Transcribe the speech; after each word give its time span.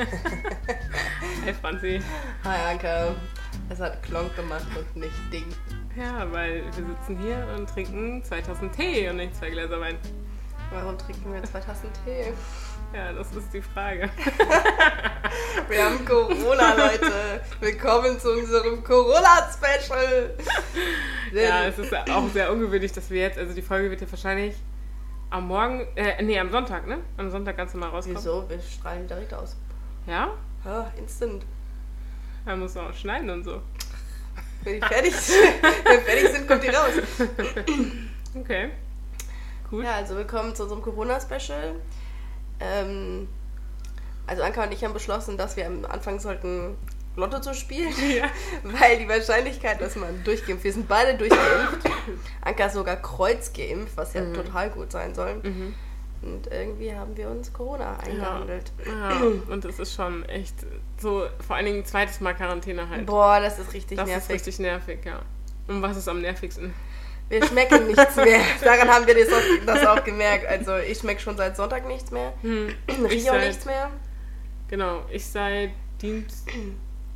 Hey 1.44 1.54
Franzi. 1.54 2.00
Hi 2.44 2.72
Anke. 2.72 3.14
Es 3.68 3.80
hat 3.80 4.02
Klonk 4.02 4.34
gemacht 4.34 4.66
und 4.76 4.96
nicht 4.96 5.14
Ding. 5.32 5.46
Ja, 5.96 6.30
weil 6.32 6.64
wir 6.64 6.72
sitzen 6.72 7.18
hier 7.18 7.46
und 7.56 7.68
trinken 7.68 8.22
2000 8.24 8.74
Tee 8.74 9.08
und 9.10 9.16
nicht 9.16 9.36
zwei 9.36 9.50
Gläser 9.50 9.80
Wein. 9.80 9.96
Warum 10.72 10.96
trinken 10.96 11.32
wir 11.32 11.42
zwei 11.42 11.60
Tassen 11.60 11.90
Tee? 12.04 12.32
Ja, 12.94 13.12
das 13.12 13.32
ist 13.32 13.52
die 13.52 13.60
Frage. 13.60 14.08
Wir 15.68 15.84
haben 15.84 16.04
Corona, 16.04 16.74
Leute. 16.74 17.40
Willkommen 17.60 18.18
zu 18.18 18.32
unserem 18.32 18.82
Corona-Special. 18.82 20.34
Ja, 21.32 21.64
es 21.64 21.78
ist 21.78 21.94
auch 21.94 22.28
sehr 22.30 22.52
ungewöhnlich, 22.52 22.92
dass 22.92 23.10
wir 23.10 23.20
jetzt, 23.20 23.38
also 23.38 23.54
die 23.54 23.62
Folge 23.62 23.90
wird 23.90 24.00
ja 24.00 24.10
wahrscheinlich 24.10 24.56
am 25.30 25.46
Morgen, 25.46 25.86
äh, 25.94 26.20
nee, 26.22 26.38
am 26.38 26.50
Sonntag, 26.50 26.86
ne? 26.88 26.98
Am 27.16 27.30
Sonntag 27.30 27.56
ganz 27.56 27.74
normal 27.74 27.90
rauskommen. 27.90 28.18
Wieso? 28.18 28.48
Wir 28.48 28.60
strahlen 28.60 29.06
direkt 29.06 29.34
aus. 29.34 29.56
Ja? 30.06 30.30
Ja, 30.64 30.92
instant. 30.96 31.44
Da 32.44 32.56
muss 32.56 32.74
man 32.74 32.90
auch 32.90 32.94
schneiden 32.94 33.30
und 33.30 33.44
so. 33.44 33.60
Wenn 34.62 34.80
die 34.80 34.86
fertig 34.86 35.14
sind, 35.14 35.38
wenn 35.62 35.84
wir 35.84 36.00
fertig 36.00 36.30
sind, 36.30 36.48
kommt 36.48 36.62
die 36.62 36.68
raus. 36.68 36.92
Okay. 38.32 38.70
Gut. 39.68 39.82
Ja, 39.82 39.96
also 39.96 40.14
willkommen 40.14 40.54
zu 40.54 40.62
unserem 40.62 40.82
Corona-Special. 40.82 41.74
Ähm, 42.60 43.26
also 44.24 44.44
Anka 44.44 44.62
und 44.62 44.72
ich 44.72 44.84
haben 44.84 44.94
beschlossen, 44.94 45.36
dass 45.36 45.56
wir 45.56 45.66
am 45.66 45.84
Anfang 45.84 46.20
sollten, 46.20 46.76
Lotto 47.16 47.40
zu 47.40 47.54
spielen. 47.54 47.92
Ja. 48.16 48.30
Weil 48.62 48.98
die 48.98 49.08
Wahrscheinlichkeit, 49.08 49.80
dass 49.80 49.96
man 49.96 50.22
durchgeimpft, 50.22 50.62
wir 50.62 50.72
sind 50.72 50.86
beide 50.86 51.18
durchgeimpft. 51.18 51.90
Anka 52.40 52.66
ist 52.66 52.74
sogar 52.74 52.96
kreuzgeimpft, 52.96 53.96
was 53.96 54.14
ja 54.14 54.24
total 54.32 54.70
gut 54.70 54.92
sein 54.92 55.12
soll. 55.12 55.40
Mhm. 55.42 55.74
Und 56.22 56.48
irgendwie 56.52 56.94
haben 56.94 57.16
wir 57.16 57.30
uns 57.30 57.52
Corona 57.52 57.96
eingehandelt. 57.98 58.72
Ja, 58.86 59.20
und 59.52 59.64
es 59.64 59.78
ist 59.78 59.94
schon 59.94 60.24
echt 60.26 60.54
so, 60.98 61.24
vor 61.46 61.56
allen 61.56 61.64
Dingen 61.66 61.84
zweites 61.86 62.20
Mal 62.20 62.34
Quarantäne 62.34 62.88
halt. 62.88 63.06
Boah, 63.06 63.40
das 63.40 63.58
ist 63.58 63.72
richtig 63.72 63.96
das 63.96 64.06
nervig. 64.06 64.24
ist 64.24 64.30
richtig 64.46 64.58
nervig, 64.58 64.98
ja. 65.04 65.20
Und 65.66 65.80
was 65.80 65.96
ist 65.96 66.08
am 66.08 66.20
nervigsten? 66.20 66.74
Wir 67.30 67.44
schmecken 67.46 67.86
nichts 67.86 68.16
mehr. 68.16 68.40
Daran 68.64 68.88
haben 68.88 69.06
wir 69.06 69.14
das 69.14 69.32
auch, 69.32 69.64
das 69.64 69.86
auch 69.86 70.04
gemerkt. 70.04 70.46
Also 70.46 70.76
ich 70.76 70.98
schmecke 70.98 71.20
schon 71.20 71.36
seit 71.36 71.56
Sonntag 71.56 71.86
nichts 71.86 72.10
mehr. 72.10 72.32
Hm, 72.42 72.74
Riech 73.08 73.30
auch 73.30 73.34
seit- 73.34 73.46
nichts 73.48 73.64
mehr. 73.64 73.90
Genau, 74.68 75.02
ich 75.10 75.24
seit 75.26 75.70
Dienst, 76.02 76.46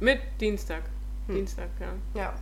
mit 0.00 0.20
Dienstag. 0.40 0.82
Hm. 1.26 1.34
Dienstag, 1.34 1.68
ja. 1.80 2.20
Ja. 2.20 2.34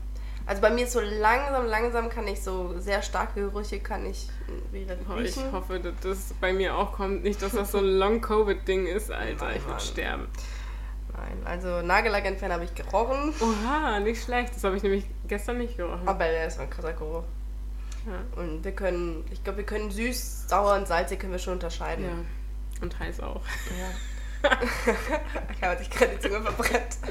Also 0.46 0.60
bei 0.60 0.70
mir 0.70 0.84
ist 0.84 0.92
so 0.92 1.00
langsam, 1.00 1.66
langsam 1.66 2.08
kann 2.10 2.26
ich 2.26 2.42
so 2.42 2.78
sehr 2.78 3.00
starke 3.02 3.40
Gerüche 3.40 3.78
kann 3.80 4.04
ich 4.06 4.28
wieder 4.72 4.96
Oh, 5.08 5.14
ich 5.16 5.36
riechen. 5.36 5.52
hoffe, 5.52 5.78
dass 5.80 5.94
das 6.02 6.34
bei 6.40 6.52
mir 6.52 6.76
auch 6.76 6.92
kommt. 6.92 7.22
Nicht, 7.22 7.40
dass 7.42 7.52
das 7.52 7.72
so 7.72 7.78
ein 7.78 7.84
Long-Covid-Ding 7.84 8.86
ist, 8.86 9.10
Alter. 9.10 9.44
Nein, 9.46 9.56
Ich 9.58 9.66
würde 9.66 9.80
sterben. 9.80 10.26
Nein, 11.16 11.42
also 11.44 11.82
Nagellack 11.82 12.24
entfernen 12.24 12.54
habe 12.54 12.64
ich 12.64 12.74
gerochen. 12.74 13.32
Oha, 13.40 14.00
nicht 14.00 14.22
schlecht. 14.24 14.54
Das 14.56 14.64
habe 14.64 14.76
ich 14.76 14.82
nämlich 14.82 15.04
gestern 15.28 15.58
nicht 15.58 15.76
gerochen. 15.76 16.06
Aber 16.08 16.24
der 16.24 16.46
ist 16.46 16.58
ein 16.58 16.70
krasser 16.70 16.94
Geruch. 16.94 17.24
Ja. 18.06 18.42
Und 18.42 18.64
wir 18.64 18.72
können, 18.72 19.24
ich 19.30 19.44
glaube, 19.44 19.58
wir 19.58 19.66
können 19.66 19.90
süß, 19.90 20.48
sauer 20.48 20.74
und 20.74 20.88
salzig 20.88 21.20
können 21.20 21.32
wir 21.32 21.38
schon 21.38 21.52
unterscheiden. 21.54 22.04
ja. 22.04 22.82
Und 22.82 22.98
heiß 22.98 23.20
auch. 23.20 23.42
Ja. 23.78 24.50
ich 25.56 25.62
habe 25.62 25.76
dich 25.76 25.88
gerade 25.88 26.16
die 26.16 26.18
Zunge 26.18 26.40
verbrennt. 26.42 26.96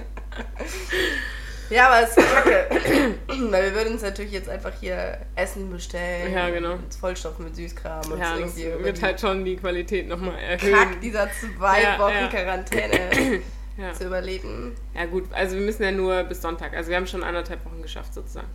ja, 1.71 1.87
aber 1.89 2.03
es 2.03 2.15
ist 2.15 2.27
kacke. 2.33 2.67
Weil 3.51 3.63
wir 3.65 3.73
würden 3.73 3.93
uns 3.93 4.01
natürlich 4.03 4.31
jetzt 4.31 4.49
einfach 4.49 4.71
hier 4.79 5.17
Essen 5.35 5.71
bestellen. 5.71 6.31
Ja, 6.33 6.49
genau. 6.49 6.73
Und 6.73 6.93
vollstopfen 6.93 7.45
mit 7.45 7.55
Süßkram 7.55 8.11
und 8.11 8.19
Ja, 8.19 8.37
das 8.37 8.55
wird 8.55 9.01
halt 9.01 9.19
schon 9.19 9.43
die 9.45 9.55
Qualität 9.55 10.07
nochmal 10.07 10.35
Kack 10.57 10.63
erhöhen. 10.63 11.01
dieser 11.01 11.29
zwei 11.57 11.81
Ja, 11.81 11.97
Wochen 11.99 12.13
ja. 12.13 12.27
Quarantäne 12.27 13.41
Ja. 13.77 13.93
zu 13.93 14.05
überleben. 14.05 14.75
ja, 14.93 15.05
gut. 15.05 15.23
Also, 15.31 15.55
wir 15.55 15.63
müssen 15.65 15.81
ja 15.83 15.91
nur 15.91 16.23
bis 16.23 16.41
Sonntag. 16.41 16.75
Also, 16.75 16.89
wir 16.89 16.97
haben 16.97 17.07
schon 17.07 17.23
anderthalb 17.23 17.65
Wochen 17.65 17.81
geschafft, 17.81 18.13
sozusagen. 18.13 18.47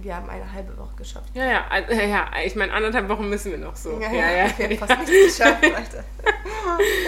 Wir 0.00 0.16
haben 0.16 0.28
eine 0.30 0.52
halbe 0.52 0.76
Woche 0.78 0.94
geschafft. 0.96 1.30
Ja, 1.34 1.44
ja. 1.44 1.64
also, 1.68 1.92
ja 1.92 2.26
ich 2.44 2.54
meine, 2.56 2.72
anderthalb 2.72 3.08
Wochen 3.08 3.28
müssen 3.28 3.50
wir 3.52 3.58
noch 3.58 3.76
so. 3.76 3.98
Ja, 4.00 4.12
ja. 4.12 4.30
ja, 4.46 4.58
wir 4.58 4.66
haben 4.66 4.78
fast 4.88 4.98
nichts 5.10 5.38
geschafft, 5.38 5.64
Alter. 5.64 6.04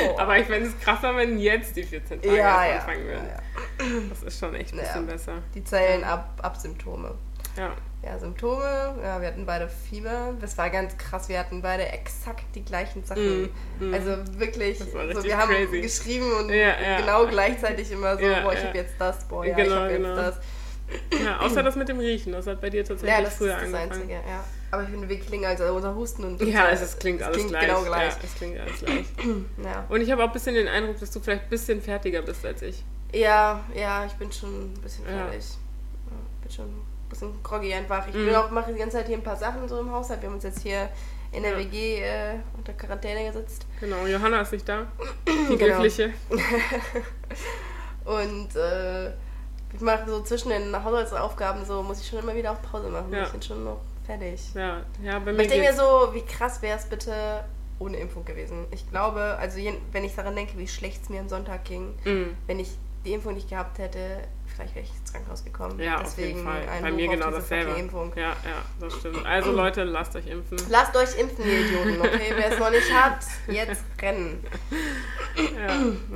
Oh. 0.09 0.19
Aber 0.19 0.39
ich 0.39 0.47
fände 0.47 0.69
es 0.69 0.79
krasser, 0.81 1.15
wenn 1.17 1.39
jetzt 1.39 1.77
die 1.77 1.85
14 1.85 2.21
Tage 2.23 2.37
ja, 2.37 2.65
erst 2.65 2.69
ja, 2.69 2.75
anfangen 2.93 3.07
würden. 3.07 3.27
ja. 3.29 3.85
Das 4.09 4.23
ist 4.23 4.39
schon 4.39 4.55
echt 4.55 4.73
ein 4.73 4.79
Ja. 4.79 4.83
bisschen 4.85 5.07
besser. 5.07 5.33
Die 5.55 5.65
zählen 5.65 6.05
ab, 6.05 6.39
ab 6.43 6.57
Symptome. 6.57 7.15
Ja. 7.57 7.73
Ja, 8.03 8.19
Symptome, 8.19 8.95
ja, 9.03 9.21
wir 9.21 9.29
hatten 9.29 9.45
beide 9.45 9.69
Fieber. 9.69 10.33
Das 10.41 10.57
war 10.57 10.71
ganz 10.71 10.97
krass, 10.97 11.29
wir 11.29 11.39
hatten 11.39 11.61
beide 11.61 11.87
exakt 11.87 12.45
die 12.55 12.65
gleichen 12.65 13.05
Sachen. 13.05 13.51
Mm, 13.79 13.91
mm. 13.91 13.93
Also 13.95 14.17
wirklich, 14.39 14.79
so, 14.79 14.87
wir 14.95 15.37
haben 15.37 15.51
crazy. 15.53 15.83
geschrieben 15.83 16.33
und 16.33 16.49
Ja, 16.49 16.81
ja. 16.81 17.01
genau 17.01 17.27
gleichzeitig 17.27 17.93
immer 17.93 18.17
so, 18.17 18.23
Ja, 18.25 18.41
boah, 18.41 18.55
ich 18.55 18.61
ja. 18.61 18.69
habe 18.69 18.79
jetzt 18.79 18.95
das, 18.99 19.25
boah, 19.29 19.45
ja, 19.45 19.51
ich 19.59 19.65
Genau, 19.65 19.77
habe 19.77 19.91
jetzt 19.91 19.97
genau. 20.03 20.17
das. 20.17 20.37
Ja, 21.25 21.41
außer 21.41 21.63
das 21.63 21.77
mit 21.77 21.89
dem 21.89 21.99
Riechen. 21.99 22.33
Das 22.33 22.47
hat 22.47 22.61
bei 22.61 22.71
dir 22.71 22.85
tatsächlich 22.85 23.11
Ja, 23.17 23.23
das 23.23 23.33
ist 23.33 23.39
früher 23.39 23.55
das 23.55 23.63
angefangen. 23.63 23.93
Einzige, 23.93 24.13
ja. 24.15 24.45
Aber 24.73 24.83
ich 24.85 24.89
finde, 24.89 25.09
wir 25.09 25.19
klingen 25.19 25.45
also 25.47 25.65
unser 25.65 25.95
Husten 25.95 26.25
und 26.25 26.41
Ja, 26.43 26.69
es, 26.71 26.81
ist, 26.81 27.01
klingt 27.01 27.21
es 27.21 27.27
alles 27.27 27.37
klingt 27.39 27.51
gleich. 27.51 27.67
genau 27.67 27.83
gleich. 27.83 28.13
Ja, 28.13 28.19
es 28.23 28.35
klingt 28.37 28.59
alles 28.61 28.79
gleich. 28.79 29.07
Ja. 29.65 29.85
Und 29.89 30.01
ich 30.01 30.11
habe 30.11 30.23
auch 30.23 30.29
ein 30.29 30.33
bisschen 30.33 30.55
den 30.55 30.69
Eindruck, 30.69 30.99
dass 31.01 31.11
du 31.11 31.21
vielleicht 31.21 31.45
ein 31.45 31.49
bisschen 31.51 31.83
fertiger 31.83 32.23
bist 32.23 32.45
als 32.47 32.63
ich. 32.63 32.85
ja, 33.13 33.65
ja, 33.75 34.05
ich 34.07 34.13
bin 34.15 34.31
schon 34.31 34.71
ein 34.71 34.75
bisschen 34.75 35.05
fertig. 35.05 35.45
Ja, 35.45 36.17
bin 36.43 36.51
schon 36.53 36.67
ein 36.67 37.09
bisschen 37.09 37.43
groggy 37.43 37.75
einfach. 37.75 38.07
Ich 38.09 38.15
Mhm. 38.15 38.35
auch, 38.35 38.51
mache 38.51 38.73
die 38.73 38.79
ganze 38.79 38.99
Zeit 38.99 39.07
hier 39.09 39.17
ein 39.17 39.23
paar 39.25 39.37
Sachen 39.37 39.69
so 39.69 39.81
im 39.81 39.91
Haushalt. 39.91 40.21
Wir 40.23 40.29
haben 40.29 40.35
uns 40.37 40.45
jetzt 40.45 40.61
hier 40.63 40.89
in 41.33 41.43
der 41.43 41.53
Ja. 41.53 41.59
WG 41.59 42.01
äh, 42.03 42.35
unter 42.57 42.73
Quarantäne 42.73 43.25
gesetzt. 43.27 43.67
Genau, 43.81 44.07
Johanna 44.07 44.41
ist 44.43 44.53
nicht 44.53 44.69
da. 44.69 44.87
Die 45.29 45.57
Genau. 45.57 45.81
Glückliche. 45.81 46.13
Und 48.05 48.57
äh, 48.57 49.11
ich 49.73 49.81
mache 49.81 50.05
so 50.09 50.23
zwischen 50.23 50.51
den 50.51 50.85
Haushaltsaufgaben 50.85 51.65
so, 51.65 51.83
muss 51.83 52.01
ich 52.01 52.09
schon 52.09 52.19
immer 52.21 52.35
wieder 52.35 52.53
auch 52.53 52.63
Pause 52.63 52.89
machen. 52.89 53.13
Ja. 53.13 53.25
Ich 53.25 53.31
bin 53.31 53.43
schon 53.43 53.65
noch 53.65 53.81
fertig. 54.05 54.41
Ja, 54.55 54.83
ja, 55.03 55.19
bei 55.19 55.33
mir 55.33 55.43
ich 55.43 55.49
denke 55.49 55.67
mir 55.69 55.75
so, 55.75 56.11
wie 56.13 56.23
krass 56.23 56.61
wäre 56.63 56.79
es 56.79 56.85
bitte 56.87 57.45
ohne 57.79 57.97
Impfung 57.97 58.25
gewesen. 58.25 58.67
Ich 58.73 58.89
glaube, 58.91 59.37
also 59.39 59.59
wenn 59.93 60.05
ich 60.05 60.15
daran 60.15 60.37
denke, 60.37 60.59
wie 60.59 60.69
schlecht 60.69 61.03
es 61.03 61.09
mir 61.09 61.21
am 61.21 61.29
Sonntag 61.29 61.65
ging, 61.65 61.95
Mm. 62.05 62.37
wenn 62.47 62.59
ich 62.61 62.71
die 63.05 63.13
Impfung 63.15 63.35
nicht 63.35 63.49
gehabt 63.49 63.79
hätte, 63.79 63.99
vielleicht 64.61 64.75
wäre 64.75 64.85
ich 64.85 64.95
ins 65.01 65.13
Krankenhaus 65.13 65.45
gekommen. 65.45 65.81
Ja, 65.81 66.01
Deswegen 66.01 66.47
auf 66.47 66.55
jeden 66.57 66.67
Fall. 66.69 66.83
Bei 66.83 66.91
mir 66.93 67.09
genau 67.09 67.31
dasselbe. 67.31 67.71
Ja, 68.17 68.23
ja, 68.23 68.35
das 68.79 68.95
stimmt. 68.95 69.25
Also 69.27 69.53
Leute, 69.53 69.85
lasst 69.85 70.15
euch 70.17 70.27
impfen. 70.27 70.59
Lasst 70.69 70.97
euch 70.97 71.19
impfen, 71.19 71.45
ihr 71.47 71.61
Idioten, 71.61 72.01
okay? 72.01 72.33
Wer 72.37 72.53
es 72.53 72.59
noch 72.59 72.71
nicht 72.71 72.93
hat, 72.93 73.19
jetzt 73.49 73.85
rennen. 74.01 74.45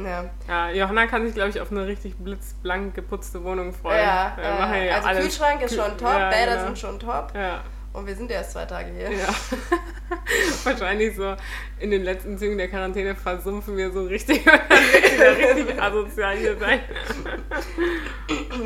Ja. 0.02 0.24
Ja. 0.48 0.70
Johanna 0.70 1.06
kann 1.06 1.24
sich, 1.26 1.34
glaube 1.34 1.50
ich, 1.50 1.60
auf 1.60 1.70
eine 1.70 1.86
richtig 1.86 2.16
blitzblank 2.16 2.94
geputzte 2.94 3.42
Wohnung 3.44 3.72
freuen. 3.72 3.98
Ja, 3.98 4.36
äh, 4.38 4.90
also 4.90 5.08
alles- 5.08 5.24
Kühlschrank 5.24 5.62
ist 5.62 5.74
schon 5.74 5.96
top, 5.96 6.12
Bäder 6.30 6.52
genau. 6.52 6.64
sind 6.66 6.78
schon 6.78 6.98
top 6.98 7.32
Ja, 7.34 7.62
und 7.94 8.06
wir 8.06 8.14
sind 8.14 8.30
erst 8.30 8.52
zwei 8.52 8.66
Tage 8.66 8.90
hier. 8.92 9.10
ja. 9.10 9.28
Wahrscheinlich 10.64 11.16
so 11.16 11.34
in 11.80 11.90
den 11.90 12.02
letzten 12.04 12.36
Zügen 12.38 12.58
der 12.58 12.68
Quarantäne 12.68 13.14
versumpfen 13.16 13.76
wir 13.76 13.90
so 13.90 14.02
richtig, 14.06 14.44
richtig 14.46 15.80
asozial 15.82 16.36
hier 16.36 16.56
sein. 16.58 16.80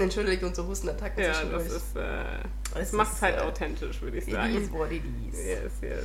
Entschuldigt 0.00 0.42
unsere 0.42 0.66
Hustenattacken 0.66 1.22
Ja, 1.22 1.32
das 1.52 1.66
ist, 1.66 1.96
äh, 1.96 2.00
das 2.74 2.82
Es 2.82 2.92
macht 2.92 3.12
ist, 3.12 3.22
halt 3.22 3.36
äh, 3.38 3.40
authentisch, 3.40 4.00
würde 4.02 4.18
ich 4.18 4.24
It 4.24 4.28
is 4.28 4.34
sagen. 4.34 4.72
what 4.72 4.90
it 4.92 5.02
is. 5.30 5.38
Yes, 5.44 5.72
yes. 5.82 6.04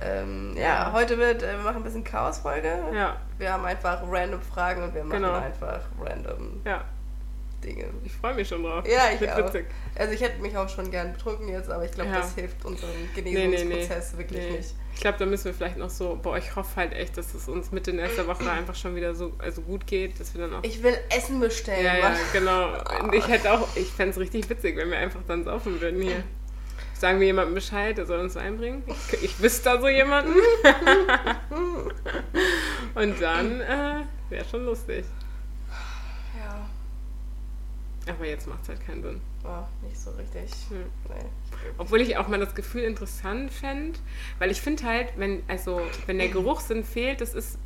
Ähm, 0.00 0.54
ja, 0.56 0.62
Ja. 0.62 0.92
heute 0.92 1.18
wird, 1.18 1.42
äh, 1.42 1.52
wir 1.56 1.58
machen 1.64 1.78
ein 1.78 1.82
bisschen 1.82 2.04
Chaos-Folge. 2.04 2.78
Ja, 2.94 3.16
Wir 3.38 3.52
haben 3.52 3.64
einfach 3.64 4.00
random 4.08 4.40
Fragen 4.40 4.82
und 4.84 4.94
wir 4.94 5.02
machen 5.04 5.22
Genau. 5.22 5.34
einfach 5.34 5.80
random 6.00 6.60
ja. 6.64 6.84
Dinge. 7.64 7.86
Ich 8.04 8.12
freue 8.12 8.34
mich 8.34 8.48
schon 8.48 8.62
drauf. 8.62 8.84
Ja, 8.86 9.10
ich 9.12 9.30
auch. 9.30 9.38
witzig. 9.38 9.66
Also 9.94 10.12
ich 10.14 10.20
hätte 10.20 10.40
mich 10.40 10.56
auch 10.56 10.68
schon 10.68 10.90
gern 10.90 11.12
betrunken 11.12 11.48
jetzt, 11.48 11.70
aber 11.70 11.84
ich 11.84 11.92
glaube, 11.92 12.10
Ja. 12.10 12.18
das 12.20 12.34
hilft 12.34 12.64
unserem 12.64 12.90
Nee, 13.16 13.22
nee, 13.22 13.32
nee. 13.32 13.56
Genesungsprozess 13.56 14.16
wirklich 14.16 14.42
nee. 14.42 14.56
nicht. 14.58 14.74
Ich 14.94 15.00
glaube, 15.00 15.18
da 15.18 15.26
müssen 15.26 15.44
wir 15.46 15.54
vielleicht 15.54 15.76
noch 15.76 15.90
so, 15.90 16.18
boah, 16.20 16.36
ich 16.38 16.54
hoffe 16.56 16.74
halt 16.76 16.92
echt, 16.92 17.16
dass 17.16 17.34
es 17.34 17.48
uns 17.48 17.70
Mitte 17.72 17.92
nächster 17.92 18.26
Woche 18.26 18.50
einfach 18.50 18.74
schon 18.74 18.94
wieder 18.96 19.14
so 19.14 19.32
also 19.38 19.60
gut 19.62 19.86
geht, 19.86 20.18
dass 20.18 20.34
wir 20.34 20.42
dann 20.42 20.54
auch. 20.54 20.64
Ich 20.64 20.82
will 20.82 20.96
Essen 21.10 21.40
bestellen. 21.40 21.84
ja, 21.84 21.96
ja, 21.98 22.16
genau. 22.32 22.72
Und 23.02 23.14
ich 23.14 23.26
hätte 23.28 23.52
auch, 23.52 23.68
ich 23.76 23.88
fände 23.88 24.12
es 24.12 24.18
richtig 24.18 24.48
witzig, 24.50 24.76
wenn 24.76 24.90
wir 24.90 24.98
einfach 24.98 25.20
dann 25.26 25.44
saufen 25.44 25.80
würden 25.80 26.02
hier. 26.02 26.22
Sagen 26.94 27.20
wir 27.20 27.26
jemandem 27.28 27.54
Bescheid, 27.54 27.96
der 27.96 28.06
soll 28.06 28.18
uns 28.18 28.36
einbringen. 28.36 28.82
Ich, 29.12 29.22
ich 29.22 29.40
wüsste 29.40 29.70
da 29.70 29.80
so 29.80 29.86
jemanden. 29.88 30.32
Und 32.94 33.20
dann 33.20 33.60
äh, 33.60 34.04
wäre 34.30 34.44
schon 34.50 34.64
lustig. 34.64 35.04
Aber 38.08 38.26
jetzt 38.26 38.46
macht 38.46 38.62
es 38.62 38.68
halt 38.70 38.80
keinen 38.86 39.02
Sinn. 39.02 39.20
war 39.42 39.68
nicht 39.82 39.98
so 39.98 40.10
richtig. 40.12 40.50
Hm. 40.70 40.84
Nee. 41.08 41.14
Obwohl 41.76 42.00
ich 42.00 42.16
auch 42.16 42.28
mal 42.28 42.40
das 42.40 42.54
Gefühl 42.54 42.82
interessant 42.84 43.50
fände, 43.52 43.98
weil 44.38 44.50
ich 44.50 44.60
finde 44.60 44.84
halt, 44.84 45.08
wenn, 45.16 45.42
also, 45.48 45.80
wenn 46.06 46.18
der 46.18 46.28
Geruchssinn 46.28 46.84
fehlt, 46.84 47.20
das 47.20 47.34
ist 47.34 47.58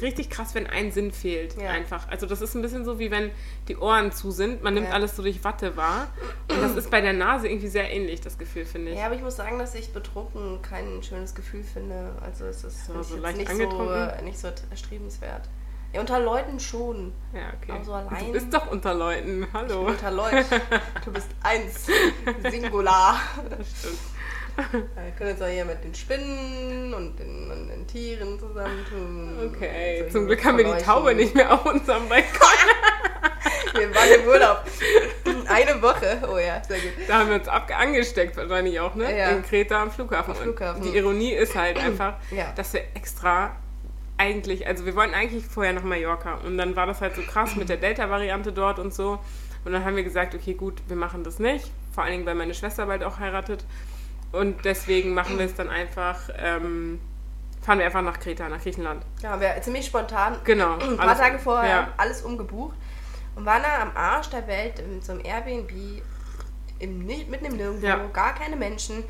richtig 0.00 0.30
krass, 0.30 0.54
wenn 0.54 0.66
ein 0.66 0.90
Sinn 0.90 1.12
fehlt. 1.12 1.54
Ja. 1.60 1.68
Einfach. 1.70 2.08
Also 2.08 2.24
das 2.26 2.40
ist 2.40 2.54
ein 2.54 2.62
bisschen 2.62 2.84
so, 2.84 2.98
wie 2.98 3.10
wenn 3.10 3.30
die 3.68 3.76
Ohren 3.76 4.10
zu 4.12 4.30
sind. 4.30 4.62
Man 4.62 4.72
nimmt 4.74 4.88
Ja. 4.88 4.94
alles 4.94 5.16
so 5.16 5.22
durch 5.22 5.44
Watte 5.44 5.76
wahr. 5.76 6.08
Und 6.48 6.62
das 6.62 6.76
ist 6.76 6.90
bei 6.90 7.00
der 7.02 7.12
Nase 7.12 7.48
irgendwie 7.48 7.68
sehr 7.68 7.90
ähnlich, 7.90 8.20
das 8.22 8.38
Gefühl, 8.38 8.64
finde 8.64 8.92
ich. 8.92 8.98
Ja, 8.98 9.06
aber 9.06 9.16
ich 9.16 9.20
muss 9.22 9.36
sagen, 9.36 9.58
dass 9.58 9.74
ich 9.74 9.92
betrunken 9.92 10.62
kein 10.62 11.02
schönes 11.02 11.34
Gefühl 11.34 11.62
finde. 11.62 12.12
Also 12.22 12.46
es 12.46 12.64
ist 12.64 12.86
So, 12.86 12.92
finde 13.02 13.02
ich 13.42 13.48
so 13.48 13.54
nicht, 13.56 13.70
so, 13.70 14.24
nicht 14.24 14.38
so 14.38 14.48
erstrebenswert. 14.70 15.42
Ja, 15.92 16.00
unter 16.00 16.20
Leuten 16.20 16.58
schon. 16.58 17.12
Ja, 17.34 17.40
okay. 17.60 17.72
Aber 17.72 17.84
so 17.84 17.92
allein. 17.92 18.26
Du 18.26 18.32
bist 18.32 18.52
doch 18.54 18.70
unter 18.70 18.94
Leuten. 18.94 19.46
Hallo. 19.52 19.82
Unter 19.88 20.10
Leuten. 20.10 20.44
Du 21.04 21.12
bist 21.12 21.28
eins. 21.42 21.86
Singular. 22.50 23.16
Das 23.50 23.66
stimmt. 23.78 23.98
Wir 24.72 25.10
können 25.16 25.30
jetzt 25.30 25.42
auch 25.42 25.46
hier 25.46 25.64
mit 25.64 25.82
den 25.82 25.94
Spinnen 25.94 26.92
und 26.92 27.18
den, 27.18 27.50
und 27.50 27.68
den 27.68 27.86
Tieren 27.86 28.38
zusammentun. 28.38 29.50
Okay, 29.54 30.04
So 30.08 30.12
zum 30.12 30.26
hier 30.26 30.36
Glück 30.36 30.44
haben 30.44 30.58
wir 30.58 30.74
die. 30.74 30.82
Taube 30.84 31.14
nicht 31.14 31.34
mehr 31.34 31.52
auf 31.52 31.64
unserem 31.64 32.06
Balkon. 32.08 32.28
Wir 33.74 33.94
waren 33.94 34.20
im 34.20 34.28
Urlaub. 34.28 34.64
Eine 35.48 35.80
Woche. 35.80 36.20
Oh 36.30 36.36
ja, 36.36 36.62
sehr 36.62 36.78
gut. 36.78 36.92
Da 37.08 37.20
haben 37.20 37.30
wir 37.30 37.36
uns 37.36 37.48
angesteckt 37.48 38.36
wahrscheinlich 38.36 38.78
auch, 38.78 38.94
ne? 38.94 39.16
Ja. 39.18 39.30
In 39.30 39.42
Kreta 39.42 39.80
am 39.80 39.90
Flughafen. 39.90 40.32
Am 40.34 40.36
Flughafen. 40.42 40.82
Und 40.82 40.92
die 40.92 40.98
Ironie 40.98 41.32
ist 41.32 41.56
halt 41.56 41.78
einfach, 41.78 42.16
Ja. 42.30 42.52
dass 42.54 42.74
wir 42.74 42.82
extra 42.94 43.56
eigentlich, 44.18 44.66
also 44.66 44.84
wir 44.86 44.94
wollten 44.94 45.14
eigentlich 45.14 45.44
vorher 45.46 45.72
nach 45.72 45.82
Mallorca 45.82 46.34
und 46.44 46.56
dann 46.58 46.76
war 46.76 46.86
das 46.86 47.00
halt 47.00 47.14
so 47.16 47.22
krass 47.22 47.56
mit 47.56 47.68
der 47.68 47.76
Delta-Variante 47.78 48.52
dort 48.52 48.78
und 48.78 48.94
so. 48.94 49.18
Und 49.64 49.72
dann 49.72 49.84
haben 49.84 49.96
wir 49.96 50.02
gesagt, 50.04 50.34
okay, 50.34 50.54
gut, 50.54 50.82
wir 50.88 50.96
machen 50.96 51.22
das 51.24 51.38
nicht. 51.38 51.70
Vor 51.92 52.02
allen 52.04 52.12
Dingen, 52.12 52.26
weil 52.26 52.34
meine 52.34 52.54
Schwester 52.54 52.86
bald 52.86 53.04
auch 53.04 53.18
heiratet. 53.18 53.64
Und 54.32 54.64
deswegen 54.64 55.14
machen 55.14 55.38
wir 55.38 55.46
es 55.46 55.54
dann 55.54 55.68
einfach, 55.68 56.28
ähm, 56.36 57.00
fahren 57.60 57.78
wir 57.78 57.86
einfach 57.86 58.02
nach 58.02 58.18
Kreta, 58.18 58.48
nach 58.48 58.60
Griechenland. 58.62 59.04
Ja, 59.22 59.40
wir 59.40 59.60
ziemlich 59.62 59.86
spontan. 59.86 60.36
Genau. 60.44 60.78
Ein 60.78 60.96
paar 60.96 61.16
Tage 61.16 61.38
vorher 61.38 61.70
Ja. 61.70 61.88
alles 61.96 62.22
umgebucht 62.22 62.74
und 63.36 63.44
waren 63.46 63.62
da 63.62 63.82
am 63.82 63.90
Arsch 63.94 64.30
der 64.30 64.46
Welt 64.46 64.78
in 64.80 65.00
so 65.00 65.12
einem 65.12 65.22
Airbnb 65.24 65.70
im, 66.82 67.06
mitten 67.06 67.44
im 67.44 67.56
Nirgendwo, 67.56 67.86
Ja. 67.86 67.96
gar 68.12 68.34
keine 68.34 68.56
Menschen. 68.56 69.04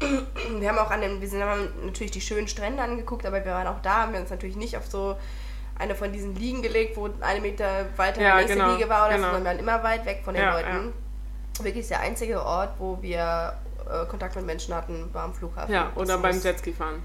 Wir 0.58 0.68
haben 0.68 0.78
auch 0.78 0.90
an 0.90 1.00
den, 1.00 1.20
wir 1.20 1.28
sind, 1.28 1.42
haben 1.42 1.68
natürlich 1.84 2.10
die 2.12 2.20
schönen 2.20 2.48
Strände 2.48 2.82
angeguckt, 2.82 3.24
aber 3.26 3.44
wir 3.44 3.52
waren 3.52 3.66
auch 3.66 3.80
da, 3.82 4.02
haben 4.02 4.12
wir 4.12 4.20
uns 4.20 4.30
natürlich 4.30 4.56
nicht 4.56 4.76
auf 4.76 4.86
so 4.86 5.16
eine 5.78 5.94
von 5.94 6.12
diesen 6.12 6.34
Liegen 6.34 6.60
gelegt, 6.62 6.96
wo 6.96 7.08
eine 7.20 7.40
Meter 7.40 7.86
weiter 7.96 8.20
Ja, 8.20 8.32
die 8.32 8.44
nächste 8.44 8.56
genau, 8.58 8.72
Liege 8.74 8.88
war 8.88 9.06
oder 9.06 9.16
genau. 9.16 9.28
so, 9.28 9.34
sondern 9.34 9.56
wir 9.58 9.66
waren 9.66 9.76
immer 9.78 9.84
weit 9.84 10.04
weg 10.06 10.20
von 10.24 10.34
den 10.34 10.42
Ja, 10.42 10.52
Leuten. 10.54 10.92
Wirklich 11.62 11.88
der 11.88 12.00
einzige 12.00 12.44
Ort, 12.44 12.74
wo 12.78 12.98
wir 13.00 13.54
äh, 13.88 14.06
Kontakt 14.06 14.36
mit 14.36 14.46
Menschen 14.46 14.74
hatten, 14.74 15.08
war 15.12 15.24
am 15.24 15.34
Flughafen. 15.34 15.72
Ja, 15.72 15.90
oder 15.94 16.18
beim 16.18 16.38
Jetski 16.40 16.72
fahren. 16.72 17.02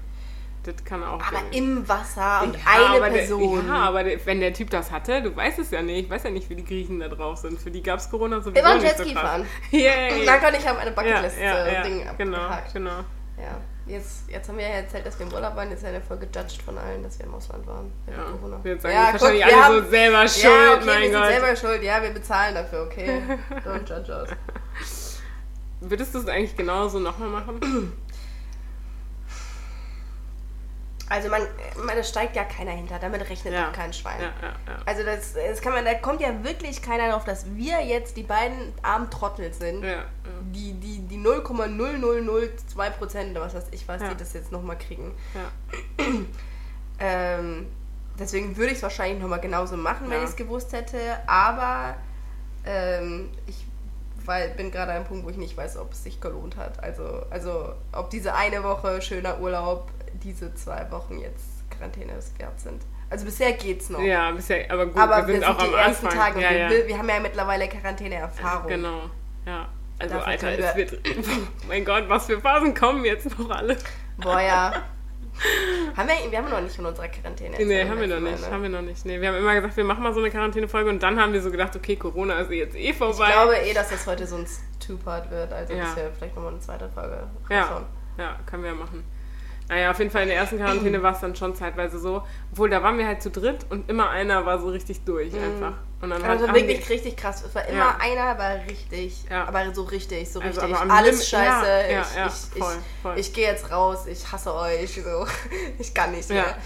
Das 0.66 0.84
kann 0.84 1.04
auch 1.04 1.22
Aber 1.22 1.42
gehen. 1.50 1.76
im 1.78 1.88
Wasser 1.88 2.42
und 2.42 2.56
Ja, 2.56 2.92
eine 2.92 3.10
Person. 3.12 3.66
Der, 3.66 3.74
ja, 3.74 3.80
aber 3.82 4.02
der, 4.02 4.26
wenn 4.26 4.40
der 4.40 4.52
Typ 4.52 4.68
das 4.70 4.90
hatte, 4.90 5.22
du 5.22 5.34
weißt 5.34 5.60
es 5.60 5.70
ja 5.70 5.80
nicht. 5.80 6.06
Ich 6.06 6.10
weiß 6.10 6.24
ja 6.24 6.30
nicht, 6.30 6.50
wie 6.50 6.56
die 6.56 6.64
Griechen 6.64 6.98
da 6.98 7.06
drauf 7.08 7.38
sind. 7.38 7.60
Für 7.60 7.70
die 7.70 7.82
gab 7.82 8.00
es 8.00 8.10
Corona 8.10 8.40
sowieso 8.40 8.54
Wir 8.56 8.64
waren 8.64 8.78
nicht 8.78 8.88
Jetski 8.98 9.14
so 9.14 9.20
fahren. 9.20 9.46
Yay! 9.70 10.12
Und 10.12 10.22
ich 10.58 10.66
haben 10.66 10.78
eine 10.78 10.90
Bucketlist 10.90 11.38
ja, 11.40 11.64
äh, 11.66 11.74
ja, 11.74 11.82
Ding 11.82 12.04
genau, 12.18 12.38
abgehakt. 12.38 12.72
genau. 12.72 12.90
Ja. 13.38 13.60
Jetzt, 13.86 14.28
jetzt 14.28 14.48
haben 14.48 14.58
wir 14.58 14.64
ja 14.68 14.74
erzählt, 14.74 15.06
dass 15.06 15.16
wir 15.20 15.26
im 15.26 15.32
Urlaub 15.32 15.54
waren. 15.54 15.70
Jetzt 15.70 15.84
werden 15.84 15.94
wir 15.94 16.00
voll 16.00 16.16
gejudged 16.16 16.60
von 16.62 16.76
allen, 16.76 17.04
dass 17.04 17.18
wir 17.20 17.26
im 17.26 17.34
Ausland 17.34 17.64
waren. 17.68 17.92
Ja. 18.10 18.24
Corona. 18.24 18.58
Wir 18.64 18.80
sagen 18.80 18.94
ja, 18.94 19.12
wahrscheinlich 19.12 19.20
guck, 19.44 19.52
wir 19.52 19.64
alle 19.64 19.74
so 19.76 19.80
haben- 19.82 19.90
selber 19.90 20.28
schuld, 20.28 20.44
ja, 20.44 20.74
okay, 20.74 20.84
mein 20.86 21.00
wir 21.02 21.10
sind 21.10 21.20
Gott. 21.20 21.28
selber 21.28 21.56
schuld. 21.56 21.82
Ja, 21.84 22.02
wir 22.02 22.10
bezahlen 22.10 22.54
dafür, 22.56 22.82
okay. 22.82 23.22
Don't 23.64 23.88
judge 23.88 24.12
us. 24.12 25.20
Würdest 25.80 26.14
du 26.14 26.18
es 26.18 26.26
eigentlich 26.26 26.56
genauso 26.56 26.98
nochmal 26.98 27.28
machen? 27.28 27.92
Also 31.08 31.28
man, 31.28 31.42
man, 31.84 31.96
da 31.96 32.02
steigt 32.02 32.34
ja 32.34 32.44
keiner 32.44 32.72
hinter. 32.72 32.98
Damit 32.98 33.28
rechnet 33.28 33.54
Ja. 33.54 33.66
doch 33.66 33.72
kein 33.72 33.92
Schwein. 33.92 34.20
Ja, 34.20 34.26
ja. 34.42 34.76
Also 34.84 35.04
das, 35.04 35.34
das 35.34 35.60
kann 35.60 35.72
man, 35.72 35.84
da 35.84 35.94
kommt 35.94 36.20
ja 36.20 36.42
wirklich 36.42 36.82
keiner 36.82 37.10
drauf, 37.10 37.24
dass 37.24 37.46
wir 37.54 37.80
jetzt 37.84 38.16
die 38.16 38.24
beiden 38.24 38.72
armen 38.82 39.10
Trottel 39.10 39.52
sind. 39.52 39.84
Die, 40.52 40.72
die, 40.74 40.98
die 41.06 41.18
0,0002 41.18 42.90
Prozent 42.90 43.30
oder 43.32 43.42
was 43.42 43.54
weiß 43.54 43.66
ich 43.70 43.86
was, 43.86 44.02
die 44.02 44.16
das 44.16 44.32
jetzt 44.32 44.52
nochmal 44.52 44.78
kriegen. 44.78 45.14
Ähm, 46.98 47.66
deswegen 48.18 48.56
würde 48.56 48.70
ich 48.70 48.78
es 48.78 48.82
wahrscheinlich 48.82 49.20
nochmal 49.20 49.40
genauso 49.40 49.76
machen, 49.76 50.08
wenn 50.08 50.22
ich 50.22 50.30
es 50.30 50.36
gewusst 50.36 50.72
hätte. 50.72 50.98
Aber 51.26 51.94
ähm, 52.64 53.28
ich 53.46 53.66
weil, 54.24 54.50
bin 54.50 54.70
gerade 54.70 54.92
an 54.92 54.96
einem 54.96 55.06
Punkt, 55.06 55.24
wo 55.24 55.30
ich 55.30 55.36
nicht 55.36 55.56
weiß, 55.56 55.76
ob 55.76 55.92
es 55.92 56.02
sich 56.02 56.20
gelohnt 56.20 56.56
hat. 56.56 56.82
Also, 56.82 57.22
also 57.30 57.74
ob 57.92 58.10
diese 58.10 58.34
eine 58.34 58.64
Woche 58.64 59.00
schöner 59.00 59.40
Urlaub, 59.40 59.90
diese 60.26 60.54
zwei 60.54 60.90
Wochen 60.90 61.18
jetzt 61.18 61.44
Quarantäne 61.70 62.12
wert 62.38 62.60
sind. 62.60 62.82
Also 63.08 63.24
bisher 63.24 63.52
geht's 63.52 63.88
noch. 63.88 64.00
Ja, 64.00 64.32
bisher, 64.32 64.68
aber 64.70 64.86
gut, 64.86 64.96
aber 64.96 65.26
wir 65.28 65.34
sind 65.34 65.44
auch 65.44 65.56
die 65.58 65.66
am 65.68 65.74
ersten 65.74 66.06
Anfang. 66.06 66.20
Tage. 66.34 66.40
ja, 66.42 66.50
wir, 66.50 66.58
ja. 66.58 66.70
wir, 66.70 66.86
wir 66.88 66.98
haben 66.98 67.08
ja 67.08 67.20
mittlerweile 67.20 67.68
Quarantäne-Erfahrung. 67.68 68.68
Genau, 68.68 69.02
ja. 69.46 69.68
Also, 69.98 70.14
Dafür 70.14 70.26
Alter, 70.28 70.50
können 70.50 70.62
es 70.64 70.76
wir- 70.76 70.90
wird. 70.90 71.28
mein 71.68 71.84
Gott, 71.84 72.04
was 72.08 72.26
für 72.26 72.40
Phasen 72.40 72.74
kommen 72.74 73.04
jetzt 73.04 73.38
noch 73.38 73.48
alle? 73.50 73.76
Boah, 74.18 74.40
ja. 74.40 74.72
haben 75.96 76.08
wir, 76.08 76.30
wir 76.32 76.38
haben 76.38 76.50
noch 76.50 76.60
nicht 76.60 76.74
von 76.74 76.86
unserer 76.86 77.08
Quarantäne 77.08 77.50
Nee, 77.56 77.62
erzählt 77.62 77.90
haben 77.90 78.00
wir 78.00 78.06
noch 78.08 78.20
nicht. 78.20 78.40
ne? 78.40 78.50
Haben 78.50 78.62
wir 78.62 78.68
noch 78.70 78.82
nicht. 78.82 79.04
Nee, 79.06 79.20
wir 79.20 79.28
haben 79.28 79.36
immer 79.38 79.54
gesagt, 79.54 79.76
wir 79.76 79.84
machen 79.84 80.02
mal 80.02 80.12
so 80.12 80.20
eine 80.20 80.30
Quarantänefolge 80.30 80.90
und 80.90 81.02
dann 81.02 81.20
haben 81.20 81.32
wir 81.32 81.42
so 81.42 81.50
gedacht, 81.50 81.76
okay, 81.76 81.96
Corona 81.96 82.40
ist 82.40 82.50
jetzt 82.50 82.74
eh 82.74 82.90
Ich 82.90 82.96
vorbei. 82.96 83.30
glaube 83.32 83.56
eh, 83.58 83.72
dass 83.74 83.90
das 83.90 84.06
heute 84.06 84.26
so 84.26 84.36
ein 84.36 84.46
Two-Part 84.84 85.30
wird, 85.30 85.52
also 85.52 85.74
Ja. 85.74 85.84
dass 85.84 85.96
wir 85.96 86.10
vielleicht 86.16 86.34
nochmal 86.34 86.52
eine 86.52 86.60
zweite 86.60 86.88
Folge 86.88 87.26
ja, 87.50 87.62
raushauen. 87.62 87.84
ja, 88.18 88.36
können 88.46 88.64
wir 88.64 88.74
machen. 88.74 89.04
Naja, 89.68 89.90
auf 89.90 89.98
jeden 89.98 90.10
Fall 90.12 90.22
in 90.22 90.28
der 90.28 90.36
ersten 90.36 90.58
Quarantäne 90.58 91.02
war 91.02 91.12
es 91.12 91.20
dann 91.20 91.34
schon 91.34 91.56
zeitweise 91.56 91.98
so. 91.98 92.22
Obwohl, 92.52 92.70
da 92.70 92.82
waren 92.84 92.98
wir 92.98 93.06
halt 93.06 93.20
zu 93.20 93.30
dritt 93.30 93.66
und 93.68 93.90
immer 93.90 94.10
einer 94.10 94.46
war 94.46 94.60
so 94.60 94.68
richtig 94.68 95.04
durch 95.04 95.34
einfach. 95.34 95.72
Und 96.00 96.10
dann 96.10 96.22
Also 96.22 96.46
haben 96.46 96.54
wirklich 96.54 96.86
die- 96.86 96.92
richtig 96.92 97.16
krass. 97.16 97.42
Es 97.44 97.52
war 97.54 97.64
immer 97.66 97.78
Ja. 97.78 97.96
einer, 98.00 98.38
war 98.38 98.54
richtig, 98.68 99.24
Ja. 99.28 99.44
aber 99.46 99.74
so 99.74 99.82
richtig, 99.84 100.30
so 100.30 100.40
Also 100.40 100.60
richtig. 100.60 100.76
am 100.78 100.90
Alles 100.90 101.10
Limit- 101.12 101.26
scheiße. 101.26 101.92
ja, 101.92 102.26
ich 102.26 102.32
ich, 102.54 102.62
voll, 102.62 102.74
ich, 102.78 103.02
voll. 103.02 103.18
ich 103.18 103.32
gehe 103.32 103.46
jetzt 103.48 103.72
raus, 103.72 104.06
ich 104.06 104.30
hasse 104.30 104.54
euch. 104.54 105.00
So. 105.02 105.26
Ich 105.78 105.92
kann 105.94 106.12
nicht 106.12 106.28
Ja, 106.30 106.34
mehr. 106.36 106.56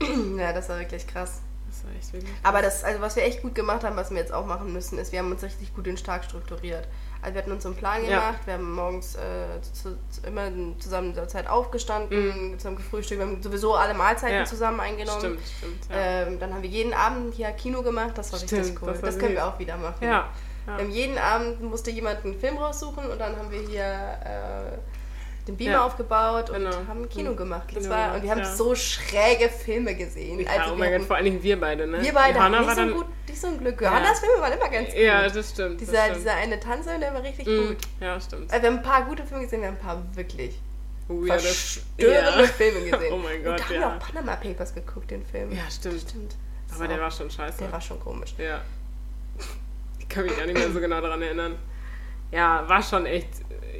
ja, 0.00 0.06
Ja, 0.38 0.52
das 0.52 0.68
war 0.68 0.78
wirklich 0.78 1.06
krass. 1.06 1.40
das 1.68 1.84
war 1.84 1.90
echt 1.98 2.12
wirklich. 2.12 2.32
Aber 2.44 2.62
das, 2.62 2.84
also 2.84 3.00
was 3.00 3.16
wir 3.16 3.24
echt 3.24 3.42
gut 3.42 3.54
gemacht 3.54 3.84
haben, 3.84 3.96
was 3.96 4.10
wir 4.10 4.18
jetzt 4.18 4.32
auch 4.32 4.46
machen 4.46 4.72
müssen, 4.72 4.96
ist, 4.98 5.12
wir 5.12 5.18
haben 5.18 5.30
uns 5.30 5.42
richtig 5.42 5.74
gut 5.74 5.86
den 5.86 5.96
Tag 5.96 6.24
strukturiert. 6.24 6.86
Also 7.24 7.34
wir 7.34 7.42
hatten 7.42 7.52
uns 7.52 7.62
so 7.62 7.70
einen 7.70 7.76
Plan 7.78 8.04
Ja. 8.04 8.20
gemacht, 8.20 8.40
wir 8.44 8.54
haben 8.54 8.72
morgens 8.72 9.14
äh, 9.16 9.20
zu, 9.72 9.96
zu, 10.10 10.26
immer 10.26 10.48
zusammen 10.78 11.14
zur 11.14 11.26
Zeit 11.26 11.48
aufgestanden, 11.48 12.58
zusammen 12.58 12.76
gefrühstückt, 12.76 13.18
wir 13.20 13.26
haben 13.26 13.42
sowieso 13.42 13.74
alle 13.74 13.94
Mahlzeiten 13.94 14.34
Mhm. 14.36 14.40
Ja. 14.40 14.44
zusammen 14.44 14.80
eingenommen. 14.80 15.20
Stimmt, 15.20 15.40
stimmt. 15.58 15.80
Ja. 15.90 15.96
Ähm, 16.26 16.38
dann 16.38 16.52
haben 16.54 16.62
wir 16.62 16.70
jeden 16.70 16.92
Abend 16.94 17.34
hier 17.34 17.50
Kino 17.52 17.82
gemacht, 17.82 18.12
das 18.16 18.32
war 18.32 18.40
richtig 18.40 18.58
Stimmt, 18.62 18.82
cool. 18.82 18.88
das 18.92 19.00
Das, 19.00 19.18
können 19.18 19.34
wir 19.34 19.46
auch 19.46 19.58
wieder 19.58 19.76
machen. 19.76 19.96
ja. 20.02 20.10
ja. 20.10 20.28
Wir 20.66 20.74
haben 20.84 20.90
jeden 20.90 21.18
Abend 21.18 21.62
musste 21.62 21.90
jemand 21.90 22.24
einen 22.24 22.38
Film 22.38 22.56
raussuchen 22.58 23.10
und 23.10 23.18
dann 23.18 23.36
haben 23.36 23.50
wir 23.50 23.60
hier 23.60 23.84
äh, 23.84 24.78
den 25.46 25.56
Beamer 25.56 25.72
Ja. 25.72 25.84
aufgebaut 25.84 26.48
und 26.50 26.56
Genau. 26.64 26.76
haben 26.88 27.08
Kino 27.08 27.32
Mhm. 27.32 27.36
gemacht. 27.36 27.68
Kino 27.68 27.88
war, 27.88 27.96
gemacht, 27.96 28.14
und 28.16 28.22
wir 28.22 28.30
haben 28.30 28.38
ja. 28.38 28.54
so 28.56 28.74
schräge 28.74 29.48
Filme 29.48 29.94
gesehen. 29.94 30.40
Ja, 30.40 30.50
Also 30.60 30.72
oh 30.72 30.76
mein 30.76 30.92
Gott, 30.98 31.06
vor 31.06 31.16
allen 31.16 31.26
Dingen 31.26 31.42
wir 31.42 31.60
beide, 31.60 31.86
ne? 31.86 32.02
wir 32.02 32.12
beide 32.12 32.38
Johanna 32.38 32.58
hatten 32.58 32.66
nicht 32.66 32.66
war 32.68 32.74
so, 32.74 32.80
dann, 32.90 32.94
gut, 32.94 33.06
nicht 33.28 33.40
so 33.40 33.46
ein 33.48 33.58
Glück. 33.58 33.80
Johannas 33.80 34.20
Filme 34.20 34.40
waren 34.40 34.52
immer 34.52 34.68
ganz 34.70 34.88
gut. 34.88 34.98
Ja, 34.98 35.28
das 35.28 35.50
stimmt. 35.50 35.80
dieser, 35.80 35.92
das 35.92 36.02
stimmt. 36.04 36.16
dieser 36.20 36.34
eine 36.34 36.60
Tanzer, 36.60 36.98
der 36.98 37.12
war 37.14 37.22
richtig 37.22 37.46
Mm, 37.46 37.66
gut. 37.68 37.76
Ja, 38.00 38.20
stimmt. 38.20 38.50
Also 38.50 38.62
wir 38.62 38.70
haben 38.70 38.76
ein 38.78 38.82
paar 38.82 39.04
gute 39.04 39.24
Filme 39.26 39.44
gesehen, 39.44 39.60
wir 39.60 39.68
haben 39.68 39.76
ein 39.76 39.80
paar 39.80 40.02
wirklich 40.14 40.58
Oh, 41.08 41.22
verstörende. 41.26 42.48
Filme 42.48 42.90
gesehen. 42.90 43.00
Oh 43.12 43.18
mein 43.18 43.38
und 43.38 43.44
Gott, 43.44 43.60
da 43.60 43.64
haben 43.64 43.74
wir 43.80 43.86
auch 43.88 43.98
Panama 43.98 44.36
Papers 44.36 44.74
geguckt, 44.74 45.10
den 45.10 45.24
Film. 45.26 45.52
Ja, 45.52 45.70
stimmt. 45.70 46.00
Stimmt. 46.00 46.36
Aber 46.70 46.78
So. 46.78 46.86
der 46.86 46.98
war 47.00 47.10
schon 47.10 47.30
scheiße. 47.30 47.58
Der 47.58 47.70
war 47.72 47.80
schon 47.82 48.00
komisch. 48.00 48.34
Ja. 48.38 48.62
Ich 49.98 50.08
kann 50.08 50.24
mich 50.24 50.36
gar 50.36 50.46
nicht 50.46 50.56
mehr 50.58 50.70
so 50.72 50.80
genau 50.80 51.00
daran 51.00 51.20
erinnern. 51.22 51.56
Ja, 52.34 52.68
war 52.68 52.82
schon 52.82 53.06
echt, 53.06 53.28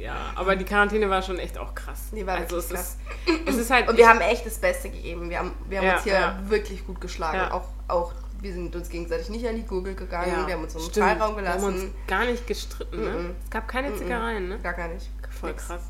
ja. 0.01 0.15
Aber 0.35 0.55
die 0.55 0.65
Quarantäne 0.65 1.09
war 1.09 1.21
schon 1.21 1.39
echt 1.39 1.57
auch 1.57 1.75
krass. 1.75 2.09
Die 2.15 2.25
war 2.25 2.35
also 2.37 2.57
es 2.57 2.69
wirklich 2.69 2.85
ist, 2.85 3.47
es 3.49 3.55
ist 3.57 3.71
halt. 3.71 3.89
Und 3.89 3.97
wir 3.97 4.07
haben 4.07 4.21
echt 4.21 4.45
das 4.45 4.57
Beste 4.59 4.89
gegeben. 4.89 5.29
Wir 5.29 5.39
haben, 5.39 5.51
wir 5.67 5.79
haben 5.79 5.85
Ja, 5.87 5.93
uns 5.95 6.03
hier 6.03 6.13
ja. 6.13 6.39
wirklich 6.47 6.85
gut 6.85 7.01
geschlagen. 7.01 7.37
Ja. 7.37 7.51
Auch, 7.53 7.67
auch 7.87 8.13
wir 8.41 8.53
sind 8.53 8.75
uns 8.75 8.89
gegenseitig 8.89 9.29
nicht 9.29 9.47
an 9.47 9.55
die 9.55 9.63
Gurgel 9.65 9.95
gegangen. 9.95 10.45
wir 10.47 10.53
haben 10.53 10.63
uns 10.63 10.73
stimmt. 10.73 10.95
Freiraum 11.05 11.35
Wir 11.37 11.49
haben 11.49 11.63
uns 11.63 11.75
gelassen. 11.81 11.93
gar 12.07 12.25
nicht 12.25 12.45
gestritten, 12.47 13.03
ne? 13.03 13.09
Mhm. 13.09 13.35
Es 13.43 13.49
gab 13.49 13.67
keine. 13.67 13.95
Zickereien, 13.95 14.49
ne? 14.49 14.59
Gar 14.59 14.73
gar 14.73 14.87
nicht. 14.89 15.09
Voll 15.31 15.51
Nix. 15.51 15.67
krass. 15.67 15.81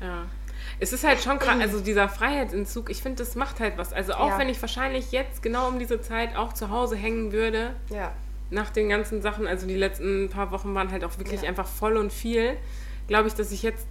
Ja. 0.00 0.24
Es 0.78 0.92
ist 0.92 1.04
halt 1.04 1.20
schon 1.22 1.38
krass, 1.38 1.56
also 1.60 1.80
dieser 1.80 2.08
Freiheitsentzug, 2.08 2.90
ich 2.90 3.02
finde, 3.02 3.22
das 3.22 3.34
macht 3.34 3.60
halt 3.60 3.78
was. 3.78 3.92
Also 3.92 4.14
auch 4.14 4.30
Ja. 4.30 4.38
wenn 4.38 4.48
ich 4.48 4.60
wahrscheinlich 4.60 5.10
jetzt 5.12 5.42
genau 5.42 5.68
um 5.68 5.78
diese 5.78 6.00
Zeit 6.00 6.36
auch 6.36 6.52
zu 6.52 6.70
Hause 6.70 6.96
hängen 6.96 7.32
würde, 7.32 7.74
Ja. 7.90 8.12
Nach 8.50 8.70
den 8.70 8.88
ganzen 8.88 9.22
Sachen, 9.22 9.46
also 9.46 9.66
die 9.66 9.74
letzten 9.74 10.28
paar 10.30 10.50
Wochen 10.52 10.74
waren 10.74 10.90
halt 10.92 11.04
auch 11.04 11.18
wirklich 11.18 11.42
Ja. 11.42 11.48
einfach 11.48 11.66
voll 11.66 11.96
und 11.96 12.12
viel, 12.12 12.56
glaube 13.08 13.28
ich, 13.28 13.34
dass 13.34 13.50
ich 13.52 13.62
jetzt, 13.62 13.86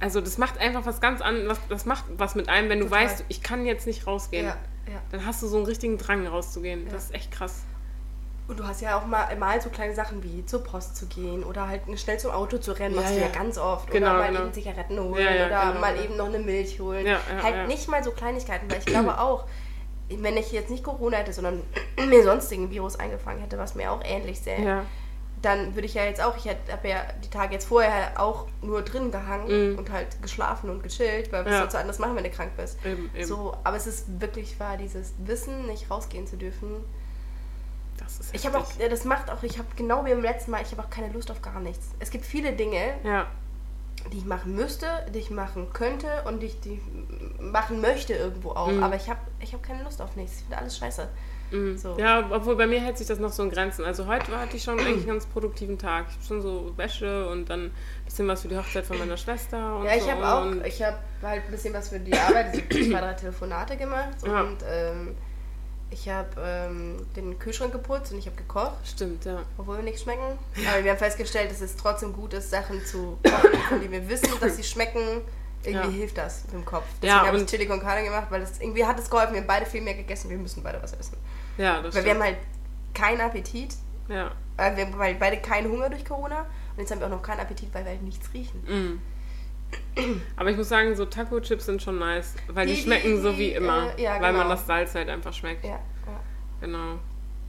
also 0.00 0.20
das 0.20 0.38
macht 0.38 0.58
einfach 0.58 0.86
was 0.86 1.00
ganz 1.00 1.20
anderes, 1.20 1.58
das 1.68 1.84
macht 1.86 2.04
was 2.16 2.34
mit 2.34 2.48
einem, 2.48 2.68
wenn 2.68 2.80
du 2.80 2.86
Total. 2.86 3.04
weißt, 3.04 3.24
ich 3.28 3.42
kann 3.42 3.66
jetzt 3.66 3.86
nicht 3.86 4.06
rausgehen. 4.06 4.46
Ja, 4.46 4.56
ja. 4.86 5.00
Dann 5.10 5.26
hast 5.26 5.42
du 5.42 5.46
so 5.48 5.56
einen 5.56 5.66
richtigen 5.66 5.98
Drang 5.98 6.26
rauszugehen. 6.26 6.86
Das 6.90 7.04
ist 7.06 7.14
echt 7.14 7.30
krass. 7.32 7.62
Und 8.48 8.60
du 8.60 8.64
hast 8.64 8.80
ja 8.80 8.96
auch 8.96 9.04
mal, 9.06 9.34
mal 9.36 9.60
so 9.60 9.70
kleine 9.70 9.92
Sachen 9.94 10.22
wie 10.22 10.46
zur 10.46 10.62
Post 10.62 10.94
zu 10.96 11.06
gehen 11.06 11.42
oder 11.42 11.66
halt 11.66 11.82
schnell 11.98 12.18
zum 12.20 12.30
Auto 12.30 12.58
zu 12.58 12.72
rennen, 12.78 12.94
Ja, 12.94 13.00
machst 13.00 13.16
du 13.16 13.20
ja. 13.20 13.28
ganz 13.28 13.58
oft. 13.58 13.90
Genau, 13.90 14.10
oder 14.10 14.18
mal 14.18 14.28
genau. 14.28 14.42
eben 14.42 14.52
Zigaretten 14.52 15.00
holen 15.00 15.24
Ja, 15.24 15.34
ja, 15.34 15.46
oder 15.46 15.66
genau, 15.68 15.80
mal 15.80 15.96
eben 16.00 16.16
noch 16.16 16.26
eine 16.28 16.38
Milch 16.38 16.78
holen. 16.78 17.04
Ja, 17.04 17.18
ja, 17.36 17.42
halt 17.42 17.66
nicht 17.66 17.88
mal 17.88 18.04
so 18.04 18.12
Kleinigkeiten, 18.12 18.70
weil 18.70 18.78
ich 18.78 18.86
glaube 18.86 19.18
auch, 19.20 19.46
wenn 20.08 20.36
ich 20.36 20.52
jetzt 20.52 20.70
nicht 20.70 20.84
Corona 20.84 21.18
hätte, 21.18 21.32
sondern 21.32 21.62
mir 22.08 22.22
sonstigen 22.22 22.70
Virus 22.70 22.98
eingefangen 22.98 23.40
hätte, 23.40 23.58
was 23.58 23.74
mir 23.74 23.90
auch 23.90 24.00
ähnlich 24.04 24.40
sähe, 24.40 24.62
Ja. 24.64 24.84
dann 25.42 25.74
würde 25.74 25.86
ich 25.86 25.94
ja 25.94 26.04
jetzt 26.04 26.20
auch, 26.22 26.36
ich 26.36 26.48
habe 26.48 26.88
ja 26.88 27.02
die 27.24 27.30
Tage 27.30 27.54
jetzt 27.54 27.66
vorher 27.66 28.20
auch 28.20 28.46
nur 28.62 28.82
drin 28.82 29.10
gehangen 29.10 29.72
Mhm. 29.72 29.78
und 29.78 29.90
halt 29.90 30.20
geschlafen 30.22 30.70
und 30.70 30.82
gechillt, 30.82 31.30
weil 31.32 31.44
was 31.44 31.52
Ja. 31.52 31.58
sollst 31.60 31.74
du 31.74 31.78
anders 31.78 31.98
machen, 31.98 32.16
wenn 32.16 32.24
du 32.24 32.30
krank 32.30 32.52
bist? 32.56 32.78
Eben, 32.84 33.10
eben. 33.14 33.24
So, 33.26 33.54
aber 33.64 33.76
es 33.76 33.86
ist 33.86 34.20
wirklich 34.20 34.58
wahr, 34.60 34.76
dieses 34.76 35.12
Wissen, 35.18 35.66
nicht 35.66 35.90
rausgehen 35.90 36.26
zu 36.26 36.36
dürfen. 36.36 36.68
Das 37.98 38.20
ist 38.20 38.34
Ich 38.34 38.46
habe 38.46 38.58
auch, 38.58 38.68
heftig. 38.68 38.88
das 38.90 39.04
macht 39.04 39.30
auch, 39.30 39.42
ich 39.42 39.58
habe 39.58 39.68
genau 39.76 40.04
wie 40.04 40.10
beim 40.10 40.22
letzten 40.22 40.50
Mal, 40.50 40.62
ich 40.62 40.70
habe 40.72 40.82
auch 40.82 40.90
keine 40.90 41.08
Lust 41.12 41.30
auf 41.30 41.40
gar 41.42 41.60
nichts. 41.60 41.86
Es 41.98 42.10
gibt 42.10 42.24
viele 42.26 42.52
Dinge, 42.52 42.94
Ja, 43.04 43.26
die 44.12 44.18
ich 44.18 44.24
machen 44.24 44.54
müsste, 44.54 44.86
die 45.14 45.18
ich 45.18 45.30
machen 45.30 45.68
könnte 45.72 46.06
und 46.26 46.40
die 46.40 46.46
ich 46.46 46.60
die 46.60 46.80
machen 47.40 47.80
möchte 47.80 48.12
irgendwo 48.14 48.50
auch. 48.50 48.70
Mhm. 48.70 48.82
Aber 48.82 48.96
ich 48.96 49.08
habe 49.08 49.20
ich 49.40 49.52
hab 49.52 49.62
keine 49.62 49.82
Lust 49.84 50.00
auf 50.02 50.16
nichts. 50.16 50.36
Ich 50.36 50.40
finde 50.42 50.58
alles 50.58 50.78
scheiße. 50.78 51.08
mhm. 51.50 51.76
So. 51.78 51.96
ja, 51.98 52.26
obwohl 52.30 52.56
bei 52.56 52.66
mir 52.66 52.80
hält 52.80 52.98
sich 52.98 53.06
das 53.06 53.18
noch 53.18 53.32
so 53.32 53.42
in 53.42 53.50
Grenzen. 53.50 53.84
Also 53.84 54.06
heute 54.06 54.38
hatte 54.38 54.56
ich 54.56 54.62
schon 54.62 54.78
eigentlich 54.78 54.98
einen 54.98 55.06
ganz 55.06 55.26
produktiven 55.26 55.78
Tag. 55.78 56.06
Ich 56.10 56.14
habe 56.16 56.24
schon 56.26 56.42
so 56.42 56.72
Wäsche 56.76 57.28
und 57.28 57.48
dann 57.50 57.66
ein 57.66 57.72
bisschen 58.04 58.26
was 58.28 58.42
für 58.42 58.48
die 58.48 58.56
Hochzeit 58.56 58.86
von 58.86 58.98
meiner 58.98 59.16
Schwester 59.16 59.76
und 59.76 59.84
Ja, 59.86 59.94
ich 59.96 60.02
so. 60.02 60.10
habe 60.10 60.26
auch, 60.60 60.64
ich 60.64 60.82
habe 60.82 60.98
halt 61.22 61.44
ein 61.44 61.50
bisschen 61.50 61.74
was 61.74 61.88
für 61.88 62.00
die 62.00 62.14
Arbeit, 62.16 62.46
also 62.54 62.60
zwei, 62.90 63.00
drei 63.00 63.12
Telefonate 63.14 63.76
gemacht 63.76 64.16
Ja. 64.26 64.40
und 64.42 64.58
ähm, 64.68 65.14
ich 65.90 66.08
habe 66.08 66.28
ähm, 66.40 67.06
den 67.14 67.38
Kühlschrank 67.38 67.72
geputzt 67.72 68.12
und 68.12 68.18
ich 68.18 68.26
habe 68.26 68.36
gekocht, 68.36 68.74
Stimmt, 68.84 69.24
ja. 69.24 69.42
obwohl 69.56 69.76
wir 69.76 69.84
nichts 69.84 70.02
schmecken. 70.02 70.38
Aber 70.72 70.82
wir 70.84 70.90
haben 70.90 70.98
festgestellt, 70.98 71.50
dass 71.50 71.60
es 71.60 71.76
trotzdem 71.76 72.12
gut 72.12 72.32
ist, 72.34 72.50
Sachen 72.50 72.84
zu 72.84 73.18
kochen, 73.24 73.60
von 73.68 73.80
denen 73.80 73.92
wir 73.92 74.08
wissen, 74.08 74.28
dass 74.40 74.56
sie 74.56 74.64
schmecken. 74.64 75.22
Irgendwie 75.64 75.88
Ja. 75.88 75.92
hilft 75.94 76.18
das 76.18 76.42
im 76.52 76.64
Kopf. 76.64 76.84
Deswegen 77.02 77.16
Ja, 77.18 77.26
habe 77.26 77.38
ich 77.38 77.46
Chili 77.46 77.66
con 77.66 77.80
Carne 77.80 78.04
gemacht, 78.04 78.26
weil 78.30 78.40
das 78.40 78.60
irgendwie 78.60 78.84
hat 78.84 78.98
es 79.00 79.10
geholfen. 79.10 79.32
Wir 79.34 79.40
haben 79.40 79.48
beide 79.48 79.66
viel 79.66 79.80
mehr 79.80 79.94
gegessen, 79.94 80.30
wir 80.30 80.36
müssen 80.38 80.62
beide 80.62 80.80
was 80.80 80.92
essen. 80.92 81.16
Ja, 81.58 81.82
das 81.82 81.94
Weil 81.94 82.04
wir 82.04 82.10
stimmt. 82.12 82.14
haben 82.14 82.22
halt 82.22 82.38
keinen 82.94 83.20
Appetit, 83.20 83.74
ja. 84.08 84.30
äh, 84.58 84.76
wir 84.76 84.86
haben 84.86 84.98
halt 84.98 85.18
beide 85.18 85.38
keinen 85.38 85.70
Hunger 85.72 85.88
durch 85.90 86.04
Corona 86.04 86.40
und 86.42 86.78
jetzt 86.78 86.90
haben 86.92 87.00
wir 87.00 87.06
auch 87.06 87.10
noch 87.10 87.22
keinen 87.22 87.40
Appetit, 87.40 87.72
weil 87.74 87.84
wir 87.84 87.90
halt 87.92 88.02
nichts 88.02 88.28
riechen. 88.32 88.60
Mm. 88.66 89.00
Aber 90.36 90.50
ich 90.50 90.56
muss 90.56 90.68
sagen, 90.68 90.94
so 90.96 91.04
Taco-Chips 91.06 91.66
sind 91.66 91.82
schon 91.82 91.98
nice, 91.98 92.34
weil 92.48 92.66
die, 92.66 92.72
Die- 92.72 92.78
die- 92.78 92.84
schmecken 92.84 93.22
so 93.22 93.32
die, 93.32 93.38
wie 93.38 93.52
immer, 93.52 93.96
äh, 93.98 94.02
ja, 94.02 94.12
weil 94.14 94.32
man 94.32 94.42
genau. 94.42 94.48
das 94.50 94.66
Salz 94.66 94.94
halt 94.94 95.08
einfach 95.08 95.32
schmeckt. 95.32 95.64
Ja, 95.64 95.70
ja. 95.70 95.80
Genau. 96.60 96.98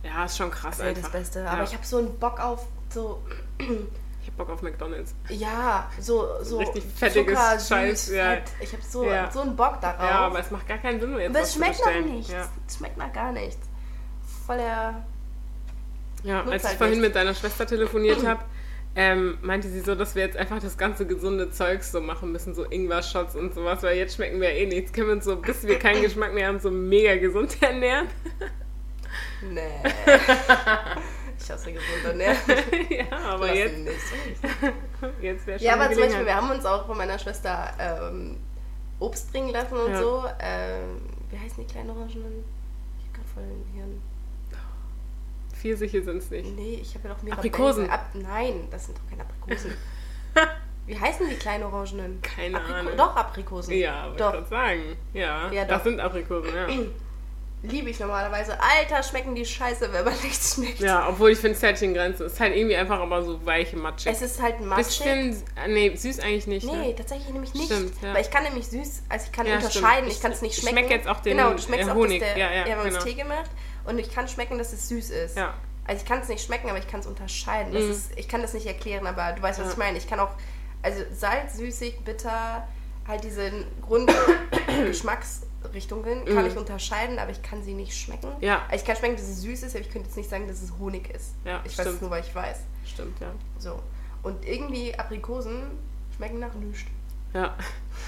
Ja, 0.03 0.25
ist 0.25 0.37
schon 0.37 0.49
krass 0.51 0.77
Das 0.77 0.87
ist 0.89 1.03
das. 1.03 1.11
Beste. 1.11 1.39
Ja. 1.41 1.47
Aber 1.51 1.63
ich 1.63 1.73
habe 1.73 1.85
so 1.85 1.97
einen 1.97 2.17
Bock 2.19 2.39
auf 2.39 2.65
so, 2.89 3.21
ich 3.59 4.27
hab 4.27 4.37
Bock 4.37 4.49
auf 4.49 4.61
McDonalds. 4.61 5.13
ja, 5.29 5.89
so, 5.99 6.25
so 6.41 6.59
Richtig 6.59 6.85
fettiges 6.95 7.33
Zucker, 7.37 7.59
Scheiß, 7.59 8.09
ja. 8.11 8.23
fett. 8.31 8.43
Ich 8.61 8.71
habe 8.71 8.83
so, 8.83 9.03
Ja. 9.05 9.29
so 9.29 9.41
einen 9.41 9.55
Bock 9.55 9.81
darauf. 9.81 10.01
Ja, 10.09 10.19
aber 10.19 10.39
es 10.39 10.49
macht 10.51 10.67
gar 10.67 10.77
keinen 10.77 10.99
Sinn, 11.01 11.17
jetzt 11.17 11.29
aber 11.31 11.39
es 11.41 11.53
schmeckt 11.53 11.79
nach 11.79 11.85
bestellen. 11.85 12.15
nichts. 12.15 12.33
Es 12.67 12.77
schmeckt 12.77 12.97
nach 12.97 13.11
gar 13.11 13.31
nichts. 13.33 13.67
Voll 14.45 14.57
der... 14.57 15.03
Ja, 16.23 16.43
als 16.43 16.63
ich 16.63 16.69
halt 16.69 16.77
vorhin 16.79 16.99
mit 17.01 17.15
deiner 17.15 17.33
Schwester 17.33 17.65
telefoniert 17.67 18.25
habe, 18.25 18.41
ähm, 18.99 19.37
meinte 19.43 19.69
sie 19.69 19.81
so, 19.81 19.93
dass 19.93 20.15
wir 20.15 20.23
jetzt 20.23 20.35
einfach 20.37 20.59
das 20.59 20.75
ganze 20.75 21.05
gesunde 21.05 21.51
Zeugs 21.51 21.91
so 21.91 22.01
machen 22.01 22.31
müssen, 22.31 22.55
so 22.55 22.65
Ingwer-Shots 22.65 23.35
und 23.35 23.53
sowas, 23.53 23.83
weil 23.83 23.95
jetzt 23.95 24.15
schmecken 24.15 24.41
wir 24.41 24.49
eh 24.49 24.65
nichts. 24.65 24.91
Können 24.91 25.07
wir 25.07 25.13
uns 25.13 25.25
so, 25.25 25.35
bis 25.35 25.67
wir 25.67 25.77
keinen 25.77 26.01
Geschmack 26.01 26.33
mehr 26.33 26.47
haben, 26.47 26.59
so 26.59 26.71
mega 26.71 27.15
gesund 27.15 27.55
ernähren? 27.61 28.07
Nee. 29.43 29.61
ich 31.39 31.51
hasse 31.51 31.71
gesunde 31.71 32.17
ne? 32.17 32.35
ja, 32.89 33.17
aber 33.19 33.47
Lass 33.49 33.55
jetzt, 33.55 33.75
jetzt 35.21 35.45
wäre 35.45 35.59
schon 35.59 35.67
Ja, 35.67 35.73
aber 35.75 35.91
zum 35.91 36.01
Beispiel, 36.01 36.25
wir 36.25 36.35
haben 36.35 36.49
uns 36.49 36.65
auch 36.65 36.87
von 36.87 36.97
meiner 36.97 37.19
Schwester 37.19 37.71
ähm, 37.79 38.37
Obst 38.99 39.31
bringen 39.31 39.49
lassen 39.49 39.75
und 39.77 39.91
Ja. 39.91 40.01
so. 40.01 40.23
Ähm, 40.39 41.01
wie 41.29 41.37
heißen 41.37 41.63
die 41.63 41.71
kleinen 41.71 41.91
Orangenen? 41.91 42.43
Ich 42.99 43.05
hab 43.05 43.13
grad 43.13 43.25
voll 43.35 43.43
den 43.43 43.75
Hirn. 43.75 44.01
Pfirsiche 45.57 46.03
sind 46.03 46.17
es 46.17 46.29
nicht. 46.29 46.55
Nee, 46.55 46.79
ich 46.81 46.95
habe 46.95 47.07
ja 47.07 47.13
doch 47.13 47.21
mehrere 47.23 47.39
Aprikosen. 47.39 47.89
Ab, 47.89 48.09
nein, 48.13 48.67
das 48.71 48.85
sind 48.85 48.97
doch 48.97 49.09
keine 49.09 49.23
Aprikosen. 49.23 49.73
Wie 50.85 50.97
heißen 50.97 51.27
die 51.29 51.35
kleinen 51.35 51.63
Orangenen? 51.63 52.21
Keine 52.21 52.57
Apriko 52.57 52.73
Ahnung. 52.73 52.93
Doch, 52.97 53.15
Aprikosen. 53.15 53.73
Ja, 53.73 54.07
wollte 54.07 54.23
ich 54.23 54.29
gerade 54.31 54.47
sagen. 54.47 54.81
Ja, 55.13 55.51
Ja, 55.51 55.65
das 55.65 55.83
sind 55.83 55.99
Aprikosen, 55.99 56.49
ja. 56.55 56.67
Liebe 57.63 57.89
ich 57.89 57.99
normalerweise. 57.99 58.55
Alter, 58.61 59.01
schmecken 59.01 59.33
die 59.33 59.45
scheiße, 59.45 59.91
wenn 59.91 60.05
man 60.05 60.13
nichts 60.23 60.55
schmeckt. 60.55 60.79
Ja, 60.79 61.09
obwohl 61.09 61.31
ich 61.31 61.39
finde 61.39 61.57
es 61.59 61.81
in 61.81 61.93
Grenzen. 61.93 62.25
Es 62.27 62.33
ist 62.33 62.39
halt 62.39 62.55
irgendwie 62.55 62.75
einfach 62.75 62.99
aber 62.99 63.23
so 63.23 63.43
weiche 63.45 63.75
Matschig. 63.77 64.11
Es 64.11 64.21
ist 64.21 64.41
halt 64.41 64.61
matschig. 64.61 65.35
Nee, 65.67 65.95
süß 65.95 66.19
eigentlich 66.19 66.45
nicht. 66.47 66.65
Nee, 66.67 66.89
Ne? 66.89 66.95
tatsächlich 66.95 67.29
nämlich 67.29 67.53
nicht. 67.55 67.65
Stimmt, 67.65 67.93
ja. 68.01 68.13
Weil 68.13 68.21
ich 68.21 68.29
kann 68.29 68.43
nämlich 68.43 68.67
süß, 68.67 69.03
also 69.09 69.25
ich 69.25 69.31
kann 69.31 69.47
Ja, 69.47 69.55
unterscheiden, 69.55 69.97
stimmt. 70.05 70.11
ich 70.11 70.21
kann 70.21 70.31
es 70.31 70.41
nicht 70.43 70.55
Ich 70.57 70.61
schmecken. 70.61 70.77
schmeck 70.77 70.91
jetzt 70.91 71.07
auch 71.07 71.19
den, 71.19 71.35
genau, 71.35 71.51
du 71.53 71.57
schmeckst 71.59 71.87
äh, 71.87 71.91
auch, 71.91 71.95
Honig. 71.95 72.19
dass 72.21 72.33
der, 72.35 72.37
Ja, 72.37 72.53
ja, 72.53 72.65
wir 72.65 72.77
haben 72.77 72.89
uns. 72.93 73.03
Tee 73.03 73.13
gemacht 73.15 73.49
und 73.85 73.97
ich 73.97 74.13
kann 74.13 74.27
schmecken, 74.27 74.57
dass 74.59 74.71
es 74.73 74.87
süß 74.89 75.09
ist. 75.09 75.35
Ja. 75.37 75.55
Also 75.85 76.01
ich 76.03 76.07
kann 76.07 76.19
es 76.19 76.27
nicht 76.27 76.45
schmecken, 76.45 76.69
aber 76.69 76.77
ich 76.79 76.87
kann 76.87 76.99
es 76.99 77.07
unterscheiden. 77.07 77.71
Mhm. 77.73 77.91
ist, 77.91 78.11
ich 78.17 78.27
kann 78.27 78.41
das 78.43 78.53
nicht 78.53 78.67
erklären, 78.67 79.07
aber 79.07 79.31
du 79.33 79.41
weißt, 79.41 79.59
was 79.59 79.71
ich 79.71 79.77
meine. 79.77 79.97
Ich 79.97 80.07
kann 80.07 80.19
auch, 80.19 80.29
also 80.83 81.01
Salz, 81.11 81.57
süßig, 81.57 82.01
bitter, 82.05 82.67
halt 83.07 83.23
diese 83.23 83.51
Grundgeschmacksrichtungen 85.71 86.25
kann 86.25 86.43
Mhm. 86.43 86.45
ich 86.51 86.57
unterscheiden, 86.57 87.19
aber 87.19 87.31
ich 87.31 87.41
kann 87.41 87.61
sie 87.63 87.73
nicht 87.73 87.93
schmecken. 87.97 88.29
Ja. 88.41 88.67
Ich 88.73 88.83
kann 88.85 88.95
schmecken, 88.95 89.15
dass 89.15 89.25
es 89.27 89.41
süß 89.41 89.63
ist, 89.63 89.75
aber 89.75 89.83
ich 89.85 89.91
könnte 89.91 90.07
jetzt 90.07 90.17
nicht 90.17 90.29
sagen, 90.29 90.47
dass 90.47 90.61
es 90.61 90.73
Honig 90.79 91.09
ist. 91.13 91.35
Ja, 91.45 91.61
ich 91.65 91.71
weiß 91.77 91.79
es 91.79 91.81
stimmt. 91.85 92.01
nur, 92.01 92.11
weil 92.11 92.23
ich 92.23 92.33
weiß. 92.33 92.59
Stimmt, 92.85 93.19
ja. 93.19 93.31
So. 93.59 93.79
Und 94.23 94.45
irgendwie 94.45 94.97
Aprikosen 94.97 95.63
schmecken 96.15 96.39
nach 96.39 96.53
nichts. 96.55 96.85
Ja. 97.33 97.55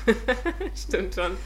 Stimmt 0.76 1.14
schon. 1.16 1.38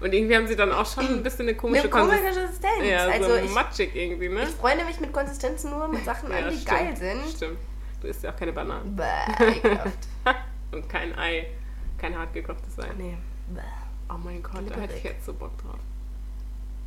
Und 0.00 0.12
irgendwie 0.12 0.34
haben 0.36 0.46
sie 0.48 0.56
dann 0.56 0.72
auch 0.72 0.84
schon 0.86 1.06
ein 1.06 1.22
bisschen 1.22 1.48
eine 1.48 1.56
komische 1.56 1.82
Eine 1.82 1.90
komische 1.90 2.18
Konsistenz. 2.22 2.84
Ja, 2.84 3.06
also 3.06 3.28
so 3.28 3.36
ich, 3.36 3.50
matschig 3.52 3.94
irgendwie, 3.94 4.28
ne? 4.28 4.42
ich 4.42 4.48
freunde 4.50 4.84
mich 4.84 5.00
mit 5.00 5.12
Konsistenzen 5.12 5.70
nur 5.70 5.86
mit 5.88 6.04
Sachen 6.04 6.30
an, 6.32 6.50
die 6.50 6.56
stimmt. 6.56 6.66
geil 6.66 6.96
sind. 6.96 7.20
Stimmt. 7.36 7.58
Du 8.00 8.08
isst 8.08 8.22
ja 8.22 8.32
auch 8.32 8.36
keine 8.36 8.52
Bananen. 8.52 8.96
Bäh. 8.96 9.04
Und 10.72 10.88
kein 10.88 11.16
Ei. 11.18 11.46
Kein 11.98 12.18
hart 12.18 12.32
gekochtes 12.32 12.78
Ei. 12.78 12.88
nee. 12.96 13.16
Bäh. 13.48 13.60
Oh 14.12 14.18
mein 14.18 14.42
Gott, 14.42 14.54
da 14.68 14.74
hätte 14.76 14.94
ich 14.94 15.02
Glibberig. 15.02 15.04
jetzt 15.04 15.26
so 15.26 15.34
Bock 15.34 15.56
drauf. 15.58 15.78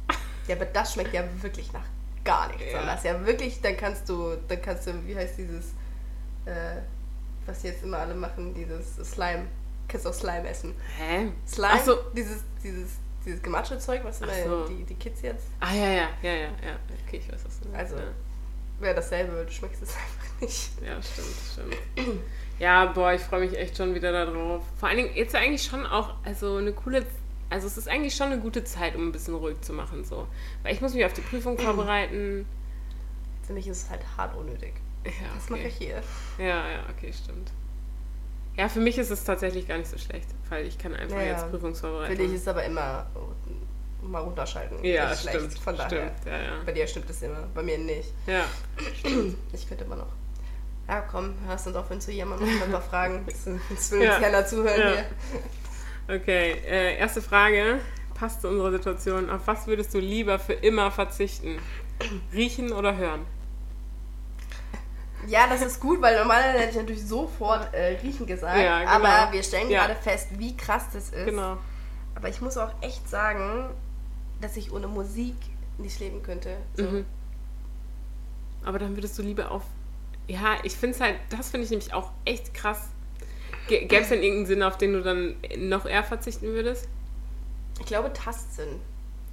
Ja, 0.48 0.58
aber 0.58 0.66
das 0.66 0.94
schmeckt 0.94 1.14
ja 1.14 1.24
wirklich 1.42 1.72
nach 1.72 1.86
gar 2.26 2.48
nichts. 2.50 2.64
Ja. 2.72 2.86
Das 2.86 2.98
ist 2.98 3.06
ja 3.06 3.26
wirklich, 3.26 3.62
dann 3.62 3.78
kannst 3.78 4.08
du, 4.10 4.36
dann 4.48 4.62
kannst 4.62 4.88
du, 4.88 5.06
wie 5.08 5.16
heißt 5.16 5.38
dieses, 5.38 5.68
äh, 6.46 6.82
was 7.46 7.64
jetzt 7.64 7.84
immer 7.84 7.98
alle 8.00 8.14
machen, 8.14 8.54
dieses 8.54 8.96
Slime. 9.10 9.46
Kannst 9.88 10.06
auch 10.08 10.14
Slime 10.14 10.48
essen. 10.50 10.74
Hä? 10.98 11.32
Slime, 11.48 11.74
Ach 11.74 11.84
so. 11.84 11.96
dieses, 12.16 12.44
dieses, 12.62 12.92
dieses 13.26 13.42
gematsche 13.42 13.78
Zeug, 13.80 14.02
was 14.04 14.20
immer 14.22 14.34
so. 14.44 14.66
die, 14.68 14.84
die 14.84 14.96
Kids 14.96 15.22
jetzt, 15.22 15.48
Ah, 15.62 15.74
ja, 15.74 15.88
ja, 15.90 16.08
ja, 16.22 16.32
ja, 16.32 16.42
ja. 16.48 16.78
Okay, 17.08 17.18
ich 17.18 17.32
weiß, 17.32 17.46
was 17.46 17.60
du 17.62 17.70
meinst. 17.70 17.94
Also, 17.94 18.04
ja. 18.04 18.12
Wäre 18.84 18.96
dasselbe, 18.96 19.46
du 19.46 19.52
schmeckst 19.52 19.82
es 19.82 19.90
einfach 19.96 20.42
nicht. 20.42 20.72
Ja, 20.86 21.02
stimmt, 21.02 21.36
stimmt. 21.52 22.20
Ja, 22.60 22.86
boah, 22.86 23.14
ich 23.14 23.22
freue 23.22 23.42
mich 23.42 23.58
echt 23.58 23.78
schon 23.78 23.96
wieder 23.96 24.12
darauf. 24.12 24.64
Vor 24.78 24.90
allen 24.90 24.98
Dingen, 24.98 25.16
jetzt 25.16 25.36
eigentlich 25.36 25.64
schon 25.64 25.86
auch, 25.86 26.16
also 26.24 26.58
eine 26.58 26.72
coole, 26.74 27.06
also 27.50 27.68
es 27.68 27.78
ist 27.78 27.88
eigentlich 27.88 28.16
schon 28.16 28.28
eine 28.28 28.40
gute 28.40 28.64
Zeit, 28.64 28.96
um 28.96 29.08
ein 29.08 29.12
bisschen 29.12 29.34
ruhig 29.36 29.60
zu 29.62 29.74
machen, 29.74 30.04
so. 30.04 30.28
Weil 30.62 30.74
ich 30.74 30.82
muss 30.82 30.94
mich 30.94 31.06
auf 31.06 31.14
die 31.14 31.22
Prüfung 31.22 31.58
vorbereiten. 31.60 32.46
Für 33.46 33.54
mich 33.54 33.68
ist 33.68 33.84
es 33.84 33.90
halt 33.90 34.02
hart 34.18 34.36
unnötig. 34.36 34.74
Ja, 35.06 35.12
Das 35.36 35.50
mache 35.50 35.64
ich 35.68 35.76
hier. 35.76 36.02
Ja, 36.38 36.70
ja, 36.70 36.86
okay, 36.96 37.12
stimmt. 37.12 37.52
Ja, 38.56 38.70
für 38.70 38.80
mich 38.80 39.00
ist 39.00 39.10
es 39.10 39.24
tatsächlich 39.24 39.68
gar 39.68 39.80
nicht 39.80 39.90
so 39.90 39.98
schlecht, 39.98 40.28
weil 40.50 40.68
ich 40.68 40.78
kann 40.78 40.94
einfach 40.94 41.18
Ja, 41.18 41.24
jetzt 41.24 41.50
Prüfungsvorbereitung. 41.50 42.16
Für 42.16 42.22
dich 42.22 42.34
ist 42.34 42.42
es 42.42 42.48
aber 42.48 42.64
immer 42.64 43.08
mal 44.10 44.22
runterschalten. 44.22 44.84
ja, 44.84 45.10
Das 45.10 45.22
schlecht, 45.22 45.38
stimmt, 45.38 45.60
Von 45.60 45.76
daher. 45.78 45.90
stimmt, 45.90 46.26
ja, 46.26 46.38
ja. 46.38 46.52
Bei 46.66 46.72
dir 46.72 46.88
stimmt 46.88 47.10
es 47.10 47.22
immer, 47.22 47.48
bei 47.54 47.64
mir 47.64 47.78
nicht. 47.78 48.12
Ja, 48.28 48.46
Ich 49.54 49.68
könnte 49.68 49.84
immer 49.86 49.96
noch. 49.98 50.08
Ja, 50.88 51.02
komm, 51.02 51.34
hörst 51.48 51.66
uns 51.68 51.76
auf, 51.78 51.90
wenn 51.90 52.02
zu 52.02 52.12
jemandem 52.12 52.54
noch 52.60 52.66
ein 52.66 52.72
paar 52.72 52.82
Fragen. 52.82 53.26
Das 53.26 53.46
das 53.70 53.92
will 53.92 54.08
uns 54.10 54.20
keiner 54.20 54.46
zuhören 54.46 54.82
hier. 56.08 56.16
okay. 56.16 56.52
Äh, 56.68 56.98
erste 56.98 57.22
Frage, 57.22 57.80
passt 58.16 58.42
zu 58.42 58.50
unserer 58.50 58.72
Situation. 58.72 59.30
Auf 59.30 59.42
was 59.46 59.66
würdest 59.68 59.94
du 59.94 60.00
lieber 60.00 60.40
für 60.40 60.54
immer 60.54 60.92
verzichten? 60.92 61.58
Riechen 62.34 62.74
oder 62.74 62.98
hören? 62.98 63.22
Ja, 65.28 65.48
das 65.48 65.62
ist 65.62 65.80
gut, 65.80 66.02
weil 66.02 66.18
normalerweise 66.20 66.60
hätte 66.60 66.72
ich 66.72 66.76
natürlich 66.78 67.06
sofort 67.08 67.74
äh, 67.74 67.98
riechen 68.04 68.26
gesagt. 68.26 68.58
Ja, 68.60 68.80
genau. 68.80 68.92
Aber 68.92 69.32
wir 69.32 69.42
stellen 69.42 69.70
Ja. 69.70 69.86
gerade 69.86 69.96
fest, 70.02 70.28
wie 70.38 70.58
krass 70.58 70.84
das 70.92 71.10
ist. 71.12 71.26
Genau. 71.26 71.58
Aber 72.16 72.28
ich 72.28 72.42
muss 72.42 72.58
auch 72.58 72.72
echt 72.82 73.08
sagen, 73.10 73.70
dass 74.44 74.58
ich 74.58 74.72
ohne 74.72 74.88
Musik 74.88 75.36
nicht 75.78 76.00
leben 76.00 76.22
könnte. 76.24 76.58
So. 76.76 76.84
Mhm. 76.84 77.06
Aber 78.64 78.80
dann 78.80 78.96
würdest 78.96 79.18
du 79.18 79.22
lieber 79.24 79.52
auf. 79.52 79.64
Ja, 80.28 80.56
ich 80.64 80.74
finde 80.76 80.96
es 80.96 81.02
halt, 81.02 81.16
das 81.30 81.50
finde 81.50 81.66
ich 81.66 81.70
nämlich 81.72 81.94
auch 81.94 82.12
echt 82.26 82.54
krass. 82.54 82.90
Gäbe 83.68 83.96
es 83.98 84.10
denn 84.10 84.22
irgendeinen 84.22 84.46
Sinn, 84.46 84.64
auf 84.64 84.78
den 84.78 84.94
du 84.94 85.02
dann 85.02 85.36
noch 85.58 85.86
eher 85.86 86.04
verzichten 86.04 86.48
würdest? 86.48 86.88
Ich 87.80 87.86
glaube, 87.86 88.12
Tastsinn. 88.14 88.80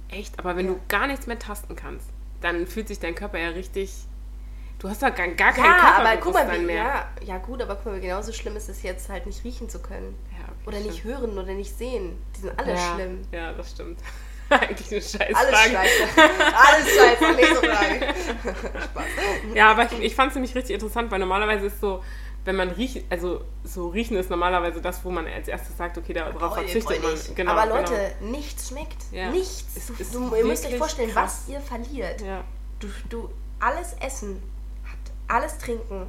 Echt? 0.09 0.37
Aber 0.39 0.55
wenn 0.55 0.65
Ja. 0.67 0.73
du 0.73 0.79
gar 0.87 1.07
nichts 1.07 1.27
mehr 1.27 1.39
tasten 1.39 1.75
kannst, 1.75 2.07
dann 2.41 2.65
fühlt 2.67 2.87
sich 2.87 2.99
dein 2.99 3.15
Körper 3.15 3.39
ja 3.39 3.49
richtig. 3.49 3.93
Du 4.79 4.89
hast 4.89 5.03
doch 5.03 5.13
gar, 5.13 5.27
gar 5.27 5.53
kein 5.53 5.63
Ja, 5.63 5.97
aber 5.99 6.17
guck 6.17 6.33
mal, 6.33 6.59
wie, 6.59 6.65
mehr. 6.65 6.75
ja, 6.75 7.09
ja 7.23 7.37
gut, 7.37 7.61
aber 7.61 7.75
guck 7.75 7.85
mal, 7.85 7.99
genauso 8.01 8.33
schlimm 8.33 8.55
ist 8.55 8.67
es 8.67 8.81
jetzt 8.83 9.09
halt 9.09 9.27
nicht 9.27 9.43
riechen 9.43 9.69
zu 9.69 9.79
können. 9.79 10.15
Ja, 10.31 10.45
okay, 10.45 10.67
Oder 10.67 10.79
nicht 10.79 10.99
stimmt. 10.99 11.17
hören 11.19 11.37
oder 11.37 11.53
nicht 11.53 11.77
sehen. 11.77 12.17
Die 12.35 12.41
sind 12.41 12.57
alle 12.59 12.75
schlimm. 12.77 13.21
Ja, 13.31 13.53
das 13.53 13.71
stimmt. 13.71 13.99
Eigentlich 14.59 14.91
eine 14.91 15.01
scheiß 15.01 15.35
Alles 15.35 15.49
Frage. 15.49 15.71
scheiße. 15.71 16.03
Alles 16.55 16.95
scheiße. 16.95 17.35
Nächste 17.35 17.55
Frage. 17.55 17.99
Spaß. 18.83 19.05
Ja, 19.55 19.71
aber 19.71 19.85
ich, 19.85 19.99
ich 19.99 20.15
fand 20.15 20.29
es 20.29 20.35
nämlich 20.35 20.53
richtig 20.55 20.73
interessant, 20.73 21.09
weil 21.09 21.19
normalerweise 21.19 21.67
ist 21.67 21.79
so, 21.79 22.03
wenn 22.43 22.57
man 22.57 22.69
riecht, 22.69 23.05
also 23.09 23.45
so 23.63 23.87
riechen 23.89 24.17
ist 24.17 24.29
normalerweise 24.29 24.81
das, 24.81 25.05
wo 25.05 25.09
man 25.09 25.25
als 25.27 25.47
erstes 25.47 25.77
sagt, 25.77 25.97
okay, 25.97 26.13
darauf 26.13 26.53
verzichtet 26.55 27.01
man. 27.01 27.13
Genau, 27.35 27.51
Aber 27.51 27.65
Leute, 27.67 27.93
genau. 28.19 28.31
nichts 28.31 28.69
schmeckt. 28.69 28.97
Ja. 29.11 29.29
Nichts. 29.29 29.65
Es 29.75 29.89
ist 29.89 30.13
du, 30.13 30.35
ihr 30.35 30.45
müsst 30.45 30.65
euch 30.65 30.77
vorstellen, 30.77 31.11
krass. 31.11 31.43
was 31.45 31.53
ihr 31.53 31.61
verliert. 31.61 32.21
Ja. 32.21 32.43
Du, 32.79 32.87
du, 33.09 33.29
alles 33.59 33.95
essen, 34.01 34.43
alles 35.27 35.57
trinken. 35.59 36.07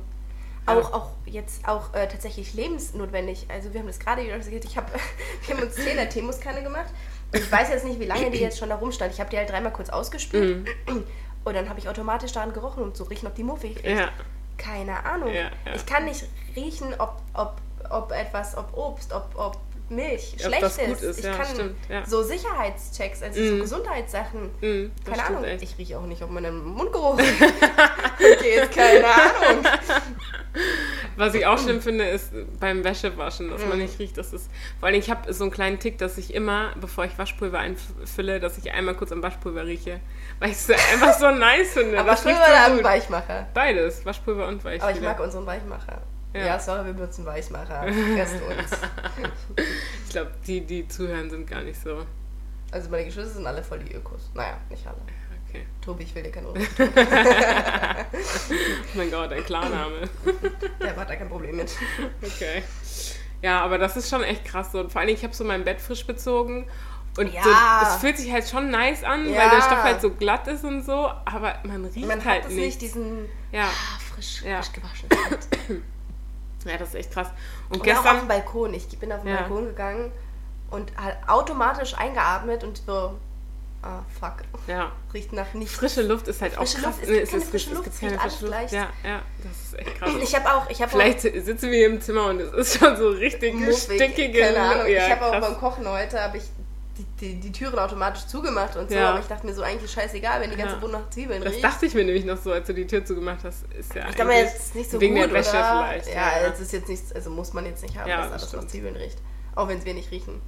Auch, 0.64 0.92
auch 0.92 1.10
jetzt 1.26 1.66
auch 1.66 1.92
äh, 1.92 2.06
tatsächlich 2.06 2.54
lebensnotwendig. 2.54 3.46
Also 3.48 3.72
wir 3.72 3.80
haben 3.80 3.88
das 3.88 3.98
gerade 3.98 4.24
wieder 4.24 4.38
gesagt, 4.38 4.64
ich 4.64 4.76
hab, 4.76 4.92
wir 5.46 5.56
haben 5.56 5.62
uns 5.64 5.76
10er 5.76 6.08
Teemuskanne 6.08 6.62
gemacht. 6.62 6.92
Ich 7.32 7.50
weiß 7.50 7.70
jetzt 7.70 7.84
nicht, 7.84 7.98
wie 7.98 8.04
lange 8.04 8.30
die 8.30 8.38
jetzt 8.38 8.58
schon 8.60 8.68
da 8.68 8.76
rumstand. 8.76 9.12
Ich 9.12 9.20
habe 9.20 9.30
die 9.30 9.36
halt 9.36 9.50
dreimal 9.50 9.72
kurz 9.72 9.90
ausgespült. 9.90 10.66
Mhm. 10.88 11.04
Und 11.44 11.54
dann 11.54 11.68
habe 11.68 11.80
ich 11.80 11.88
automatisch 11.88 12.32
daran 12.32 12.52
gerochen, 12.52 12.82
um 12.84 12.94
zu 12.94 13.02
riechen, 13.04 13.26
ob 13.26 13.34
die 13.34 13.42
muffig 13.42 13.76
riecht. 13.76 13.98
Ja. 13.98 14.10
Keine 14.58 15.04
Ahnung. 15.04 15.32
Ja, 15.32 15.50
ja. 15.66 15.74
Ich 15.74 15.84
kann 15.86 16.04
nicht 16.04 16.24
riechen, 16.54 16.94
ob, 16.98 17.20
ob, 17.34 17.56
ob 17.90 18.12
etwas, 18.12 18.56
ob 18.56 18.76
Obst, 18.76 19.12
ob, 19.12 19.28
ob 19.34 19.58
Milch 19.88 20.36
schlecht 20.40 20.62
ist. 20.62 20.78
ist, 21.02 21.18
Ich 21.18 21.24
ja, 21.24 21.34
kann 21.34 21.46
stimmt, 21.46 21.76
ja. 21.88 22.06
so 22.06 22.22
Sicherheitschecks, 22.22 23.22
also 23.22 23.44
so 23.44 23.52
Mhm. 23.52 23.60
Gesundheitssachen. 23.60 24.50
Mhm, 24.60 24.90
das 25.04 25.14
keine 25.18 25.28
Ahnung. 25.28 25.44
echt. 25.44 25.62
Ich 25.62 25.76
rieche 25.78 25.98
auch 25.98 26.06
nicht, 26.06 26.22
ob 26.22 26.30
man 26.30 26.44
einen 26.46 26.64
Mundgeruch 26.64 27.18
ist 28.18 28.72
keine 28.74 29.04
Ahnung. 29.06 29.64
Was 31.16 31.34
ich 31.34 31.44
auch 31.46 31.58
schlimm 31.58 31.80
finde, 31.82 32.04
ist 32.04 32.30
beim 32.58 32.84
Wäschewaschen, 32.84 33.50
dass 33.50 33.62
Mhm. 33.62 33.68
man 33.68 33.78
nicht 33.78 33.98
riecht. 33.98 34.16
Das 34.16 34.32
ist, 34.32 34.50
vor 34.80 34.88
allem, 34.88 34.98
ich 34.98 35.10
habe 35.10 35.32
so 35.32 35.44
einen 35.44 35.50
kleinen 35.50 35.78
Tick, 35.78 35.98
dass 35.98 36.16
ich 36.18 36.32
immer, 36.34 36.72
bevor 36.80 37.04
ich 37.04 37.16
Waschpulver 37.18 37.58
einfülle, 37.58 38.40
dass 38.40 38.56
ich 38.58 38.72
einmal 38.72 38.94
kurz 38.94 39.12
am 39.12 39.22
Waschpulver 39.22 39.66
rieche. 39.66 40.00
Weil 40.40 40.50
ich 40.50 40.56
es 40.56 40.70
einfach 40.92 41.18
so 41.18 41.30
nice 41.30 41.72
finde. 41.74 41.98
Waschpulver 42.06 42.40
oder 42.40 42.76
so. 42.76 42.84
Weichmacher? 42.84 43.46
Beides, 43.52 44.04
Waschpulver 44.06 44.46
und 44.48 44.64
Weichspüler. 44.64 44.88
Aber 44.88 44.96
ich 44.98 45.02
mag 45.04 45.20
unseren 45.20 45.46
Weichmacher. 45.46 46.00
Ja. 46.34 46.46
Ja, 46.46 46.58
sorry, 46.58 46.86
wir 46.86 46.92
benutzen 46.94 47.24
Weichmacher. 47.26 47.82
Rest 47.86 48.34
uns. 48.42 48.80
Ich 50.06 50.12
glaube, 50.12 50.32
die, 50.46 50.60
die 50.60 50.86
zuhören, 50.88 51.30
sind 51.30 51.46
gar 51.46 51.62
nicht 51.62 51.80
so. 51.80 52.04
Also 52.70 52.90
meine 52.90 53.04
Geschwister 53.06 53.32
sind 53.34 53.46
alle 53.46 53.62
voll 53.62 53.78
die 53.78 53.94
Ökos. 53.94 54.30
Naja, 54.34 54.58
nicht 54.68 54.86
alle. 54.86 54.96
Okay. 55.48 55.66
Tobi, 55.82 56.02
ich 56.04 56.14
will 56.14 56.22
dir 56.22 56.30
keine 56.30 56.48
Ruhe. 56.48 56.58
Oh 58.94 58.98
mein 58.98 59.10
Gott, 59.10 59.32
ein 59.32 59.44
Klarname. 59.44 60.08
Der 60.80 60.96
hat 60.96 61.08
da 61.08 61.16
kein 61.16 61.28
Problem 61.28 61.56
mit. 61.56 61.72
Okay. 62.22 62.62
Ja, 63.40 63.62
aber 63.62 63.78
das 63.78 63.96
ist 63.96 64.08
schon 64.10 64.22
echt 64.22 64.44
krass 64.44 64.72
so. 64.72 64.80
Und 64.80 64.92
vor 64.92 65.00
allem, 65.00 65.10
ich 65.10 65.22
habe 65.24 65.34
so 65.34 65.44
mein 65.44 65.64
Bett 65.64 65.80
frisch 65.80 66.06
bezogen. 66.06 66.66
Und 67.18 67.32
Ja. 67.32 67.42
so, 67.42 67.50
es 67.88 67.96
fühlt 68.00 68.16
sich 68.18 68.32
halt 68.32 68.48
schon 68.48 68.70
nice 68.70 69.02
an, 69.04 69.28
Ja. 69.28 69.40
weil 69.42 69.50
der 69.50 69.62
Stoff 69.62 69.82
halt 69.82 70.00
so 70.00 70.10
glatt 70.10 70.46
ist 70.48 70.64
und 70.64 70.82
so, 70.84 70.92
aber 71.24 71.56
man 71.64 71.84
riecht 71.86 72.06
Man 72.06 72.24
halt 72.24 72.44
hat 72.44 72.50
es 72.50 72.54
nicht. 72.56 72.64
nicht, 72.66 72.80
diesen 72.82 73.28
Ja. 73.50 73.64
ah, 73.64 73.98
frisch, 74.14 74.40
frisch 74.42 74.72
gewaschen. 74.72 75.08
ja, 76.64 76.76
das 76.78 76.88
ist 76.90 76.94
echt 76.94 77.12
krass. 77.12 77.28
Und 77.68 77.80
Und 77.80 77.82
auch 77.92 77.96
auf 77.96 78.02
dem 78.02 78.10
gestern, 78.12 78.28
Balkon. 78.28 78.74
Ich 78.74 78.88
bin 78.98 79.12
auf 79.12 79.20
den 79.22 79.28
Ja. 79.28 79.36
Balkon 79.42 79.66
gegangen 79.66 80.12
und 80.70 80.92
halt 80.96 81.16
automatisch 81.26 81.94
eingeatmet 81.96 82.64
und 82.64 82.82
so, 82.86 83.14
ah, 83.82 84.00
fuck. 84.20 84.36
ja, 84.66 84.90
Riecht 85.12 85.32
nach 85.32 85.52
nichts. 85.54 85.74
frische 85.74 86.02
Luft 86.02 86.28
ist 86.28 86.40
halt 86.40 86.54
Frische 86.54 86.78
auch 86.78 86.82
krass. 86.82 86.96
Luft, 86.96 87.02
es 87.02 87.08
Nee, 87.08 87.18
gibt 87.18 87.30
keine 87.30 87.42
es 87.42 87.48
frische 87.50 87.66
es 87.68 87.72
Luft, 87.74 87.84
gibt 87.84 87.94
es 87.94 88.00
keine 88.00 88.12
riecht 88.12 88.22
alles 88.22 88.34
frische 88.36 88.60
Luft. 88.60 88.72
Ja, 88.72 88.88
ja, 89.04 89.22
das 89.42 89.62
ist 89.64 89.78
echt 89.78 89.98
krass. 89.98 90.10
Ich 90.22 90.34
habe 90.34 90.54
auch, 90.54 90.70
ich 90.70 90.80
habe 90.80 90.90
Vielleicht 90.90 91.20
sitzen 91.20 91.70
wir 91.70 91.78
hier 91.78 91.86
im 91.88 92.00
Zimmer 92.00 92.26
und 92.26 92.40
es 92.40 92.52
ist 92.52 92.78
schon 92.78 92.96
so 92.96 93.08
richtig 93.10 93.54
stickige 93.76 94.40
keine 94.40 94.60
Ahnung. 94.60 94.86
Ja, 94.86 95.06
ich 95.06 95.10
habe 95.12 95.26
auch 95.26 95.40
beim 95.40 95.58
Kochen 95.58 95.86
heute 95.88 96.20
habe 96.20 96.38
ich 96.38 96.44
die, 97.22 97.40
die, 97.40 97.52
Türen 97.52 97.78
automatisch 97.78 98.26
zugemacht 98.26 98.76
und 98.76 98.90
so, 98.90 98.96
Ja. 98.96 99.10
aber 99.10 99.20
ich 99.20 99.26
dachte 99.26 99.46
mir 99.46 99.54
so 99.54 99.62
eigentlich 99.62 99.90
scheißegal, 99.90 100.40
wenn 100.40 100.50
die 100.50 100.56
ganze 100.56 100.74
Ja. 100.74 100.82
Wohnung 100.82 101.00
nach 101.02 101.10
Zwiebeln 101.10 101.42
Das 101.42 101.52
riecht. 101.52 101.64
dachte 101.64 101.86
ich 101.86 101.94
mir 101.94 102.04
nämlich 102.04 102.24
noch 102.24 102.36
so, 102.36 102.52
als 102.52 102.66
du 102.66 102.74
die 102.74 102.86
Tür 102.86 103.04
zugemacht 103.04 103.44
hast. 103.44 103.64
Ist 103.72 103.94
ja 103.94 104.08
ich 104.08 104.16
glaube 104.16 104.32
jetzt 104.34 104.74
nicht 104.74 104.90
so 104.90 105.00
wegen 105.00 105.14
gut, 105.14 105.24
der 105.26 105.32
Wäsche 105.34 105.50
oder? 105.50 105.84
vielleicht. 105.88 106.12
Ja, 106.14 106.30
es 106.52 106.60
ist 106.60 106.72
jetzt 106.72 106.88
nichts, 106.88 107.12
also 107.12 107.30
muss 107.30 107.52
man 107.52 107.64
jetzt 107.64 107.82
nicht 107.82 107.96
haben, 107.96 108.08
Ja, 108.10 108.16
dass 108.28 108.42
das 108.42 108.52
alles 108.52 108.64
nach. 108.64 108.70
Zwiebeln 108.70 108.96
riecht. 108.96 109.18
Auch 109.54 109.68
wenn 109.68 109.78
es 109.78 109.84
nicht 109.84 110.10
riechen. 110.10 110.40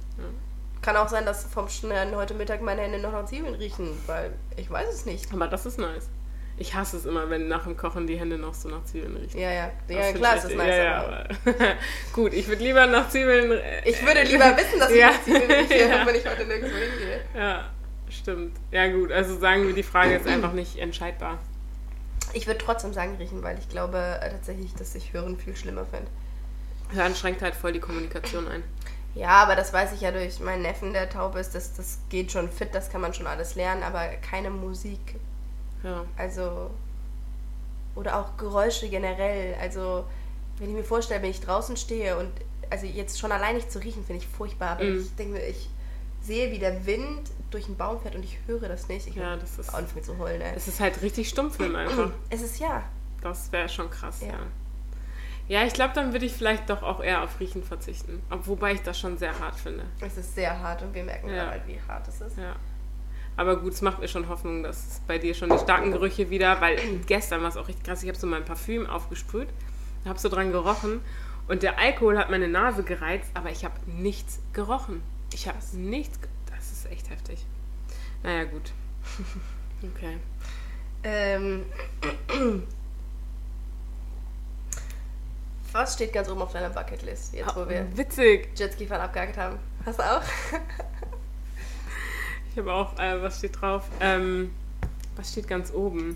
Kann 0.81 0.97
auch 0.97 1.07
sein, 1.07 1.25
dass 1.25 1.45
vom 1.45 1.67
Schneiden 1.69 2.15
heute 2.15 2.33
Mittag 2.35 2.61
meine 2.61 2.81
Hände 2.81 2.99
noch 2.99 3.11
nach 3.13 3.25
Zwiebeln 3.25 3.55
riechen, 3.55 3.89
weil 4.05 4.33
ich 4.57 4.69
weiß 4.69 4.89
es 4.89 5.05
nicht. 5.05 5.31
Aber 5.33 5.47
das 5.47 5.65
ist 5.65 5.79
nice. 5.79 6.09
Ich 6.57 6.73
hasse 6.73 6.95
es 6.95 7.05
immer, 7.05 7.29
wenn 7.29 7.49
nach 7.49 7.63
dem 7.63 7.75
Kochen 7.75 8.07
die 8.07 8.17
Hände 8.17 8.37
noch 8.37 8.53
so 8.53 8.69
nach 8.69 8.83
Zwiebeln 8.85 9.17
riechen. 9.17 9.37
Ja, 9.39 9.51
ja. 9.51 9.71
Ja, 9.89 10.13
klar 10.13 10.37
ist 10.37 10.45
das 10.45 10.53
nice, 10.53 10.67
ja, 10.77 10.83
ja, 10.83 11.03
aber 11.03 11.27
Gut, 12.13 12.33
ich 12.33 12.47
würde 12.47 12.63
lieber 12.63 12.85
nach 12.87 13.09
Zwiebeln. 13.09 13.51
äh, 13.51 13.81
ich 13.89 14.01
würde 14.05 14.23
lieber 14.23 14.55
wissen, 14.55 14.79
dass 14.79 14.89
ich 14.89 14.99
Ja. 14.99 15.07
nach 15.11 15.21
Zwiebeln 15.23 15.51
rieche, 15.51 15.75
Ja. 15.89 16.05
wenn 16.05 16.15
ich 16.15 16.25
heute 16.25 16.45
nirgendwo 16.45 16.75
hingehe. 16.77 17.19
Ja, 17.35 17.65
stimmt. 18.09 18.55
Ja, 18.71 18.87
gut, 18.87 19.11
also 19.11 19.37
sagen 19.37 19.67
wir, 19.67 19.73
die 19.73 19.83
Frage 19.83 20.15
ist 20.15 20.27
einfach 20.27 20.53
nicht 20.53 20.77
entscheidbar. 20.77 21.39
Ich 22.33 22.47
würde 22.47 22.59
trotzdem 22.59 22.93
sagen 22.93 23.15
riechen, 23.17 23.43
weil 23.43 23.57
ich 23.59 23.67
glaube 23.67 23.97
äh, 24.21 24.29
tatsächlich, 24.29 24.73
dass 24.75 24.95
ich 24.95 25.11
Hören 25.11 25.37
viel 25.37 25.55
schlimmer 25.57 25.85
finde. 25.85 26.07
Hören 26.93 27.15
schränkt 27.15 27.41
halt 27.41 27.55
voll 27.55 27.73
die 27.73 27.79
Kommunikation 27.81 28.47
ein. 28.47 28.63
Ja, 29.13 29.29
aber 29.43 29.55
das 29.55 29.73
weiß 29.73 29.91
ich 29.93 30.01
ja 30.01 30.11
durch 30.11 30.39
meinen 30.39 30.61
Neffen, 30.61 30.93
der 30.93 31.09
taub 31.09 31.35
ist. 31.35 31.53
Das, 31.55 31.73
das 31.73 31.99
geht 32.09 32.31
schon 32.31 32.49
fit, 32.49 32.69
das 32.73 32.89
kann 32.89 33.01
man 33.01 33.13
schon 33.13 33.27
alles 33.27 33.55
lernen, 33.55 33.83
aber 33.83 34.07
keine 34.29 34.49
Musik. 34.49 34.99
Ja. 35.83 36.03
Also. 36.17 36.71
Oder 37.95 38.19
auch 38.19 38.37
Geräusche 38.37 38.89
generell. 38.89 39.55
Also, 39.61 40.05
wenn 40.57 40.69
ich 40.69 40.75
mir 40.75 40.83
vorstelle, 40.83 41.21
wenn 41.21 41.31
ich 41.31 41.41
draußen 41.41 41.77
stehe 41.77 42.17
und. 42.17 42.29
Also, 42.69 42.85
jetzt 42.87 43.19
schon 43.19 43.31
allein 43.31 43.55
nicht 43.55 43.71
zu 43.71 43.79
riechen, 43.79 44.03
finde 44.03 44.23
ich 44.23 44.27
furchtbar. 44.27 44.69
Aber 44.71 44.83
Mhm. 44.83 45.01
ich 45.01 45.15
denke 45.15 45.33
mir, 45.33 45.45
ich 45.45 45.69
sehe, 46.21 46.51
wie 46.51 46.57
der 46.59 46.85
Wind 46.87 47.29
durch 47.51 47.67
einen 47.67 47.77
Baum 47.77 48.01
fährt 48.01 48.15
und 48.15 48.23
ich 48.25 48.39
höre 48.47 48.67
das 48.67 48.87
nicht. 48.87 49.07
Ich 49.07 49.15
Ja, 49.15 49.35
das 49.37 49.59
ist- 49.59 49.73
anfangen 49.73 50.03
zu 50.03 50.17
heulen, 50.17 50.41
ey. 50.41 50.53
Es 50.55 50.67
ist 50.67 50.79
halt 50.79 51.01
richtig 51.03 51.29
Stummfilm 51.29 51.75
einfach. 51.75 52.09
Es 52.31 52.41
ist 52.41 52.59
ja. 52.59 52.83
Das 53.21 53.51
wäre 53.51 53.69
schon 53.69 53.89
krass, 53.89 54.21
ja. 54.21 54.27
Ja. 54.29 54.39
Ja, 55.47 55.63
ich 55.67 55.73
glaube, 55.73 55.93
dann 55.93 56.11
würde 56.11 56.25
ich 56.25 56.33
vielleicht 56.33 56.67
doch 56.71 56.81
auch 56.81 57.01
eher 57.03 57.21
auf 57.23 57.39
Riechen 57.39 57.63
verzichten. 57.63 58.19
Ob, 58.31 58.47
wobei 58.47 58.73
ich 58.73 58.81
das 58.81 58.99
schon 58.99 59.15
sehr 59.19 59.37
hart 59.39 59.55
finde. 59.59 59.83
Es 60.01 60.17
ist 60.17 60.33
sehr 60.33 60.59
hart 60.59 60.81
und 60.81 60.93
wir 60.95 61.03
merken 61.03 61.29
Ja. 61.29 61.35
gerade 61.35 61.51
halt, 61.51 61.67
wie 61.67 61.79
hart 61.87 62.07
es 62.07 62.19
ist. 62.19 62.35
Ja. 62.37 62.55
Aber 63.37 63.57
gut, 63.57 63.73
es 63.73 63.81
macht 63.81 63.99
mir 63.99 64.07
schon 64.07 64.29
Hoffnung, 64.29 64.63
dass 64.63 65.01
bei 65.07 65.17
dir 65.17 65.33
schon 65.33 65.49
die 65.49 65.57
starken 65.57 65.91
Gerüche 65.91 66.29
wieder, 66.29 66.61
weil 66.61 66.77
gestern 67.07 67.41
war 67.41 67.49
es 67.49 67.57
auch 67.57 67.67
richtig 67.67 67.85
krass. 67.85 68.01
Ich 68.03 68.09
habe 68.09 68.17
so 68.17 68.27
mein 68.27 68.45
Parfüm 68.45 68.87
aufgesprüht, 68.87 69.49
habe 70.05 70.19
so 70.19 70.29
dran 70.29 70.51
gerochen 70.51 71.01
und 71.47 71.63
der 71.63 71.77
Alkohol 71.77 72.17
hat 72.17 72.29
meine 72.29 72.47
Nase 72.47 72.83
gereizt, 72.83 73.29
aber 73.33 73.51
ich 73.51 73.65
habe 73.65 73.75
nichts 73.87 74.39
gerochen. 74.53 75.03
Ich 75.33 75.47
habe 75.47 75.57
nichts. 75.73 76.17
Das 76.55 76.71
ist 76.71 76.89
echt 76.91 77.09
heftig. 77.09 77.45
Naja, 78.23 78.45
gut. 78.45 78.71
Okay. 79.83 80.17
Ähm, 81.03 81.65
was 85.71 85.93
steht 85.93 86.13
ganz 86.13 86.29
oben 86.29 86.41
auf 86.41 86.53
deiner 86.53 86.69
Bucketlist, 86.69 87.33
jetzt 87.33 87.55
wo 87.55 87.67
wir 87.69 87.85
Witzig. 87.95 88.49
Jetski-Fahren 88.55 89.01
abgehakt 89.01 89.37
haben? 89.37 89.59
Hast 89.85 89.99
du 89.99 90.03
auch? 90.03 90.21
Ich 92.55 92.59
habe 92.59 92.71
auch, 92.71 92.97
äh, 92.97 93.21
was 93.21 93.39
steht 93.39 93.59
drauf? 93.59 93.83
Ähm, 93.99 94.49
was 95.17 95.29
steht 95.29 95.45
ganz 95.45 95.73
oben? 95.73 96.15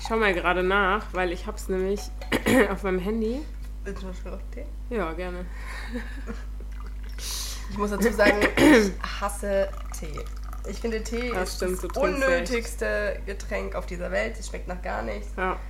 Ich 0.00 0.04
schaue 0.04 0.18
mal 0.18 0.34
gerade 0.34 0.64
nach, 0.64 1.06
weil 1.12 1.30
ich 1.30 1.46
habe 1.46 1.56
es 1.56 1.68
nämlich 1.68 2.00
auf 2.72 2.82
meinem 2.82 2.98
Handy. 2.98 3.40
Willst 3.84 4.02
du 4.02 4.12
schon 4.20 4.34
auf 4.34 4.40
Tee? 4.52 4.64
Ja, 4.90 5.12
gerne. 5.12 5.46
Ich 7.70 7.78
muss 7.78 7.90
dazu 7.90 8.12
sagen, 8.12 8.38
ich 8.56 8.90
hasse 9.20 9.68
Tee. 9.96 10.18
Ich 10.68 10.80
finde, 10.80 11.04
Tee 11.04 11.30
Das 11.32 11.50
ist 11.50 11.56
stimmt, 11.58 11.84
das 11.84 12.02
unnötigste 12.02 13.20
Getränk 13.24 13.76
auf 13.76 13.86
dieser 13.86 14.10
Welt. 14.10 14.36
Es 14.36 14.48
schmeckt 14.48 14.66
nach 14.66 14.82
gar 14.82 15.02
nichts. 15.02 15.28
Ja. 15.36 15.60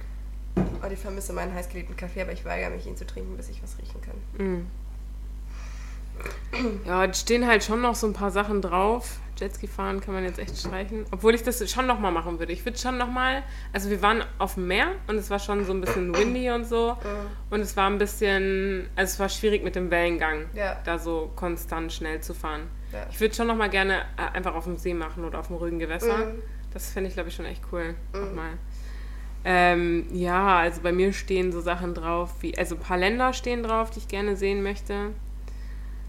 Und 0.55 0.93
ich 0.93 0.99
vermisse 0.99 1.35
meinen 1.35 1.53
heißgeliebten 1.53 1.95
Kaffee, 1.95 2.23
aber 2.23 2.33
ich 2.33 2.47
weigere 2.47 2.71
mich, 2.71 2.87
ihn 2.87 2.97
zu 2.97 3.07
trinken, 3.07 3.37
bis 3.37 3.51
ich 3.51 3.63
was 3.63 3.77
riechen 3.77 4.01
kann. 4.01 4.17
Mm. 4.47 4.67
Ja, 6.87 7.05
es 7.05 7.21
stehen 7.21 7.47
halt 7.47 7.63
schon 7.63 7.83
noch 7.83 7.95
so 7.95 8.07
ein 8.07 8.15
paar 8.15 8.31
Sachen 8.31 8.63
drauf. 8.63 9.19
Jetski 9.45 9.67
fahren 9.69 10.01
kann 10.01 10.15
man 10.15 10.25
jetzt 10.25 10.39
echt 10.39 10.57
streichen. 10.59 11.05
Obwohl 11.11 11.35
ich 11.35 11.43
das 11.43 11.71
schon 11.71 11.87
nochmal 11.87 12.11
machen 12.13 12.39
würde. 12.39 12.53
Ich 12.53 12.65
würde 12.65 12.79
schon 12.79 12.99
nochmal. 12.99 13.43
Also, 13.73 13.91
wir 13.91 14.03
waren 14.03 14.25
auf 14.39 14.55
dem 14.55 14.67
Meer 14.67 14.89
und 15.07 15.17
es 15.17 15.31
war 15.31 15.39
schon 15.39 15.65
so 15.65 15.73
ein 15.73 15.81
bisschen 15.81 16.17
windy 16.17 16.51
und 16.51 16.65
so. 16.67 16.97
Und 17.51 17.61
es 17.61 17.77
war 17.77 17.89
ein 17.89 17.99
bisschen. 17.99 18.89
Also, 18.97 19.13
es 19.13 19.21
war 19.21 19.29
schwierig 19.29 19.63
mit 19.63 19.77
dem 19.77 19.91
Wellengang, 19.91 20.47
Ja. 20.55 20.81
da 20.85 20.99
so 20.99 21.31
konstant 21.37 21.93
schnell 21.93 22.21
zu 22.21 22.35
fahren. 22.35 22.63
Ja. 22.93 23.07
Ich 23.11 23.21
würde 23.21 23.35
schon 23.35 23.47
nochmal 23.47 23.71
gerne 23.71 24.03
äh, 24.17 24.35
einfach 24.37 24.55
auf 24.55 24.65
dem 24.65 24.77
See 24.77 24.95
machen 24.95 25.25
oder 25.25 25.39
auf 25.41 25.49
dem 25.49 25.57
ruhigen 25.57 25.79
Gewässer. 25.79 26.17
Mhm. 26.19 26.43
Das 26.73 26.91
fände 26.91 27.09
ich, 27.09 27.15
glaube 27.15 27.29
ich, 27.29 27.35
schon 27.35 27.45
echt 27.47 27.63
cool. 27.73 27.95
Nochmal. 28.13 28.53
Ähm, 29.45 30.07
ja, 30.13 30.57
also 30.59 30.81
bei 30.81 30.91
mir 30.93 31.13
stehen 31.13 31.53
so 31.53 31.61
Sachen 31.61 31.93
drauf, 31.95 32.31
wie, 32.41 32.57
also 32.57 32.77
ein 32.77 32.81
paar 32.81 32.97
Länder 32.97 33.33
stehen 33.35 33.63
drauf, 33.63 33.91
die 33.91 33.99
ich 33.99 34.09
gerne 34.09 34.37
sehen 34.37 34.63
möchte. 34.63 35.11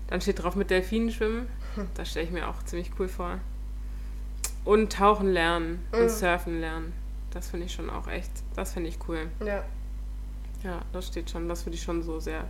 Dann 0.08 0.22
steht 0.22 0.42
drauf 0.42 0.56
mit 0.56 0.70
Delfinen 0.70 1.12
schwimmen. 1.12 1.48
Das 1.96 2.10
stelle 2.10 2.26
ich 2.26 2.32
mir 2.32 2.48
auch 2.48 2.64
ziemlich 2.64 2.92
cool 3.00 3.08
vor. 3.08 3.40
Und 4.64 4.92
tauchen 4.94 5.32
lernen 5.32 5.86
und 5.92 6.10
surfen 6.10 6.60
lernen. 6.60 6.94
Das 7.32 7.50
finde 7.50 7.66
ich 7.68 7.74
schon 7.74 7.90
auch 7.90 8.08
echt, 8.08 8.32
das 8.56 8.74
finde 8.74 8.90
ich 8.90 8.98
cool. 9.08 9.28
Ja. 9.46 9.64
Ja, 10.64 10.82
das 10.94 11.08
steht 11.08 11.30
schon, 11.30 11.48
das 11.48 11.66
würde 11.66 11.76
ich 11.76 11.84
schon 11.84 12.02
so 12.02 12.20
sehr, 12.20 12.46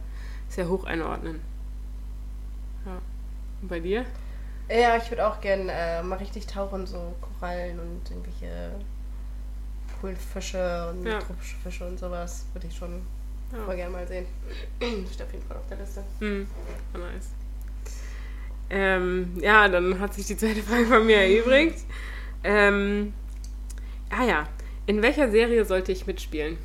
sehr 0.47 0.69
hoch 0.69 0.85
einordnen. 0.85 1.41
Ja. 2.85 3.01
Und 3.61 3.67
bei 3.67 3.79
dir? 3.79 4.05
Ja, 4.69 4.95
ich 4.95 5.09
würde 5.11 5.27
auch 5.27 5.41
gern 5.41 5.67
äh, 5.69 6.01
mal 6.03 6.17
richtig 6.17 6.47
tauchen, 6.47 6.87
so 6.87 7.13
Korallen 7.21 7.77
und 7.79 8.09
irgendwelche 8.09 8.71
coolen 9.99 10.15
Fische 10.15 10.89
und 10.91 11.05
Ja. 11.05 11.19
tropische 11.19 11.55
Fische 11.57 11.85
und 11.87 11.99
sowas. 11.99 12.45
Würde 12.53 12.67
ich 12.67 12.75
schon 12.75 13.01
Ja. 13.51 13.63
voll 13.65 13.75
gern 13.75 13.91
mal 13.91 14.07
sehen. 14.07 14.25
Steht 14.79 15.21
auf 15.27 15.33
jeden 15.33 15.45
Fall 15.47 15.57
auf 15.57 15.67
der 15.67 15.77
Liste. 15.77 16.03
Hm, 16.19 16.47
oh, 16.93 16.97
nice. 16.97 17.29
Ähm, 18.69 19.33
ja, 19.41 19.67
dann 19.67 19.99
hat 19.99 20.13
sich 20.13 20.25
die 20.27 20.37
zweite 20.37 20.61
Frage 20.63 20.85
von 20.85 21.05
mir 21.05 21.17
erübrigt. 21.17 21.79
Ähm, 22.43 23.13
ah 24.09 24.23
ja, 24.25 24.47
in 24.85 25.01
welcher 25.01 25.29
Serie 25.29 25.65
sollte 25.65 25.91
ich 25.91 26.07
mitspielen? 26.07 26.57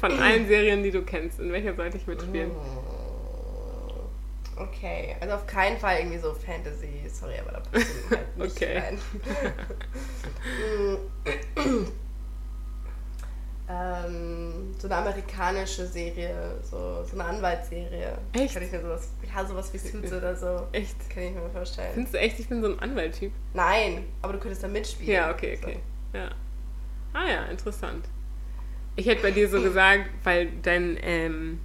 Von 0.00 0.12
allen 0.20 0.46
Serien, 0.48 0.82
die 0.82 0.90
du 0.90 1.02
kennst, 1.02 1.38
in 1.40 1.52
welcher 1.52 1.74
sollte 1.74 1.96
ich 1.96 2.06
mitspielen? 2.06 2.50
Okay, 4.56 5.16
also 5.20 5.34
auf 5.34 5.46
keinen 5.46 5.78
Fall 5.78 5.98
irgendwie 5.98 6.18
so 6.18 6.32
Fantasy, 6.32 7.02
sorry, 7.12 7.34
aber 7.40 7.52
da 7.52 7.60
passt 7.60 8.10
halt 8.10 8.36
nicht 8.38 8.56
Okay. 8.56 8.78
rein. 8.78 8.98
ähm, 13.68 14.74
so 14.78 14.88
eine 14.88 14.96
amerikanische 14.96 15.86
Serie, 15.86 16.58
so, 16.62 17.04
so 17.04 17.18
eine 17.18 17.24
Anwaltsserie. 17.24 18.18
Echt? 18.32 18.54
Kann 18.54 18.62
ich 18.62 18.72
mir 18.72 18.82
sowas, 18.82 19.08
ja, 19.34 19.44
sowas 19.44 19.72
wie 19.72 19.78
Suits 19.78 20.12
oder 20.12 20.36
so. 20.36 20.66
Echt? 20.72 21.08
Kann 21.10 21.22
ich 21.22 21.34
mir 21.34 21.48
vorstellen. 21.50 21.92
Findest 21.94 22.14
du 22.14 22.18
echt, 22.18 22.38
ich 22.40 22.48
bin 22.48 22.60
so 22.60 22.68
ein 22.68 22.78
Anwalttyp? 22.78 23.32
Nein, 23.54 24.04
aber 24.20 24.34
du 24.34 24.38
könntest 24.38 24.62
da 24.62 24.68
mitspielen. 24.68 25.14
Ja, 25.14 25.30
okay, 25.30 25.58
okay. 25.60 25.78
Ja. 26.12 26.30
Ah 27.14 27.28
ja, 27.28 27.44
interessant. 27.44 28.06
Ich 28.96 29.06
hätte 29.06 29.22
bei 29.22 29.30
dir 29.30 29.48
so 29.48 29.62
gesagt, 29.62 30.10
weil 30.24 30.50
dein, 30.62 30.98
ähm, 31.02 31.60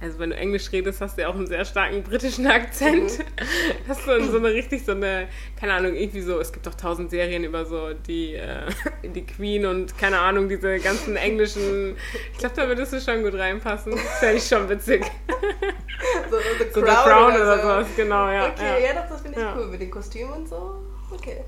also 0.00 0.18
wenn 0.18 0.30
du 0.30 0.36
Englisch 0.36 0.70
redest, 0.72 1.00
hast 1.00 1.16
du 1.16 1.22
ja 1.22 1.28
auch 1.28 1.34
einen 1.34 1.46
sehr 1.46 1.64
starken 1.64 2.02
britischen 2.02 2.46
Akzent. 2.46 3.12
Hast 3.88 4.06
du 4.06 4.22
so 4.24 4.36
eine 4.38 4.48
richtig 4.52 4.84
so 4.84 4.92
eine, 4.92 5.28
keine 5.58 5.72
Ahnung, 5.74 5.94
irgendwie 5.94 6.20
so, 6.20 6.38
es 6.40 6.52
gibt 6.52 6.66
doch 6.66 6.74
tausend 6.74 7.10
Serien 7.10 7.44
über 7.44 7.64
so 7.64 7.94
die, 7.94 8.34
äh, 8.34 8.66
die 9.02 9.24
Queen 9.24 9.64
und 9.64 9.96
keine 9.96 10.18
Ahnung, 10.18 10.48
diese 10.48 10.78
ganzen 10.80 11.16
englischen, 11.16 11.96
ich 12.32 12.38
glaube, 12.38 12.54
da 12.56 12.68
würdest 12.68 12.92
du 12.92 13.00
schon 13.00 13.22
gut 13.22 13.34
reinpassen. 13.34 13.92
Das 13.92 14.18
fände 14.18 14.36
ich 14.36 14.46
schon 14.46 14.68
witzig. 14.68 15.04
So, 16.30 16.36
so 16.36 16.42
The 16.58 16.70
So 16.72 16.80
Crown, 16.82 16.86
The 16.86 17.08
Crown 17.10 17.34
oder, 17.34 17.56
so. 17.56 17.62
sowas, 17.62 17.86
genau, 17.96 18.28
ja. 18.30 18.48
Okay, 18.50 18.82
ja. 18.82 18.88
ja, 18.88 19.00
doch, 19.00 19.08
das 19.08 19.20
finde 19.22 19.38
ich 19.38 19.44
Ja. 19.44 19.54
cool 19.56 19.66
mit 19.68 19.80
den 19.80 19.90
Kostümen 19.90 20.32
und 20.32 20.48
so. 20.48 20.82
Okay. 21.10 21.44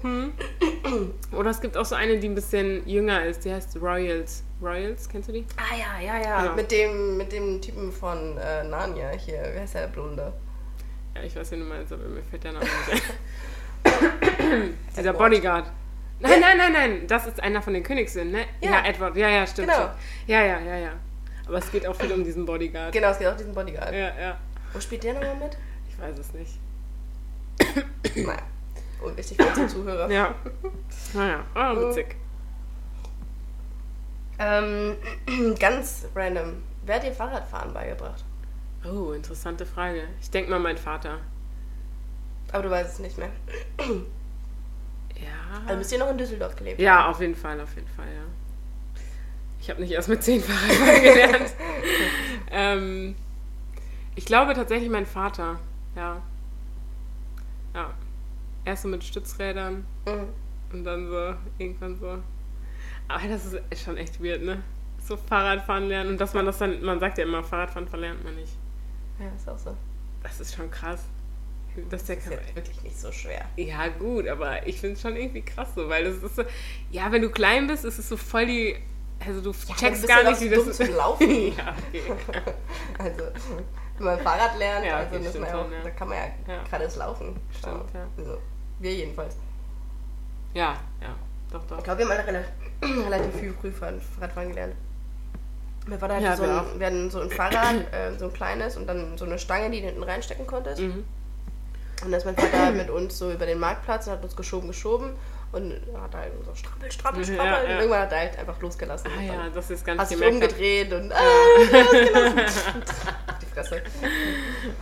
Oder 1.32 1.50
es 1.50 1.60
gibt 1.60 1.76
auch 1.76 1.84
so 1.84 1.94
eine, 1.94 2.18
die 2.18 2.28
ein 2.28 2.34
bisschen 2.34 2.88
jünger 2.88 3.24
ist, 3.24 3.44
die 3.44 3.52
heißt 3.52 3.76
Royals. 3.80 4.44
Royals, 4.62 5.08
kennst 5.08 5.28
du 5.28 5.32
die? 5.32 5.46
Ah 5.56 5.76
ja, 5.76 6.00
ja, 6.04 6.22
ja. 6.22 6.42
Genau. 6.42 6.54
Mit 6.54 6.70
dem, 6.70 7.16
mit 7.16 7.32
dem 7.32 7.60
Typen 7.60 7.92
von 7.92 8.38
äh, 8.38 8.64
Narnia 8.64 9.10
hier. 9.10 9.42
Wie 9.54 9.60
heißt 9.60 9.74
der, 9.74 9.88
Blonde? 9.88 10.32
Ja, 11.14 11.22
ich 11.22 11.34
weiß, 11.34 11.50
wen 11.52 11.60
du 11.60 11.66
meinst, 11.66 11.92
aber 11.92 12.04
mir 12.04 12.22
fällt 12.22 12.44
der 12.44 12.52
Name 12.52 12.64
nicht 12.64 13.02
ein. 13.84 14.74
Dieser 14.90 15.00
Edward. 15.00 15.18
Bodyguard. 15.18 15.72
Nein, 16.20 16.40
nein, 16.40 16.58
nein, 16.58 16.72
nein, 16.72 17.06
das 17.06 17.26
ist 17.28 17.40
einer 17.40 17.62
von 17.62 17.74
den 17.74 17.82
Königssöhnen, 17.84 18.32
ne? 18.32 18.44
Ja. 18.60 18.84
Edward, 18.84 19.16
ja, 19.16 19.28
ja, 19.28 19.46
stimmt. 19.46 19.68
Genau. 19.68 19.90
Ja, 20.26 20.42
ja, 20.42 20.58
ja, 20.60 20.76
ja. 20.76 20.92
Aber 21.46 21.58
es 21.58 21.70
geht 21.70 21.86
auch 21.86 21.94
viel 21.94 22.12
um 22.12 22.24
diesen 22.24 22.44
Bodyguard. 22.44 22.92
Genau, 22.92 23.10
es 23.10 23.18
geht 23.18 23.28
auch 23.28 23.36
diesen 23.36 23.54
Bodyguard. 23.54 23.92
Ja, 23.92 24.18
ja. 24.20 24.38
Wo 24.72 24.80
spielt 24.80 25.04
der 25.04 25.14
nochmal 25.14 25.36
mit? 25.36 25.56
Ich 25.88 25.98
weiß 25.98 26.18
es 26.18 26.34
nicht. 26.34 26.58
naja, 28.26 28.42
unwichtig 29.02 29.36
für 29.36 29.46
unsere 29.46 29.66
Zuhörer. 29.66 30.10
Ja. 30.10 30.34
Naja, 31.14 31.44
aber 31.54 31.88
witzig. 31.88 32.16
Ähm, 34.38 34.96
ganz 35.58 36.06
random. 36.14 36.62
Wer 36.84 36.96
hat 36.96 37.02
dir 37.02 37.12
Fahrradfahren 37.12 37.72
beigebracht? 37.72 38.24
Oh, 38.84 39.12
interessante 39.12 39.66
Frage. 39.66 40.04
Ich 40.20 40.30
denke 40.30 40.50
mal, 40.50 40.60
mein 40.60 40.78
Vater. 40.78 41.18
Aber 42.52 42.62
du 42.62 42.70
weißt 42.70 42.94
es 42.94 42.98
nicht 43.00 43.18
mehr. 43.18 43.30
Ja. 45.20 45.62
Also 45.66 45.78
müsst 45.78 45.90
ihr 45.90 45.98
noch 45.98 46.10
in 46.10 46.16
Düsseldorf 46.18 46.54
gelebt 46.54 46.80
Ja, 46.80 47.08
auf 47.08 47.20
jeden 47.20 47.34
Fall, 47.34 47.60
auf 47.60 47.74
jeden 47.74 47.88
Fall, 47.88 48.06
ja. 48.06 48.22
Ich 49.60 49.68
habe 49.68 49.80
nicht 49.80 49.90
erst 49.90 50.08
mit 50.08 50.22
zehn 50.22 50.40
Fahrradfahren 50.40 51.02
gelernt. 51.02 51.54
ähm, 52.52 53.16
ich 54.14 54.24
glaube 54.24 54.54
tatsächlich 54.54 54.88
mein 54.90 55.06
Vater, 55.06 55.58
ja. 55.96 56.22
Ja. 57.74 57.90
Erst 58.68 58.82
so 58.82 58.88
mit 58.88 59.02
Stützrädern 59.02 59.86
Mhm. 60.06 60.28
und 60.72 60.84
dann 60.84 61.06
so 61.08 61.34
irgendwann 61.58 61.96
so. 61.98 62.18
Aber 63.08 63.26
das 63.28 63.46
ist 63.70 63.82
schon 63.82 63.96
echt 63.96 64.22
weird, 64.22 64.42
ne? 64.42 64.62
So 65.02 65.16
Fahrradfahren 65.16 65.88
lernen 65.88 66.10
und 66.10 66.20
dass 66.20 66.34
man 66.34 66.44
das 66.44 66.58
dann, 66.58 66.82
man 66.82 67.00
sagt 67.00 67.16
ja 67.18 67.24
immer, 67.24 67.42
Fahrradfahren 67.42 67.88
verlernt 67.88 68.22
man 68.24 68.34
nicht. 68.34 68.52
Ja, 69.18 69.26
ist 69.34 69.48
auch 69.48 69.56
so. 69.58 69.74
Das 70.22 70.38
ist 70.40 70.54
schon 70.54 70.70
krass. 70.70 71.04
Der 71.76 71.84
Das 71.88 72.02
ist 72.02 72.08
jetzt 72.08 72.30
wirklich 72.56 72.82
nicht 72.82 72.98
so 73.00 73.10
schwer. 73.12 73.44
Ja, 73.56 73.88
gut, 73.88 74.26
aber 74.28 74.66
ich 74.66 74.80
finde 74.80 74.96
es 74.96 75.00
schon 75.02 75.16
irgendwie 75.16 75.42
krass 75.42 75.68
so, 75.74 75.88
weil 75.88 76.04
das 76.04 76.22
ist 76.22 76.36
so, 76.36 76.42
ja, 76.90 77.10
wenn 77.10 77.22
du 77.22 77.30
klein 77.30 77.66
bist, 77.68 77.84
ist 77.86 77.98
es 77.98 78.08
so 78.08 78.16
voll 78.18 78.46
die, 78.46 78.76
also 79.24 79.40
du 79.40 79.52
dann 79.52 79.76
checkst 79.76 80.06
gar 80.08 80.24
nicht, 80.24 80.40
wie 80.42 80.48
so 80.54 80.64
das 80.64 80.76
dumm 80.76 80.86
zum 80.88 80.96
Laufen. 80.96 81.30
ja, 81.56 81.74
okay. 81.88 82.02
Also, 82.98 83.24
wenn 83.96 84.04
man 84.04 84.18
Fahrrad 84.20 84.58
lernt, 84.58 84.84
Ja, 84.86 84.96
also 84.98 85.14
okay, 85.16 85.24
das 85.24 85.38
man 85.38 85.48
ja 85.48 85.54
auch, 85.60 85.70
ja. 85.70 85.82
da 85.84 85.90
kann 85.90 86.08
man 86.08 86.18
ja, 86.18 86.54
Ja. 86.54 86.62
gerade 86.64 86.84
das 86.84 86.96
Laufen. 86.96 87.36
Stimmt, 87.56 87.94
ja. 87.94 88.06
Also, 88.16 88.38
wir 88.78 88.94
jedenfalls. 88.94 89.36
Ja, 90.54 90.76
ja, 91.00 91.14
doch, 91.50 91.62
Ich 91.62 91.68
doch. 91.68 91.82
glaube, 91.82 91.98
wir 91.98 92.06
haben 92.06 92.12
alle 92.12 92.26
relativ, 92.26 92.50
relativ 93.06 93.40
viel 93.40 93.54
früh 93.60 93.70
Fahrradfahren 93.70 94.48
gelernt. 94.50 94.74
Mein 95.86 95.98
Vater 95.98 96.14
hatte 96.16 96.24
Ja, 96.24 96.36
so, 96.36 96.42
wir 96.42 96.50
ein, 96.50 96.58
auch. 96.58 96.78
wir 96.78 96.86
hatten 96.86 97.10
so 97.10 97.20
ein 97.20 97.30
Fahrrad, 97.30 97.76
äh, 97.92 98.18
so 98.18 98.26
ein 98.26 98.32
kleines 98.32 98.76
und 98.76 98.86
dann 98.86 99.16
so 99.16 99.24
eine 99.24 99.38
Stange, 99.38 99.70
die 99.70 99.80
du 99.80 99.86
hinten 99.86 100.02
reinstecken 100.02 100.46
konntest. 100.46 100.80
Mhm. 100.80 101.04
Und 102.04 102.12
dann 102.12 102.12
ist 102.12 102.24
mein 102.26 102.36
Vater 102.36 102.70
mit 102.70 102.90
uns 102.90 103.18
so 103.18 103.32
über 103.32 103.46
den 103.46 103.58
Marktplatz 103.58 104.06
und 104.06 104.12
hat 104.12 104.22
uns 104.22 104.36
geschoben, 104.36 104.68
geschoben 104.68 105.10
und 105.52 105.72
hat 106.00 106.14
halt 106.14 106.32
so 106.44 106.54
strappel, 106.54 106.90
strappel, 106.92 107.20
Ja, 107.20 107.24
strappel. 107.34 107.68
ja. 107.68 107.74
Und 107.74 107.78
irgendwann 107.80 108.00
hat 108.00 108.12
er 108.12 108.18
halt 108.18 108.38
einfach 108.38 108.60
losgelassen. 108.60 109.10
Ah 109.14 109.18
und 109.20 109.26
ja, 109.26 109.48
das 109.54 109.70
ist 109.70 109.84
ganz 109.84 110.00
hast 110.00 110.10
dich 110.10 110.20
hab. 110.20 110.28
umgedreht 110.30 110.92
und 110.92 111.12
ah, 111.12 111.18
losgelassen. 111.58 112.40
Auf 112.40 113.38
die 113.40 113.46
Fresse. 113.46 113.76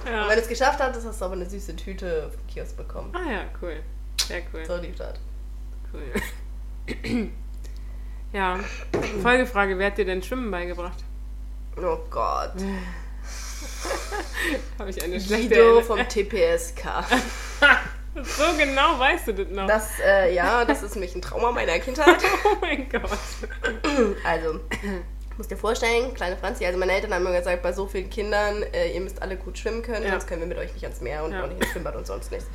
Und 0.05 0.13
Ja. 0.13 0.29
wenn 0.29 0.37
du 0.37 0.43
es 0.43 0.49
geschafft 0.49 0.81
hattest, 0.81 1.07
hast 1.07 1.21
du 1.21 1.25
aber 1.25 1.35
eine 1.35 1.49
süße 1.49 1.77
Tüte 1.77 2.31
vom 2.31 2.47
Kiosk 2.47 2.77
bekommen. 2.77 3.13
Ah 3.15 3.31
ja, 3.31 3.41
cool. 3.63 3.81
Sehr 4.21 4.43
cool. 4.53 4.65
So 4.67 4.77
lief 4.77 4.97
das. 4.97 5.15
cool. 5.93 6.13
ja, 8.33 8.59
Folgefrage, 9.23 9.79
wer 9.79 9.87
hat 9.89 9.99
dir 9.99 10.05
denn 10.05 10.23
Schwimmen 10.23 10.51
beigebracht? 10.51 11.05
Oh 11.77 11.99
Gott. 12.11 12.53
Habe 14.79 14.91
ich 14.91 15.03
eine 15.03 15.21
schlechte 15.21 15.49
Guido 15.49 15.81
vom 15.83 15.99
TPSK. 16.09 16.85
So 18.25 18.45
genau 18.59 18.99
weißt 18.99 19.29
du 19.29 19.35
das 19.35 19.49
noch. 19.49 19.67
Das, 19.67 19.91
äh, 20.05 20.35
ja, 20.35 20.65
das 20.65 20.83
ist 20.83 20.95
nämlich 20.95 21.15
ein 21.15 21.23
Trauma 21.23 21.51
meiner 21.53 21.79
Kindheit. 21.79 22.17
oh 22.45 22.57
mein 22.61 22.89
Gott. 22.89 23.11
Also, 24.25 24.61
musst 25.37 25.51
dir 25.51 25.57
vorstellen, 25.57 26.15
kleine 26.15 26.37
Franzi, 26.37 26.65
also 26.65 26.79
meine 26.79 26.93
Eltern 26.93 27.13
haben 27.13 27.27
immer 27.27 27.37
gesagt, 27.37 27.63
bei 27.63 27.73
so 27.73 27.87
vielen 27.87 28.09
Kindern, 28.09 28.63
äh, 28.73 28.93
ihr 28.93 29.01
müsst 29.01 29.21
alle 29.21 29.37
gut 29.37 29.59
schwimmen 29.59 29.83
können, 29.83 30.05
Ja. 30.05 30.13
sonst 30.13 30.27
können 30.27 30.41
wir 30.41 30.49
mit 30.49 30.59
euch 30.59 30.73
nicht 30.73 30.85
ans 30.85 31.01
Meer 31.01 31.25
und 31.25 31.33
Ja. 31.33 31.45
auch 31.45 31.49
nicht 31.49 31.61
ins 31.61 31.71
Schwimmbad 31.73 31.95
und 31.97 32.07
sonst 32.07 32.31
nichts. 32.33 32.47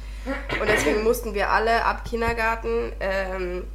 Und 0.60 0.68
deswegen 0.68 1.04
mussten 1.04 1.34
wir 1.36 1.50
alle 1.50 1.86
ab 1.86 2.06
Kindergarten 2.06 2.92
ähm, 3.00 3.66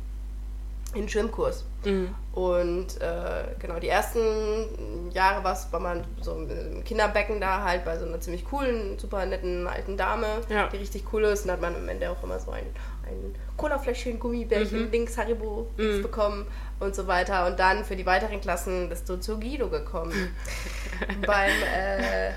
in 0.94 1.02
den 1.02 1.08
Schwimmkurs. 1.08 1.64
Mhm. 1.84 2.14
Und 2.36 3.00
äh, 3.00 3.44
genau, 3.58 3.78
die 3.80 3.88
ersten 3.88 5.10
Jahre 5.10 5.42
war 5.42 5.80
man 5.80 6.04
so 6.20 6.34
im 6.34 6.84
Kinderbecken 6.84 7.40
da 7.40 7.62
halt 7.64 7.86
bei 7.86 7.98
so 7.98 8.04
einer 8.04 8.20
ziemlich 8.20 8.44
coolen, 8.44 8.98
super 8.98 9.24
netten 9.24 9.66
alten 9.66 9.96
Dame, 9.96 10.26
Ja. 10.50 10.66
die 10.68 10.76
richtig 10.76 11.04
cool 11.14 11.24
ist. 11.24 11.46
Und 11.46 11.52
hat 11.52 11.62
man 11.62 11.74
am 11.74 11.88
Ende 11.88 12.10
auch 12.10 12.22
immer 12.22 12.38
so 12.38 12.50
ein, 12.50 12.66
ein 13.08 13.34
Colafläschchen, 13.56 14.18
Gummibärchen, 14.18 14.84
Mhm. 14.84 14.90
links 14.90 15.16
Haribo 15.16 15.70
Mhm. 15.78 16.02
bekommen 16.02 16.46
und 16.78 16.94
so 16.94 17.06
weiter. 17.06 17.46
Und 17.46 17.58
dann 17.58 17.86
für 17.86 17.96
die 17.96 18.04
weiteren 18.04 18.38
Klassen 18.42 18.90
bist 18.90 19.08
du 19.08 19.16
zu 19.16 19.40
Guido 19.40 19.70
gekommen. 19.70 20.36
Beim 21.26 21.50
äh, 21.74 22.32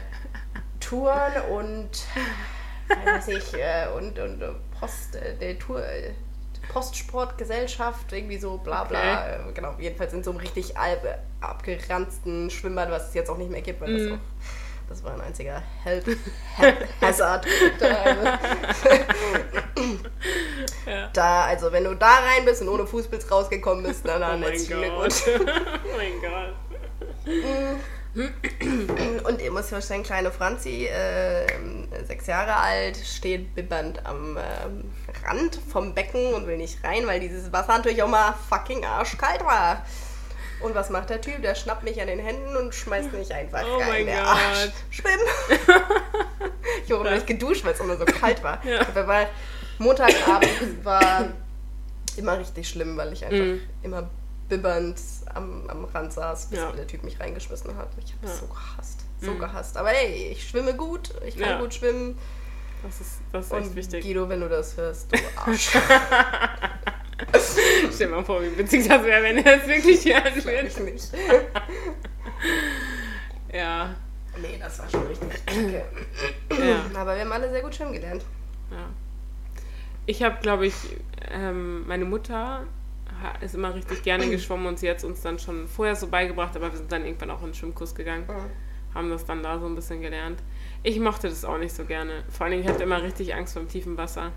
Touren 0.79 1.33
und 1.51 1.89
weiß 2.87 3.27
ich, 3.27 3.53
äh, 3.53 3.87
und, 3.97 4.17
und 4.17 4.41
äh, 4.41 4.47
Post, 4.79 5.17
äh, 5.17 5.35
der 5.35 5.59
Tour, 5.59 5.85
äh, 5.85 6.11
Postsportgesellschaft, 6.69 8.11
irgendwie 8.13 8.37
so 8.37 8.57
bla 8.57 8.83
bla. 8.85 9.27
Äh, 9.27 9.39
genau, 9.53 9.73
jedenfalls 9.79 10.13
in 10.13 10.23
so 10.23 10.31
einem 10.31 10.39
richtig 10.39 10.77
alb, 10.77 11.01
abgeranzten 11.41 12.49
Schwimmbad, 12.49 12.89
was 12.91 13.09
es 13.09 13.13
jetzt 13.13 13.29
auch 13.29 13.37
nicht 13.37 13.51
mehr 13.51 13.61
gibt, 13.61 13.81
weil 13.81 13.93
das 13.93 14.03
Mhm. 14.03 14.13
auch. 14.13 14.19
Das 14.87 15.03
war 15.03 15.13
ein 15.13 15.21
einziger 15.21 15.61
Help, 15.83 16.05
Help 16.55 16.77
Hazard. 16.99 17.45
da, 17.79 17.87
also, 18.03 18.25
Ja. 20.87 21.09
da, 21.13 21.43
also 21.45 21.71
wenn 21.71 21.83
du 21.83 21.93
da 21.95 22.07
rein 22.15 22.43
bist 22.45 22.61
und 22.63 22.69
ohne 22.69 22.87
Fußpilz 22.87 23.29
rausgekommen 23.29 23.83
bist, 23.83 24.07
dann, 24.07 24.17
Oh 24.17 24.19
dann 24.25 24.39
mein 24.39 24.49
herzlichen. 24.49 24.79
Glückwunsch. 24.81 25.21
oh 25.27 25.97
mein 25.97 26.21
Gott. 26.21 27.85
Und 29.23 29.41
ihr 29.41 29.51
müsst 29.51 29.65
euch 29.65 29.69
vorstellen, 29.69 30.03
kleine 30.03 30.31
Franzi, 30.31 30.85
äh, 30.87 31.45
sechs 32.05 32.25
Jahre 32.27 32.55
alt, 32.55 32.97
steht 32.97 33.53
bibbernd 33.55 34.05
am 34.05 34.37
ähm, 34.37 34.83
Rand 35.25 35.59
vom 35.71 35.93
Becken 35.93 36.33
und 36.33 36.47
will 36.47 36.57
nicht 36.57 36.83
rein, 36.83 37.05
weil 37.07 37.19
dieses 37.19 37.51
Wasser 37.51 37.73
natürlich 37.77 38.01
auch 38.01 38.07
mal 38.09 38.33
fucking 38.49 38.83
arschkalt 38.85 39.43
war. 39.45 39.85
Und 40.61 40.75
was 40.75 40.89
macht 40.89 41.09
der 41.09 41.21
Typ? 41.21 41.41
Der 41.41 41.55
schnappt 41.55 41.83
mich 41.83 42.01
an 42.01 42.07
den 42.07 42.19
Händen 42.19 42.57
und 42.57 42.73
schmeißt 42.75 43.13
mich 43.13 43.33
einfach 43.33 43.63
Oh 43.63 43.77
rein. 43.77 43.87
mein 43.87 44.05
der 44.07 44.15
Gott. 44.21 44.27
Arsch. 44.27 44.69
Schwimmen! 44.89 45.19
ich 46.85 46.91
habe 46.91 47.03
noch 47.03 47.11
nicht 47.11 47.27
geduscht, 47.27 47.63
weil 47.63 47.73
es 47.73 47.79
immer 47.79 47.95
so 47.95 48.05
kalt 48.05 48.43
war. 48.43 48.59
Ja. 48.65 48.81
Aber 48.93 49.27
Montagabend 49.77 50.83
war 50.83 51.27
immer 52.17 52.37
richtig 52.39 52.67
schlimm, 52.67 52.97
weil 52.97 53.13
ich 53.13 53.23
einfach 53.23 53.37
Mhm. 53.37 53.61
immer 53.83 54.09
bibbernd 54.49 54.99
am, 55.33 55.63
am 55.69 55.85
Rand 55.85 56.11
saß, 56.13 56.47
bis 56.47 56.59
Ja. 56.59 56.71
der 56.71 56.87
Typ 56.87 57.03
mich 57.03 57.19
reingeschmissen 57.19 57.75
hat. 57.77 57.89
Ich 58.03 58.13
habe 58.13 58.27
Ja. 58.27 58.33
so 58.33 58.47
gehasst. 58.47 59.01
So 59.21 59.31
Mhm. 59.31 59.39
gehasst. 59.39 59.77
Aber 59.77 59.89
hey, 59.89 60.29
ich 60.31 60.47
schwimme 60.49 60.73
gut, 60.75 61.13
ich 61.25 61.37
kann 61.37 61.49
Ja. 61.49 61.59
gut 61.59 61.73
schwimmen. 61.73 62.17
Das 62.83 63.01
ist, 63.01 63.19
das 63.33 63.45
ist 63.47 63.51
echt 63.53 63.67
Und 63.67 63.75
wichtig. 63.75 64.03
Guido, 64.05 64.29
wenn 64.29 64.39
du 64.39 64.47
das 64.49 64.75
hörst, 64.77 65.11
du 65.13 65.17
Arsch. 65.45 65.69
Stell 67.93 68.07
dir 68.07 68.15
mal 68.15 68.23
vor, 68.23 68.41
wie 68.41 68.57
witzig 68.57 68.87
das 68.87 69.03
wäre, 69.03 69.21
wenn 69.23 69.37
er 69.43 69.57
es 69.61 69.67
wirklich 69.67 70.01
Glaub 70.03 70.23
würde. 70.45 70.67
ich 70.67 70.79
nicht. 70.79 71.09
Ja, 73.51 73.95
Nee, 74.41 74.57
das 74.59 74.79
war 74.79 74.89
schon 74.89 75.05
richtig 75.07 75.45
kacke. 75.45 75.83
ja, 76.51 76.85
Aber 76.95 77.15
wir 77.15 77.21
haben 77.21 77.31
alle 77.31 77.49
sehr 77.49 77.61
gut 77.61 77.75
schwimmen 77.75 77.93
gelernt. 77.93 78.23
ja. 78.71 78.85
Ich 80.05 80.23
habe, 80.23 80.37
glaube 80.41 80.65
ich, 80.67 80.73
ähm, 81.29 81.85
meine 81.87 82.05
Mutter 82.05 82.63
ist 83.41 83.55
immer 83.55 83.73
richtig 83.75 84.03
gerne 84.03 84.29
geschwommen 84.29 84.65
und 84.67 84.79
sie 84.79 84.89
hat 84.89 84.97
es 84.97 85.03
uns 85.03 85.21
dann 85.21 85.39
schon 85.39 85.67
vorher 85.67 85.95
so 85.95 86.07
beigebracht, 86.07 86.55
aber 86.55 86.71
wir 86.71 86.77
sind 86.77 86.91
dann 86.91 87.05
irgendwann 87.05 87.31
auch 87.31 87.41
in 87.41 87.47
den 87.47 87.53
Schwimmkurs 87.53 87.95
gegangen, 87.95 88.25
haben 88.93 89.09
das 89.09 89.25
dann 89.25 89.43
da 89.43 89.59
so 89.59 89.65
ein 89.67 89.75
bisschen 89.75 90.01
gelernt. 90.01 90.39
Ich 90.83 90.99
mochte 90.99 91.29
das 91.29 91.45
auch 91.45 91.57
nicht 91.57 91.75
so 91.75 91.85
gerne. 91.85 92.23
Vor 92.29 92.45
allen 92.45 92.51
Dingen, 92.51 92.63
ich 92.63 92.69
hatte 92.69 92.83
immer 92.83 93.01
richtig 93.03 93.35
Angst 93.35 93.53
vor 93.53 93.61
dem 93.61 93.69
tiefen 93.69 93.97
Wasser. 93.97 94.31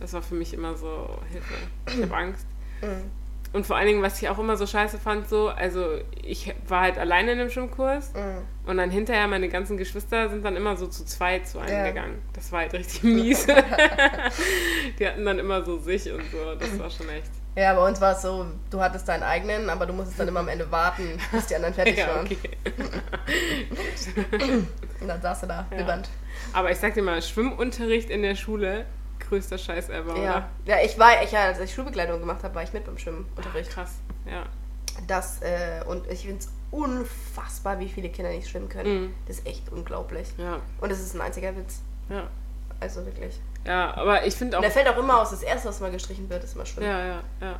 Das 0.00 0.12
war 0.14 0.22
für 0.22 0.34
mich 0.34 0.54
immer 0.54 0.76
so 0.76 1.08
Hilfe. 1.30 1.54
Ich 1.88 2.02
habe 2.02 2.16
Angst. 2.16 2.46
Mhm. 2.80 3.10
Und 3.52 3.66
vor 3.66 3.74
allen 3.76 3.88
Dingen, 3.88 4.00
was 4.02 4.22
ich 4.22 4.28
auch 4.28 4.38
immer 4.38 4.56
so 4.56 4.64
scheiße 4.64 4.96
fand, 4.98 5.28
so, 5.28 5.48
also 5.48 5.98
ich 6.22 6.54
war 6.68 6.82
halt 6.82 6.98
alleine 6.98 7.32
in 7.32 7.38
dem 7.38 7.50
Schwimmkurs 7.50 8.12
Mhm. 8.14 8.42
und 8.70 8.76
dann 8.76 8.90
hinterher 8.90 9.26
meine 9.26 9.48
ganzen 9.48 9.76
Geschwister 9.76 10.28
sind 10.30 10.44
dann 10.44 10.54
immer 10.56 10.76
so 10.76 10.86
zu 10.86 11.04
zweit 11.04 11.48
zu 11.48 11.58
einem 11.58 11.72
Ja. 11.74 11.88
gegangen. 11.88 12.18
Das 12.32 12.52
war 12.52 12.60
halt 12.60 12.72
richtig 12.74 13.02
mies. 13.02 13.46
Die 14.98 15.06
hatten 15.06 15.24
dann 15.24 15.38
immer 15.40 15.64
so 15.64 15.78
sich 15.78 16.10
und 16.12 16.22
so. 16.30 16.54
Das 16.58 16.78
war 16.78 16.88
schon 16.90 17.08
echt. 17.08 17.30
Ja, 17.56 17.74
bei 17.74 17.86
uns 17.88 18.00
war 18.00 18.12
es 18.12 18.22
so, 18.22 18.46
du 18.70 18.80
hattest 18.80 19.08
deinen 19.08 19.24
eigenen, 19.24 19.68
aber 19.70 19.86
du 19.86 19.92
musstest 19.92 20.20
dann 20.20 20.28
immer 20.28 20.40
am 20.40 20.48
Ende 20.48 20.70
warten, 20.70 21.18
bis 21.32 21.46
die 21.46 21.56
anderen 21.56 21.74
fertig 21.74 21.96
Ja, 21.98 22.08
waren. 22.08 22.26
okay. 22.26 22.38
Und 25.00 25.08
dann 25.08 25.20
saß 25.20 25.40
du 25.42 25.46
da, 25.46 25.66
Ja. 25.76 26.02
Aber 26.52 26.70
ich 26.70 26.78
sag 26.78 26.94
dir 26.94 27.02
mal, 27.02 27.20
Schwimmunterricht 27.20 28.08
in 28.10 28.22
der 28.22 28.34
Schule, 28.36 28.86
größter 29.28 29.58
Scheiß 29.58 29.88
ever, 29.90 30.16
Ja. 30.16 30.36
oder? 30.36 30.48
ja, 30.66 30.76
ich 30.84 30.98
war, 30.98 31.22
ich, 31.22 31.36
als 31.36 31.58
ich 31.60 31.72
Schulbegleitung 31.74 32.20
gemacht 32.20 32.42
habe, 32.44 32.54
war 32.54 32.62
ich 32.62 32.72
mit 32.72 32.84
beim 32.84 32.98
Schwimmunterricht. 32.98 33.70
Krass. 33.70 33.94
Ja. 34.26 34.44
Das, 35.06 35.40
äh, 35.42 35.82
und 35.86 36.06
ich 36.08 36.20
finde 36.22 36.38
es 36.38 36.48
unfassbar, 36.70 37.78
wie 37.80 37.88
viele 37.88 38.08
Kinder 38.10 38.30
nicht 38.30 38.48
schwimmen 38.48 38.68
können. 38.68 39.04
Mhm. 39.06 39.14
Das 39.26 39.38
ist 39.38 39.46
echt 39.46 39.68
unglaublich. 39.70 40.28
Ja. 40.38 40.58
Und 40.80 40.90
es 40.90 41.00
ist 41.00 41.14
ein 41.14 41.20
einziger 41.20 41.56
Witz. 41.56 41.80
Ja. 42.08 42.24
Also 42.80 43.04
wirklich. 43.06 43.40
Ja, 43.66 43.94
aber 43.96 44.26
ich 44.26 44.34
finde 44.34 44.56
auch. 44.56 44.60
Und 44.60 44.64
der 44.64 44.70
fällt 44.70 44.88
auch 44.88 44.98
immer 44.98 45.20
aus. 45.20 45.30
Das 45.30 45.42
erste, 45.42 45.68
was 45.68 45.80
mal 45.80 45.90
gestrichen 45.90 46.28
wird, 46.30 46.42
ist 46.44 46.56
mal 46.56 46.66
Schwimmen. 46.66 46.86
Ja, 46.86 47.04
ja, 47.06 47.22
ja. 47.40 47.58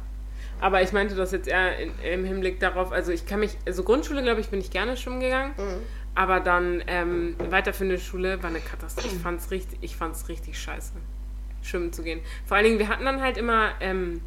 Aber 0.61 0.83
ich 0.83 0.93
meinte 0.93 1.15
das 1.15 1.33
jetzt 1.33 1.49
eher 1.49 1.79
in, 1.79 1.93
im 2.03 2.25
Hinblick 2.25 2.61
darauf, 2.61 2.93
also 2.93 3.13
ich 3.13 3.25
kann 3.25 3.41
mich, 3.41 3.57
also 3.67 3.83
Grundschule, 3.83 4.23
glaube 4.23 4.41
ich, 4.41 4.49
bin 4.49 4.61
ich 4.61 4.71
gerne 4.71 4.97
schwimmen 4.97 5.21
gegangen. 5.21 5.55
Mhm. 5.57 5.83
Aber 6.15 6.41
dann 6.41 6.83
ähm, 6.87 7.37
weiterführende 7.51 7.99
Schule 7.99 8.43
war 8.43 8.51
eine 8.51 8.61
Katastrophe. 8.61 9.09
Ich 9.15 9.23
fand's 9.23 9.51
richtig, 9.51 9.79
ich 9.81 9.97
fand's 9.97 10.29
richtig 10.29 10.59
scheiße, 10.59 10.93
schwimmen 11.63 11.93
zu 11.93 12.03
gehen. 12.03 12.21
Vor 12.47 12.57
allen 12.57 12.65
Dingen, 12.65 12.79
wir 12.79 12.89
hatten 12.89 13.05
dann 13.05 13.23
halt 13.23 13.39
immer 13.39 13.71
ähm, 13.81 14.21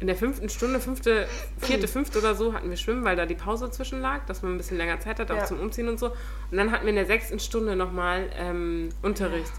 in 0.00 0.06
der 0.06 0.16
fünften 0.16 0.48
Stunde, 0.48 0.80
fünfte, 0.80 1.28
vierte, 1.58 1.86
fünfte 1.88 2.18
oder 2.18 2.34
so, 2.34 2.52
hatten 2.52 2.68
wir 2.68 2.76
Schwimmen, 2.76 3.04
weil 3.04 3.16
da 3.16 3.26
die 3.26 3.34
Pause 3.36 3.70
zwischen 3.70 4.00
lag, 4.00 4.24
dass 4.26 4.42
man 4.42 4.54
ein 4.54 4.56
bisschen 4.58 4.76
länger 4.76 4.98
Zeit 4.98 5.18
hat, 5.20 5.30
auch 5.30 5.36
Ja. 5.36 5.44
zum 5.44 5.60
Umziehen 5.60 5.88
und 5.88 5.98
so. 6.00 6.08
Und 6.50 6.56
dann 6.56 6.72
hatten 6.72 6.84
wir 6.84 6.90
in 6.90 6.96
der 6.96 7.06
sechsten 7.06 7.38
Stunde 7.38 7.76
nochmal 7.76 8.28
ähm, 8.36 8.88
Unterricht. 9.02 9.52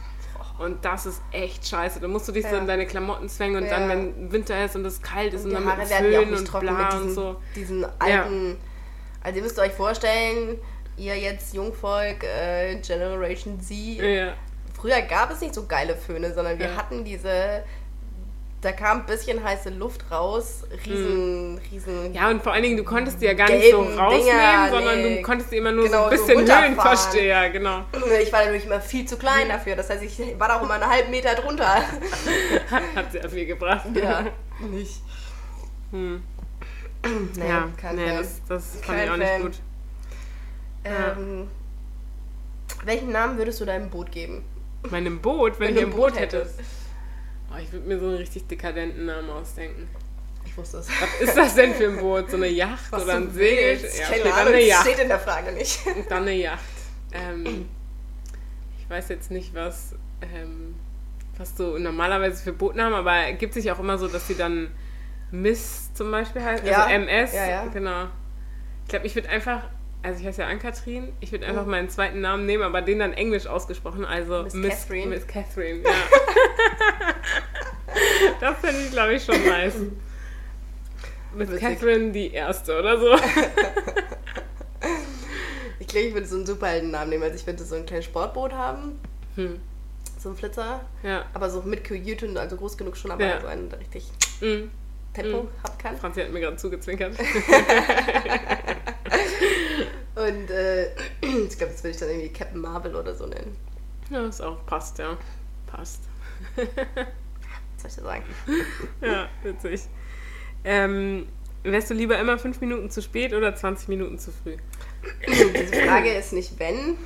Und 0.57 0.85
das 0.85 1.05
ist 1.05 1.21
echt 1.31 1.67
scheiße. 1.67 1.99
Da 1.99 2.07
musst 2.07 2.27
du 2.27 2.31
dich 2.31 2.45
so 2.45 2.55
Ja. 2.55 2.61
in 2.61 2.67
deine 2.67 2.85
Klamotten 2.85 3.27
zwängen 3.27 3.57
und 3.57 3.65
Ja. 3.69 3.77
dann, 3.79 3.89
wenn 3.89 4.31
Winter 4.31 4.63
ist 4.63 4.75
und 4.75 4.85
es 4.85 5.01
kalt 5.01 5.33
ist 5.33 5.45
Und 5.45 5.51
und, 5.55 5.59
die 5.61 5.65
dann 5.65 5.77
mit 5.77 5.89
Haare 5.91 6.11
ja 6.11 6.19
auch 6.19 6.23
Föhn 6.23 6.33
und 6.33 6.59
bla 6.61 6.71
mit 6.71 6.93
und 6.93 6.99
diesen, 7.09 7.15
so. 7.15 7.35
diesen 7.55 7.85
alten. 7.99 8.57
Also 9.21 9.37
ihr 9.37 9.43
müsst 9.43 9.59
euch 9.59 9.71
vorstellen, 9.73 10.59
ihr 10.97 11.17
jetzt 11.17 11.53
Jungvolk, 11.53 12.23
äh, 12.23 12.75
Generation 12.77 13.59
Z. 13.59 13.75
Ja. 13.75 14.33
Früher 14.79 15.01
gab 15.01 15.31
es 15.31 15.41
nicht 15.41 15.53
so 15.55 15.65
geile 15.65 15.95
Föhne, 15.95 16.33
sondern 16.33 16.57
wir 16.59 16.67
Ja. 16.67 16.75
hatten 16.77 17.03
diese. 17.03 17.63
Da 18.65 18.71
kam 18.71 19.01
ein 19.01 19.05
bisschen 19.05 19.43
heiße 19.43 19.69
Luft 19.69 20.09
raus, 20.09 20.63
riesen, 20.87 21.59
riesen. 21.71 22.05
Hm. 22.05 22.13
Ja, 22.13 22.31
und 22.31 22.41
vor 22.41 22.51
allen 22.51 22.63
Dingen, 22.63 22.77
du 22.77 22.83
konntest 22.83 23.21
die 23.21 23.25
ja 23.25 23.33
gar 23.33 23.47
nicht 23.47 23.69
so 23.69 23.81
rausnehmen, 23.83 24.25
Dinger, 24.25 24.69
sondern 24.71 25.01
nee. 25.03 25.17
du 25.17 25.21
konntest 25.21 25.51
die 25.51 25.57
immer 25.57 25.71
nur 25.71 25.85
Genau, 25.85 26.05
so 26.05 26.09
ein 26.09 26.17
so 26.17 26.23
bisschen 26.23 26.37
runterfahren. 26.39 26.63
Höhenversteher, 26.71 27.49
genau. 27.51 27.83
Ich 28.23 28.33
war 28.33 28.39
natürlich 28.39 28.65
immer 28.65 28.81
viel 28.81 29.05
zu 29.05 29.17
klein 29.17 29.49
dafür, 29.49 29.75
das 29.75 29.91
heißt, 29.91 30.01
ich 30.01 30.19
war 30.39 30.47
da 30.47 30.57
auch 30.57 30.63
immer 30.63 30.73
einen 30.73 30.89
halben 30.89 31.11
Meter 31.11 31.35
drunter. 31.35 31.75
Hat 32.95 33.11
sehr 33.11 33.29
viel 33.29 33.45
gebracht. 33.45 33.85
Ja, 33.93 34.25
nicht. 34.71 34.99
Hm. 35.91 36.23
Nee, 37.35 37.47
ja, 37.47 37.69
kein 37.77 37.97
nee, 37.97 38.07
Fan. 38.07 38.17
das, 38.17 38.41
das 38.49 38.77
fand 38.81 38.97
Kein 38.97 39.05
ich 39.05 39.11
auch 39.11 39.17
nicht 39.17 39.29
Fan. 39.29 39.41
gut. 39.43 39.59
Ähm, 40.85 41.47
welchen 42.83 43.11
Namen 43.11 43.37
würdest 43.37 43.61
du 43.61 43.65
deinem 43.65 43.91
Boot 43.91 44.11
geben? 44.11 44.43
Meinem 44.89 45.19
Boot, 45.19 45.59
wenn, 45.59 45.67
Wenn 45.67 45.75
du 45.75 45.81
ein 45.81 45.89
Boot 45.91 46.13
Boot 46.13 46.19
hätte. 46.19 46.39
hättest. 46.39 46.61
Oh, 47.55 47.61
ich 47.61 47.71
würde 47.71 47.87
mir 47.87 47.99
so 47.99 48.07
einen 48.07 48.17
richtig 48.17 48.47
dekadenten 48.47 49.05
Namen 49.05 49.29
ausdenken. 49.29 49.87
Ich 50.45 50.57
wusste 50.57 50.77
es. 50.77 50.87
Was 50.89 51.21
ist 51.21 51.37
das 51.37 51.55
denn 51.55 51.73
für 51.73 51.85
ein 51.87 51.97
Boot? 51.97 52.29
So 52.29 52.37
eine 52.37 52.47
Yacht 52.47 52.91
Was 52.91 53.03
oder 53.03 53.15
ein 53.15 53.31
Segel? 53.31 53.77
Ja, 53.97 54.07
okay, 54.09 54.21
dann 54.23 54.47
eine 54.47 54.61
Yacht. 54.61 54.81
steht 54.87 54.99
in 54.99 55.07
der 55.07 55.19
Frage 55.19 55.51
nicht. 55.53 55.85
Und 55.87 56.09
dann 56.09 56.23
eine 56.23 56.33
Yacht. 56.35 56.59
Ähm, 57.13 57.67
ich 58.79 58.89
weiß 58.89 59.09
jetzt 59.09 59.31
nicht, 59.31 59.53
was, 59.55 59.95
ähm, 60.21 60.75
was 61.37 61.55
so 61.57 61.77
normalerweise 61.77 62.43
für 62.43 62.53
Bootnamen, 62.53 62.93
aber 62.93 63.31
gibt 63.33 63.53
sich 63.53 63.71
auch 63.71 63.79
immer 63.79 63.97
so, 63.97 64.07
dass 64.07 64.27
sie 64.27 64.35
dann 64.35 64.69
Miss 65.31 65.93
zum 65.93 66.11
Beispiel 66.11 66.43
heißt, 66.43 66.63
Ja. 66.65 66.83
also 66.83 66.93
MS. 66.93 67.33
Ja, 67.33 67.47
ja. 67.49 67.65
Genau. 67.67 68.05
Ich 68.83 68.89
glaube, 68.89 69.07
ich 69.07 69.15
würde 69.15 69.29
einfach, 69.29 69.63
also 70.05 70.19
ich 70.21 70.27
heiße 70.27 70.41
ja 70.41 70.47
Ann-Kathrin, 70.47 71.11
ich 71.19 71.31
würde 71.31 71.45
einfach 71.45 71.65
Mhm. 71.65 71.71
meinen 71.71 71.89
zweiten 71.89 72.21
Namen 72.21 72.45
nehmen, 72.45 72.63
aber 72.63 72.81
den 72.81 72.99
dann 72.99 73.13
englisch 73.13 73.47
ausgesprochen, 73.47 74.05
also 74.05 74.43
Miss 74.43 74.53
Miss 74.53 74.69
Catherine. 74.81 75.07
Miss 75.07 75.27
Catherine, 75.27 75.81
ja. 75.83 75.91
das 78.39 78.57
fände 78.59 78.81
ich, 78.81 78.91
glaube 78.91 79.13
ich, 79.15 79.23
schon 79.23 79.43
nice. 79.45 79.75
Miss 81.35 81.49
Witzig. 81.49 81.59
Catherine 81.61 82.11
die 82.11 82.31
Erste 82.33 82.79
oder 82.79 82.99
so. 82.99 83.15
Ich 85.79 85.87
glaube, 85.87 86.07
ich 86.07 86.13
würde 86.13 86.27
so 86.27 86.37
einen 86.37 86.45
Superheldennamen 86.45 87.09
nehmen. 87.09 87.23
Also 87.23 87.35
ich 87.35 87.45
würde 87.45 87.63
so 87.63 87.75
ein 87.75 87.85
kleines 87.85 88.05
Sportboot 88.05 88.53
haben, 88.53 88.99
Hm. 89.35 89.59
so 90.17 90.29
ein 90.29 90.35
Flitzer, 90.35 90.81
Ja. 91.03 91.25
aber 91.33 91.49
so 91.49 91.61
mit 91.61 91.83
Kajüte, 91.83 92.39
also 92.39 92.55
groß 92.55 92.77
genug 92.77 92.97
schon, 92.97 93.11
aber 93.11 93.25
Ja. 93.25 93.41
so 93.41 93.47
einen, 93.47 93.71
richtig 93.71 94.09
Mhm. 94.41 94.71
Tempo 95.15 95.43
Mhm. 95.43 95.47
haben 95.63 95.77
kann. 95.77 95.97
Franzi 95.97 96.21
hat 96.21 96.31
mir 96.31 96.39
gerade 96.41 96.57
zugezwinkert. 96.57 97.15
Und 100.15 100.49
äh, 100.49 100.85
ich 101.21 101.57
glaube, 101.57 101.73
das 101.73 101.83
würde 101.83 101.89
ich 101.91 101.97
dann 101.97 102.09
irgendwie 102.09 102.29
Captain 102.29 102.59
Marvel 102.61 102.95
oder 102.95 103.13
so 103.15 103.25
nennen. 103.27 103.55
Ja, 104.09 104.25
ist 104.27 104.41
auch 104.41 104.65
passt, 104.65 104.97
ja. 104.99 105.17
Passt. 105.67 106.01
Was 106.55 106.65
soll 107.81 107.89
ich 107.89 107.95
da 107.95 108.03
sagen? 108.03 108.23
Ja, 109.01 109.29
witzig. 109.43 109.81
Ähm, 110.63 111.27
wärst 111.63 111.89
du 111.89 111.93
lieber 111.93 112.17
immer 112.17 112.37
fünf 112.37 112.61
Minuten 112.61 112.89
zu 112.89 113.01
spät 113.01 113.33
oder 113.33 113.55
20 113.55 113.87
Minuten 113.89 114.17
zu 114.17 114.31
früh? 114.31 114.55
Diese 115.27 115.73
Frage 115.85 116.13
ist 116.13 116.33
nicht 116.33 116.57
wenn, 116.59 116.97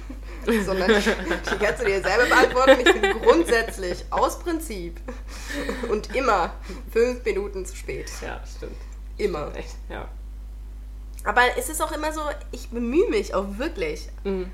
sondern 0.63 0.89
die 0.89 1.57
kannst 1.65 1.81
du 1.81 1.85
dir 1.85 2.01
selber 2.01 2.25
beantworten. 2.27 2.77
Ich 2.85 2.93
bin 2.93 3.11
grundsätzlich 3.21 4.05
aus 4.09 4.39
Prinzip 4.39 4.99
und 5.89 6.15
immer 6.15 6.53
fünf 6.91 7.23
Minuten 7.25 7.65
zu 7.65 7.75
spät. 7.75 8.09
Ja, 8.21 8.41
stimmt. 8.45 8.77
Immer. 9.17 9.55
Echt, 9.55 9.75
ja. 9.89 10.07
Aber 11.23 11.41
es 11.57 11.69
ist 11.69 11.81
auch 11.81 11.91
immer 11.91 12.13
so, 12.13 12.21
ich 12.51 12.69
bemühe 12.69 13.09
mich 13.09 13.33
auch 13.33 13.57
wirklich. 13.57 14.09
Mhm. 14.23 14.51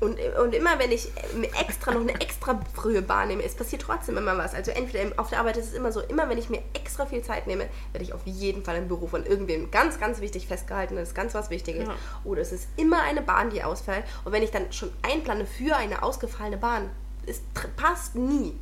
Und, 0.00 0.18
und 0.42 0.54
immer 0.54 0.78
wenn 0.78 0.90
ich 0.92 1.08
mir 1.34 1.50
extra 1.60 1.92
noch 1.92 2.00
eine 2.00 2.18
extra 2.20 2.58
frühe 2.74 3.02
Bahn 3.02 3.28
nehme, 3.28 3.44
es 3.44 3.54
passiert 3.54 3.82
trotzdem 3.82 4.16
immer 4.16 4.36
was. 4.38 4.54
Also 4.54 4.70
entweder 4.70 5.12
auf 5.18 5.28
der 5.28 5.40
Arbeit 5.40 5.58
ist 5.58 5.66
es 5.66 5.74
immer 5.74 5.92
so, 5.92 6.00
immer 6.00 6.28
wenn 6.30 6.38
ich 6.38 6.48
mir 6.48 6.62
extra 6.72 7.04
viel 7.04 7.22
Zeit 7.22 7.46
nehme, 7.46 7.68
werde 7.92 8.04
ich 8.04 8.14
auf 8.14 8.22
jeden 8.24 8.64
Fall 8.64 8.76
im 8.76 8.88
Büro 8.88 9.06
von 9.06 9.26
irgendwem 9.26 9.70
ganz, 9.70 10.00
ganz 10.00 10.22
wichtig 10.22 10.46
festgehalten. 10.46 10.96
Das 10.96 11.08
ist 11.08 11.14
ganz 11.14 11.34
was 11.34 11.50
Wichtiges. 11.50 11.86
Ja. 11.86 11.94
Oder 12.24 12.40
es 12.40 12.50
ist 12.50 12.66
immer 12.76 13.02
eine 13.02 13.20
Bahn, 13.20 13.50
die 13.50 13.62
ausfällt. 13.62 14.04
Und 14.24 14.32
wenn 14.32 14.42
ich 14.42 14.50
dann 14.50 14.72
schon 14.72 14.90
einplane 15.02 15.44
für 15.44 15.76
eine 15.76 16.02
ausgefallene 16.02 16.56
Bahn, 16.56 16.88
es 17.26 17.42
passt 17.76 18.14
nie. 18.14 18.58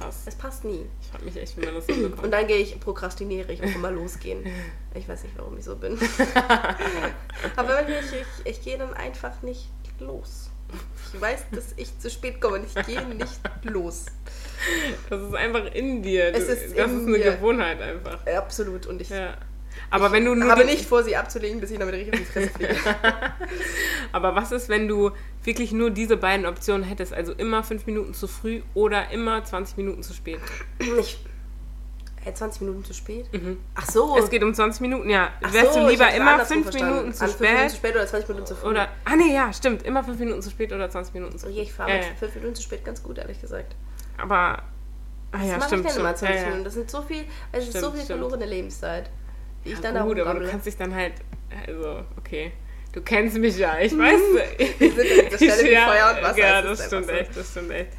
Krass. 0.00 0.22
Es 0.26 0.34
passt 0.34 0.64
nie. 0.64 0.86
Ich 1.02 1.08
frage 1.08 1.24
mich 1.24 1.36
echt, 1.36 1.56
wie 1.60 1.64
man 1.66 1.74
das 1.74 1.86
hinbekommt. 1.86 2.24
Und 2.24 2.30
dann 2.30 2.46
gehe 2.46 2.56
ich, 2.58 2.80
prokrastiniere 2.80 3.52
ich, 3.52 3.60
muss 3.62 3.74
immer 3.74 3.90
losgehen. 3.90 4.44
Ich 4.94 5.08
weiß 5.08 5.22
nicht, 5.24 5.34
warum 5.36 5.58
ich 5.58 5.64
so 5.64 5.76
bin. 5.76 5.98
Aber 7.56 7.88
ich, 7.88 7.94
ich, 8.12 8.26
ich 8.46 8.62
gehe 8.62 8.78
dann 8.78 8.94
einfach 8.94 9.42
nicht 9.42 9.68
los. 9.98 10.50
Ich 11.12 11.20
weiß, 11.20 11.46
dass 11.52 11.74
ich 11.76 11.98
zu 11.98 12.08
spät 12.08 12.40
komme 12.40 12.58
und 12.60 12.64
ich 12.66 12.86
gehe 12.86 13.04
nicht 13.06 13.40
los. 13.64 14.06
Das 15.08 15.20
ist 15.22 15.34
einfach 15.34 15.66
in 15.74 16.02
dir. 16.02 16.32
Du, 16.32 16.38
Es 16.38 16.48
ist 16.48 16.76
das 16.78 16.90
ist 16.90 17.06
eine 17.06 17.18
mir. 17.18 17.32
Gewohnheit 17.32 17.80
einfach. 17.80 18.24
Absolut. 18.26 18.86
Und 18.86 19.00
ich, 19.02 19.10
Ja. 19.10 19.36
Aber 19.90 20.12
wenn 20.12 20.24
du 20.24 20.34
nur. 20.34 20.50
habe 20.50 20.64
nicht 20.64 20.84
vor, 20.86 21.02
sie 21.02 21.16
abzulegen, 21.16 21.60
bis 21.60 21.70
ich 21.70 21.78
damit 21.78 21.94
richtig 21.94 22.14
auf 22.14 22.20
die 22.20 22.24
Fresse 22.26 22.50
fliege. 22.50 22.76
Aber 24.12 24.34
was 24.34 24.52
ist, 24.52 24.68
wenn 24.68 24.86
du 24.88 25.10
wirklich 25.44 25.72
nur 25.72 25.90
diese 25.90 26.16
beiden 26.16 26.46
Optionen 26.46 26.82
hättest? 26.84 27.12
Also 27.12 27.32
immer 27.32 27.62
fünf 27.62 27.86
Minuten 27.86 28.14
zu 28.14 28.26
früh 28.28 28.62
oder 28.74 29.10
immer 29.10 29.44
20 29.44 29.76
Minuten 29.76 30.02
zu 30.02 30.12
spät. 30.14 30.38
ich, 30.98 31.24
äh, 32.24 32.32
20 32.32 32.62
Minuten 32.62 32.84
zu 32.84 32.92
spät? 32.92 33.26
Ach 33.74 33.86
so. 33.86 34.16
Es 34.18 34.28
geht 34.30 34.42
um 34.42 34.52
20 34.52 34.80
Minuten, 34.82 35.08
ja. 35.08 35.30
Ach 35.42 35.52
Wärst 35.52 35.74
so, 35.74 35.80
du 35.80 35.88
lieber 35.88 36.12
immer 36.12 36.44
fünf. 36.44 36.72
Minuten 36.72 37.12
zu 37.14 37.24
An 37.24 37.30
fünf 37.30 37.40
Minuten 37.40 37.68
zu 37.68 37.68
spät? 37.68 37.72
spät 37.72 37.94
oder 37.94 38.06
20 38.06 38.28
Minuten 38.28 38.46
zu 38.46 38.54
früh? 38.56 38.68
Oder. 38.68 38.88
Ah, 39.04 39.16
nee, 39.16 39.34
ja, 39.34 39.52
stimmt. 39.52 39.82
Immer 39.84 40.04
fünf 40.04 40.18
Minuten 40.18 40.42
zu 40.42 40.50
spät 40.50 40.72
oder 40.72 40.90
20 40.90 41.14
Minuten 41.14 41.38
zu 41.38 41.46
früh. 41.46 41.52
Okay, 41.52 41.62
ich 41.62 41.72
fahre 41.72 41.90
ja, 41.90 41.96
mit 41.96 42.04
ja. 42.06 42.14
5 42.16 42.34
Minuten 42.36 42.54
zu 42.56 42.62
spät 42.62 42.84
ganz 42.84 43.02
gut, 43.02 43.18
ehrlich 43.18 43.40
gesagt. 43.40 43.74
Aber. 44.18 44.62
Ah, 45.32 45.38
Das 45.38 45.46
ja, 45.46 45.56
mache 45.58 45.68
stimmt. 45.68 45.86
ich 45.86 45.92
dann 45.92 46.00
immer 46.00 46.16
stimmt. 46.16 46.18
20 46.18 46.28
ja, 46.28 46.34
ja. 46.42 46.46
Minuten. 46.48 46.64
Das 46.64 46.74
sind 46.74 46.90
so 46.90 47.02
viel, 47.02 47.24
es 47.52 47.64
ist 47.64 47.72
so 47.72 47.78
Stimmt, 47.78 47.92
viel 47.94 48.04
stimmt. 48.04 48.20
verlorene 48.20 48.46
Lebenszeit. 48.46 49.10
Wie 49.62 49.72
ich 49.72 49.80
dann 49.80 49.94
Ja, 49.94 50.00
da 50.00 50.06
gut, 50.06 50.18
aber 50.20 50.40
du 50.40 50.48
kannst 50.50 50.66
dich 50.66 50.76
dann 50.76 50.94
halt. 50.94 51.12
Also, 51.66 52.00
okay. 52.18 52.52
Du 52.92 53.00
kennst 53.00 53.38
mich 53.38 53.56
ja, 53.56 53.78
ich 53.78 53.96
weiß. 53.96 54.20
Wir 54.78 54.90
sind 54.92 55.00
an 55.00 55.30
dieser 55.30 55.36
Stelle 55.36 55.70
wie 55.70 55.76
Feuer 55.76 56.14
und 56.16 56.22
Wasser, 56.22 56.38
Ja, 56.38 56.62
das 56.62 56.86
stimmt 56.86 57.06
so. 57.06 57.12
echt, 57.12 57.36
das 57.36 57.50
stimmt 57.50 57.70
echt. 57.70 57.90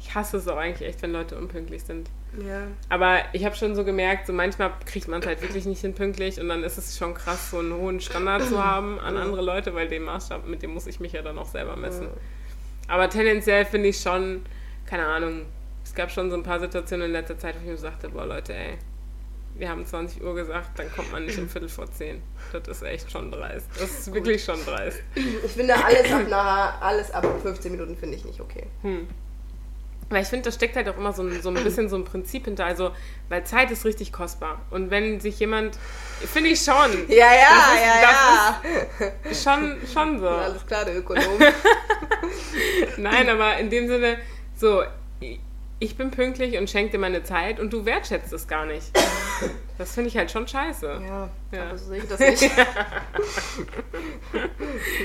Ich 0.00 0.14
hasse 0.14 0.36
es 0.36 0.46
auch 0.48 0.58
eigentlich 0.58 0.86
echt, 0.86 1.00
wenn 1.00 1.12
Leute 1.12 1.36
unpünktlich 1.36 1.82
sind. 1.82 2.10
Ja. 2.46 2.66
Aber 2.90 3.20
ich 3.32 3.44
habe 3.44 3.56
schon 3.56 3.74
so 3.74 3.84
gemerkt, 3.84 4.26
so 4.26 4.32
manchmal 4.34 4.72
kriegt 4.84 5.08
man 5.08 5.20
es 5.20 5.26
halt 5.26 5.40
wirklich 5.40 5.64
nicht 5.64 5.80
hin 5.80 5.94
pünktlich 5.94 6.38
und 6.40 6.48
dann 6.48 6.62
ist 6.62 6.76
es 6.76 6.98
schon 6.98 7.14
krass, 7.14 7.50
so 7.50 7.58
einen 7.58 7.72
hohen 7.72 8.00
Standard 8.00 8.42
zu 8.46 8.62
haben 8.62 8.98
an 9.00 9.16
andere 9.16 9.40
Leute, 9.40 9.74
weil 9.74 9.88
den 9.88 10.02
Maßstab, 10.02 10.46
mit 10.46 10.62
dem 10.62 10.74
muss 10.74 10.86
ich 10.86 11.00
mich 11.00 11.12
ja 11.12 11.22
dann 11.22 11.38
auch 11.38 11.46
selber 11.46 11.76
messen. 11.76 12.08
Aber 12.88 13.08
tendenziell 13.08 13.64
finde 13.64 13.88
ich 13.88 14.00
schon, 14.00 14.42
keine 14.84 15.06
Ahnung, 15.06 15.46
es 15.84 15.94
gab 15.94 16.10
schon 16.10 16.28
so 16.28 16.36
ein 16.36 16.42
paar 16.42 16.60
Situationen 16.60 17.06
in 17.06 17.12
letzter 17.12 17.38
Zeit, 17.38 17.54
wo 17.54 17.60
ich 17.60 17.70
mir 17.70 17.76
sagte, 17.78 18.10
boah 18.10 18.26
Leute, 18.26 18.54
ey, 18.54 18.76
wir 19.56 19.68
haben 19.68 19.86
20 19.86 20.22
Uhr 20.22 20.34
gesagt, 20.34 20.78
dann 20.78 20.90
kommt 20.92 21.12
man 21.12 21.24
nicht 21.26 21.38
um 21.38 21.48
Viertel 21.48 21.68
vor 21.68 21.90
zehn. 21.92 22.22
Das 22.52 22.66
ist 22.68 22.82
echt 22.82 23.10
schon 23.10 23.30
dreist. 23.30 23.66
Das 23.78 23.90
ist 23.90 24.12
wirklich 24.12 24.42
schon 24.44 24.58
dreist. 24.64 25.00
Ich 25.14 25.52
finde 25.52 25.74
alles 25.82 26.12
ab, 26.12 26.22
nach, 26.28 26.80
alles 26.80 27.10
ab 27.12 27.24
15 27.42 27.70
Minuten 27.72 27.96
finde 27.96 28.16
ich 28.16 28.24
nicht 28.24 28.40
okay. 28.40 28.66
Weil 30.10 30.22
ich 30.22 30.28
finde, 30.28 30.50
da 30.50 30.52
steckt 30.52 30.76
halt 30.76 30.88
auch 30.88 30.98
immer 30.98 31.12
so 31.12 31.22
ein, 31.22 31.40
so 31.40 31.48
ein 31.48 31.54
bisschen 31.54 31.88
so 31.88 31.96
ein 31.96 32.04
Prinzip 32.04 32.44
hinter. 32.44 32.66
Also, 32.66 32.90
weil 33.28 33.44
Zeit 33.44 33.70
ist 33.70 33.84
richtig 33.84 34.12
kostbar. 34.12 34.60
Und 34.70 34.90
wenn 34.90 35.18
sich 35.20 35.38
jemand, 35.40 35.78
finde 36.32 36.50
ich 36.50 36.60
schon, 36.60 37.08
Ja, 37.08 37.16
ja, 37.32 37.72
ist- 37.74 39.00
ja, 39.00 39.10
ja. 39.32 39.34
schon, 39.34 39.78
schon 39.92 40.20
so. 40.20 40.28
Alles 40.28 40.66
klar, 40.66 40.84
der 40.84 40.98
Ökonom. 40.98 41.24
Nein, 42.96 43.28
aber 43.28 43.56
in 43.58 43.70
dem 43.70 43.88
Sinne, 43.88 44.18
so, 44.56 44.82
ich 45.84 45.96
bin 45.96 46.10
pünktlich 46.10 46.56
und 46.58 46.68
schenke 46.70 46.92
dir 46.92 46.98
meine 46.98 47.22
Zeit 47.22 47.60
und 47.60 47.72
du 47.72 47.84
wertschätzt 47.84 48.32
es 48.32 48.48
gar 48.48 48.66
nicht. 48.66 48.86
Das 49.78 49.92
finde 49.94 50.08
ich 50.08 50.16
halt 50.16 50.30
schon 50.30 50.46
scheiße. 50.48 51.00
ja, 51.06 51.28
Ja. 51.52 51.62
aber 51.68 51.78
so 51.78 51.86
sehe 51.86 51.98
ich 51.98 52.08
das 52.08 52.18
nicht. 52.18 52.42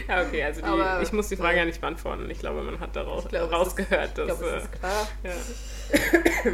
Ja, 0.08 0.22
okay, 0.24 0.44
also 0.44 0.62
die, 0.62 1.04
ich 1.04 1.14
muss 1.14 1.28
die 1.30 1.36
Frage 1.36 1.58
ja 1.60 1.66
nicht 1.66 1.80
beantworten. 1.82 2.30
Ich 2.30 2.40
glaube, 2.40 2.64
man 2.64 2.80
hat 2.80 2.96
daraus 2.96 3.26
Ich 3.26 3.34
es 3.34 3.52
rausgehört, 3.52 4.10
Ich 4.10 4.14
dass. 4.16 4.26
glaube, 4.40 4.46
es 4.58 4.64
ist 4.64 4.72
klar. 4.74 5.08
äh, 5.24 6.50
ja. 6.50 6.52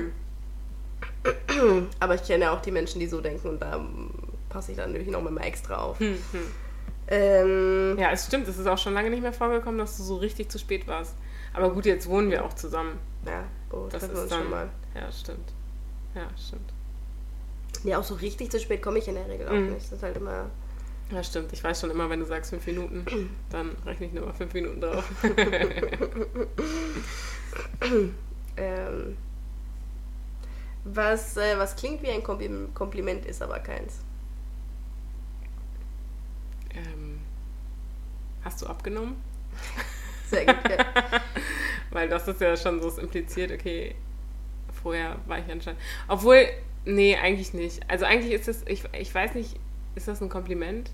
Aber 2.00 2.16
ich 2.16 2.24
kenne 2.24 2.52
auch 2.52 2.62
die 2.62 2.72
Menschen, 2.72 3.00
die 3.00 3.08
so 3.08 3.22
denken 3.22 3.48
und 3.50 3.62
da 3.62 3.84
passe 4.50 4.72
ich 4.72 4.78
dann 4.78 4.92
natürlich 4.92 5.10
noch 5.12 5.22
mal 5.22 5.38
extra 5.44 5.76
auf. 5.78 6.00
Hm, 6.00 6.18
hm. 6.32 6.42
Ähm, 7.08 7.98
ja, 8.00 8.12
es 8.12 8.26
stimmt, 8.26 8.48
es 8.48 8.58
ist 8.58 8.68
auch 8.68 8.78
schon 8.78 8.94
lange 8.94 9.10
nicht 9.10 9.22
mehr 9.22 9.34
vorgekommen, 9.34 9.78
dass 9.80 9.98
du 9.98 10.04
so 10.04 10.18
richtig 10.18 10.50
zu 10.50 10.58
spät 10.60 10.88
warst. 10.88 11.16
Aber 11.54 11.70
gut, 11.72 11.86
jetzt 11.86 12.08
wohnen 12.10 12.30
wir 12.32 12.44
auch 12.44 12.54
zusammen. 12.54 13.00
ja, 13.26 13.44
oh, 13.76 13.88
Das 13.92 14.02
wir 14.04 14.12
ist 14.14 14.32
dann. 14.32 14.42
schon 14.42 14.50
mal. 14.50 14.70
Ja, 14.96 15.12
stimmt. 15.12 15.54
Ja, 16.16 16.28
stimmt. 16.38 16.72
Ja, 17.84 18.00
auch 18.00 18.04
so 18.04 18.16
richtig 18.16 18.50
zu 18.52 18.60
spät 18.60 18.82
komme 18.82 18.98
ich 19.00 19.08
in 19.08 19.16
der 19.16 19.28
Regel 19.30 19.48
auch 19.48 19.52
Mhm. 19.54 19.74
nicht. 19.74 19.86
Das 19.86 19.92
ist 19.98 20.04
halt 20.04 20.18
immer. 20.18 20.46
Ja, 21.12 21.24
stimmt. 21.24 21.54
Ich 21.54 21.64
weiß 21.64 21.80
schon 21.82 21.92
immer, 21.92 22.10
wenn 22.10 22.20
du 22.20 22.26
sagst 22.26 22.50
fünf 22.50 22.66
Minuten, 22.66 23.06
dann 23.52 23.76
rechne 23.86 24.08
ich 24.08 24.14
nur 24.14 24.26
mal 24.26 24.34
fünf 24.34 24.54
Minuten 24.54 24.82
drauf. 24.82 25.04
Ähm, 28.58 29.18
was, 30.86 31.36
äh, 31.36 31.58
was 31.58 31.76
klingt 31.76 32.02
wie 32.02 32.10
ein 32.10 32.24
Kompli- 32.24 32.72
Kompliment, 32.74 33.26
ist 33.26 33.42
aber 33.42 33.60
keins. 33.60 34.00
ähm, 36.74 37.20
hast 38.44 38.62
du 38.62 38.68
abgenommen? 38.68 39.16
Sehr 40.30 40.46
gut. 40.46 40.56
Ja. 40.70 40.86
Weil 41.96 42.10
das 42.10 42.28
ist 42.28 42.42
ja 42.42 42.58
schon 42.58 42.82
so 42.82 42.90
es 42.90 42.98
impliziert, 42.98 43.54
okay, 43.54 43.96
vorher 44.84 45.16
war 45.28 45.40
ich 45.40 45.50
anscheinend. 45.50 45.80
Obwohl, 46.10 46.46
nee, 46.84 47.16
eigentlich 47.16 47.54
nicht. 47.54 47.90
Also 47.90 48.04
eigentlich 48.04 48.34
ist 48.34 48.50
es, 48.50 48.64
ich, 48.68 48.84
ich 48.92 49.16
weiß 49.16 49.34
nicht, 49.34 49.58
ist 49.96 50.10
das 50.10 50.22
ein 50.22 50.28
Kompliment? 50.28 50.92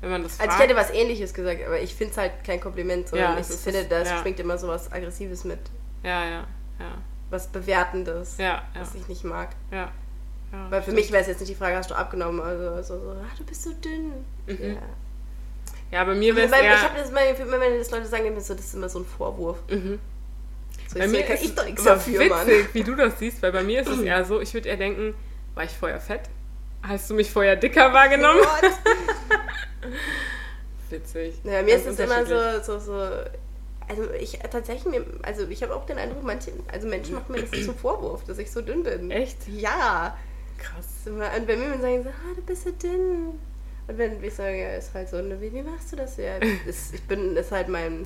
Wenn 0.00 0.10
man 0.10 0.22
das 0.22 0.36
fragt? 0.36 0.50
Also 0.50 0.62
ich 0.62 0.68
hätte 0.68 0.78
was 0.78 0.90
ähnliches 0.92 1.34
gesagt, 1.34 1.66
aber 1.66 1.80
ich 1.80 1.92
finde 1.96 2.12
es 2.12 2.18
halt 2.18 2.44
kein 2.44 2.60
Kompliment, 2.60 3.08
sondern 3.08 3.32
Ja, 3.34 3.40
ich 3.40 3.48
ist- 3.50 3.64
finde, 3.64 3.86
da 3.86 4.04
ja. 4.04 4.20
schwingt 4.22 4.38
immer 4.38 4.56
so 4.56 4.68
was 4.68 4.92
Aggressives 4.92 5.42
mit. 5.42 5.58
ja, 6.04 6.24
ja, 6.24 6.46
ja. 6.78 6.98
Was 7.28 7.48
Bewertendes, 7.48 8.38
Ja, 8.38 8.62
ja, 8.72 8.80
was 8.80 8.94
ich 8.94 9.08
nicht 9.08 9.24
mag. 9.24 9.48
ja. 9.72 9.90
ja. 10.52 10.70
Weil 10.70 10.80
für 10.80 10.92
mich 10.92 11.10
wäre 11.10 11.22
es 11.22 11.26
jetzt 11.26 11.40
nicht 11.40 11.50
die 11.50 11.56
Frage, 11.56 11.74
hast 11.74 11.90
du 11.90 11.96
abgenommen? 11.96 12.40
Also 12.40 12.82
so, 12.82 13.04
so 13.04 13.10
ah, 13.10 13.34
du 13.36 13.44
bist 13.44 13.64
so 13.64 13.72
dünn. 13.72 14.12
Mhm. 14.46 14.74
Ja. 14.74 14.82
Ja, 15.90 16.04
bei 16.04 16.14
mir 16.14 16.36
wäre 16.36 16.46
es 16.46 16.52
ich 16.52 16.82
habe 16.84 16.98
das 16.98 17.10
immer, 17.10 17.58
wenn 17.60 17.78
das 17.78 17.90
Leute 17.90 18.06
sagen, 18.06 18.32
das 18.32 18.48
ist 18.48 18.74
immer 18.74 18.88
so 18.88 19.00
ein 19.00 19.04
Vorwurf. 19.04 19.58
Mhm. 19.68 19.98
So, 20.88 20.98
Bei 20.98 21.06
ich 21.06 21.10
mir 21.10 21.26
so, 21.26 21.32
ist 21.32 21.58
es 21.78 21.84
dafür, 21.84 22.18
witzig, 22.20 22.30
Mann. 22.30 22.46
wie 22.72 22.82
du 22.84 22.94
das 22.94 23.18
siehst, 23.18 23.42
weil 23.42 23.52
bei 23.52 23.62
mir 23.62 23.80
ist 23.82 23.88
es 23.88 24.00
eher 24.02 24.24
so, 24.24 24.40
ich 24.40 24.54
würde 24.54 24.68
eher 24.68 24.76
denken, 24.76 25.14
war 25.54 25.64
ich 25.64 25.70
vorher 25.72 26.00
fett? 26.00 26.22
Hast 26.82 27.10
du 27.10 27.14
mich 27.14 27.30
vorher 27.30 27.56
dicker 27.56 27.92
wahrgenommen? 27.92 28.40
What? 28.40 28.70
Witzig. 30.90 31.34
Ja, 31.44 31.62
mir 31.62 31.76
ist 31.76 31.86
es 31.86 31.98
immer 31.98 32.24
so, 32.24 32.62
so, 32.62 32.78
so. 32.78 32.92
Also 33.88 34.10
ich 34.18 34.38
tatsächlich, 34.50 34.84
mir- 34.86 35.04
also 35.22 35.46
ich 35.48 35.62
habe 35.62 35.74
auch 35.74 35.86
den 35.86 35.98
Eindruck, 35.98 36.22
manche, 36.24 36.52
also 36.72 36.86
Menschen 36.88 37.14
machen 37.14 37.32
mir 37.32 37.42
das 37.42 37.64
zum 37.64 37.76
Vorwurf, 37.76 38.24
dass 38.24 38.38
ich 38.38 38.50
so 38.50 38.60
dünn 38.60 38.82
bin. 38.82 39.10
Echt? 39.10 39.36
Ja. 39.48 40.16
Krass. 40.58 40.86
Und 41.06 41.18
wenn 41.48 41.60
mir 41.70 41.78
sagen 41.78 42.02
so, 42.02 42.08
ah, 42.08 42.34
du 42.34 42.42
bist 42.42 42.64
so 42.64 42.70
dünn. 42.70 43.38
Und 43.88 43.98
wenn 43.98 44.22
ich 44.22 44.34
sage, 44.34 44.60
ja, 44.60 44.70
ist 44.76 44.92
halt 44.94 45.08
so, 45.08 45.18
wie, 45.18 45.52
wie 45.52 45.62
machst 45.62 45.92
du 45.92 45.96
das? 45.96 46.16
Ja, 46.16 46.38
ich 46.92 47.02
bin, 47.02 47.36
ist 47.36 47.52
halt 47.52 47.68
mein, 47.68 48.02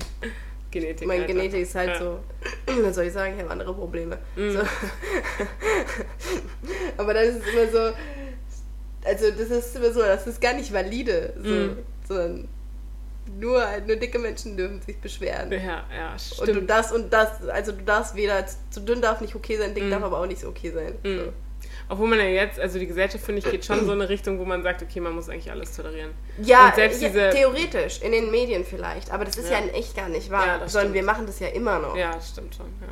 Genetik. 0.71 1.07
mein 1.07 1.21
Alter. 1.21 1.33
Genetik 1.33 1.61
ist 1.61 1.75
halt 1.75 1.89
Ja. 1.89 1.99
so, 1.99 2.19
was 2.83 2.95
soll 2.95 3.05
ich 3.05 3.13
sagen, 3.13 3.35
ich 3.35 3.41
habe 3.41 3.51
andere 3.51 3.73
Probleme. 3.73 4.17
Mhm. 4.35 4.51
So. 4.53 4.59
Aber 6.97 7.13
dann 7.13 7.23
ist 7.25 7.37
es 7.45 7.53
immer 7.53 7.71
so, 7.71 7.93
also 9.03 9.31
das 9.31 9.49
ist 9.49 9.75
immer 9.75 9.91
so, 9.91 10.01
das 10.01 10.27
ist 10.27 10.41
gar 10.41 10.53
nicht 10.53 10.71
valide, 10.73 11.33
so, 11.37 11.49
Mhm. 11.49 11.77
sondern 12.07 12.47
nur, 13.39 13.63
nur 13.87 13.95
dicke 13.95 14.19
Menschen 14.19 14.57
dürfen 14.57 14.81
sich 14.81 14.97
beschweren. 14.99 15.51
Ja, 15.51 15.83
ja, 15.95 16.11
Und 16.39 16.47
du 16.47 16.53
stimmt. 16.53 16.69
das 16.69 16.91
und 16.91 17.11
das, 17.13 17.47
also 17.47 17.71
du 17.71 17.83
darfst 17.83 18.15
weder, 18.15 18.45
zu 18.69 18.81
dünn 18.81 19.01
darf 19.01 19.21
nicht 19.21 19.35
okay 19.35 19.57
sein, 19.57 19.73
dick 19.73 19.85
Mhm. 19.85 19.91
darf 19.91 20.03
aber 20.03 20.19
auch 20.19 20.25
nicht 20.27 20.41
so 20.41 20.49
okay 20.49 20.71
sein. 20.71 20.93
Mhm. 21.03 21.29
Obwohl 21.91 22.07
man 22.07 22.19
ja 22.19 22.25
jetzt, 22.25 22.57
also 22.57 22.79
die 22.79 22.87
Gesellschaft, 22.87 23.21
finde 23.25 23.39
ich, 23.39 23.51
geht 23.51 23.65
schon 23.65 23.79
so 23.85 23.91
in 23.91 23.99
eine 23.99 24.07
Richtung, 24.07 24.39
wo 24.39 24.45
man 24.45 24.63
sagt, 24.63 24.81
okay, 24.81 25.01
man 25.01 25.13
muss 25.13 25.27
eigentlich 25.27 25.51
alles 25.51 25.75
tolerieren. 25.75 26.11
Ja, 26.41 26.73
ja, 26.77 26.89
theoretisch, 27.31 28.01
in 28.01 28.13
den 28.13 28.31
Medien 28.31 28.63
vielleicht, 28.63 29.11
aber 29.11 29.25
das 29.25 29.35
ist 29.37 29.49
ja, 29.51 29.59
Ja. 29.59 29.65
in 29.65 29.69
echt 29.73 29.93
gar 29.93 30.07
nicht 30.07 30.29
wahr, 30.31 30.45
Ja, 30.47 30.57
das 30.59 30.71
sondern 30.71 30.91
stimmt. 30.91 30.95
wir 30.95 31.03
machen 31.03 31.25
das 31.25 31.39
ja 31.41 31.49
immer 31.49 31.79
noch. 31.79 31.97
Ja, 31.97 32.17
stimmt 32.21 32.55
schon, 32.55 32.67
ja. 32.79 32.87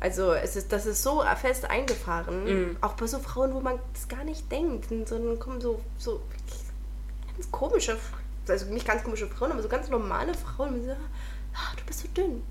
Also 0.00 0.32
es 0.32 0.56
ist, 0.56 0.72
das 0.72 0.86
ist 0.86 1.02
so 1.02 1.22
fest 1.40 1.68
eingefahren, 1.70 2.44
Mhm. 2.70 2.76
auch 2.80 2.94
bei 2.94 3.06
so 3.06 3.18
Frauen, 3.18 3.52
wo 3.52 3.60
man 3.60 3.78
das 3.92 4.08
gar 4.08 4.24
nicht 4.24 4.50
denkt, 4.50 4.86
sondern 5.06 5.38
kommen 5.38 5.60
so, 5.60 5.80
so 5.98 6.22
ganz 7.36 7.50
komische, 7.50 7.98
also 8.48 8.66
nicht 8.72 8.86
ganz 8.86 9.04
komische 9.04 9.26
Frauen, 9.28 9.52
aber 9.52 9.60
so 9.62 9.68
ganz 9.68 9.90
normale 9.90 10.32
Frauen, 10.32 10.80
die 10.80 10.86
so, 10.86 10.92
ah, 10.92 11.72
du 11.76 11.84
bist 11.84 12.00
so 12.00 12.08
dünn. 12.16 12.42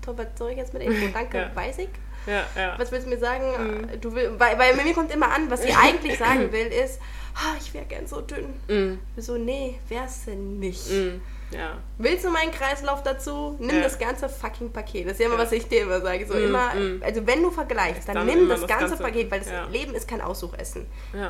Toll, 0.00 0.14
was 0.16 0.26
soll 0.38 0.52
ich 0.52 0.56
jetzt 0.56 0.72
mit 0.72 0.82
Info? 0.84 1.06
Danke, 1.12 1.50
weiß 1.54 1.78
ich. 1.80 1.90
Ja, 2.26 2.44
ja. 2.56 2.74
Was 2.78 2.92
willst 2.92 3.06
du 3.06 3.10
mir 3.10 3.18
sagen? 3.18 3.88
Du 4.00 4.14
will, 4.14 4.32
weil, 4.38 4.58
weil 4.58 4.74
mir 4.76 4.92
kommt 4.94 5.12
immer 5.12 5.30
an, 5.32 5.50
was 5.50 5.62
sie 5.62 5.72
eigentlich 5.82 6.18
sagen 6.18 6.52
will, 6.52 6.66
ist, 6.66 7.00
ah, 7.34 7.54
ich 7.60 7.72
wäre 7.74 7.84
gern 7.86 8.06
so 8.06 8.20
dünn. 8.20 8.52
Mhm. 8.68 8.98
So, 9.16 9.36
nee, 9.36 9.78
wär's 9.88 10.24
denn 10.26 10.58
nicht. 10.58 10.90
Mhm. 10.90 11.20
Ja. 11.50 11.78
Willst 11.96 12.26
du 12.26 12.30
meinen 12.30 12.50
Kreislauf 12.52 13.02
dazu? 13.02 13.56
Nimm 13.58 13.76
Ja. 13.76 13.82
das 13.82 13.98
ganze 13.98 14.28
fucking 14.28 14.70
Paket. 14.70 15.06
Das 15.06 15.14
ist 15.14 15.20
ja 15.20 15.26
immer, 15.26 15.36
Ja. 15.36 15.42
was 15.44 15.52
ich 15.52 15.66
dir 15.66 15.80
immer 15.82 16.02
sage. 16.02 16.26
So 16.26 16.34
Mm, 16.34 16.44
immer, 16.44 16.74
mm. 16.74 17.02
also 17.02 17.26
wenn 17.26 17.42
du 17.42 17.50
vergleichst, 17.50 18.06
dann, 18.06 18.16
Dann 18.16 18.26
nimm 18.26 18.50
das, 18.50 18.60
das 18.60 18.68
ganze, 18.68 18.88
ganze- 18.88 19.02
Paket, 19.02 19.30
weil 19.30 19.40
das. 19.40 19.48
Leben 19.72 19.94
ist 19.94 20.06
kein 20.06 20.20
Aussuchessen. 20.20 20.84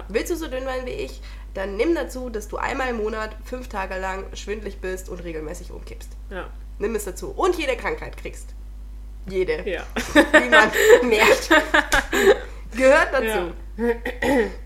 Willst 0.08 0.32
du 0.32 0.36
so 0.36 0.48
dünn 0.48 0.64
werden 0.66 0.86
wie 0.86 0.90
ich, 0.90 1.20
dann 1.54 1.76
nimm 1.76 1.94
dazu, 1.94 2.30
dass 2.30 2.48
du 2.48 2.56
einmal 2.56 2.88
im 2.88 2.96
Monat 2.96 3.30
fünf 3.44 3.68
Tage 3.68 3.96
lang 4.00 4.24
schwindlig 4.34 4.80
bist 4.80 5.08
und 5.08 5.22
regelmäßig 5.22 5.70
umkippst. 5.70 6.10
Nimm 6.80 6.96
es 6.96 7.04
dazu. 7.04 7.30
Und 7.30 7.56
jede 7.56 7.76
Krankheit 7.76 8.16
kriegst. 8.16 8.54
Jede. 9.28 9.68
Ja. 9.68 9.82
Wie 10.14 10.48
man 10.48 10.70
merkt. 11.08 11.50
Gehört 12.76 13.12
dazu. 13.12 13.52
Ja. 13.76 13.86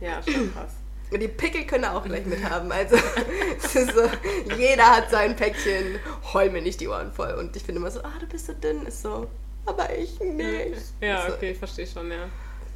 ja, 0.00 0.22
schon 0.22 0.52
krass. 0.52 0.72
Und 1.10 1.20
die 1.20 1.28
Pickel 1.28 1.66
können 1.66 1.84
auch 1.84 2.04
gleich 2.04 2.24
mit 2.24 2.42
haben. 2.48 2.72
Also 2.72 2.96
so, 2.96 4.10
jeder 4.56 4.96
hat 4.96 5.10
sein 5.10 5.36
Päckchen, 5.36 5.98
heul 6.32 6.48
mir 6.50 6.62
nicht 6.62 6.80
die 6.80 6.88
Ohren 6.88 7.12
voll. 7.12 7.34
Und 7.34 7.54
ich 7.54 7.62
finde 7.62 7.80
immer 7.80 7.90
so, 7.90 8.00
ah, 8.00 8.12
du 8.18 8.26
bist 8.26 8.46
so 8.46 8.54
dünn, 8.54 8.86
ist 8.86 9.02
so, 9.02 9.28
aber 9.66 9.94
ich 9.94 10.18
nicht. 10.20 10.80
Ja, 11.02 11.26
so, 11.26 11.34
okay, 11.34 11.50
ich 11.50 11.58
verstehe 11.58 11.86
schon, 11.86 12.10
ja. 12.10 12.28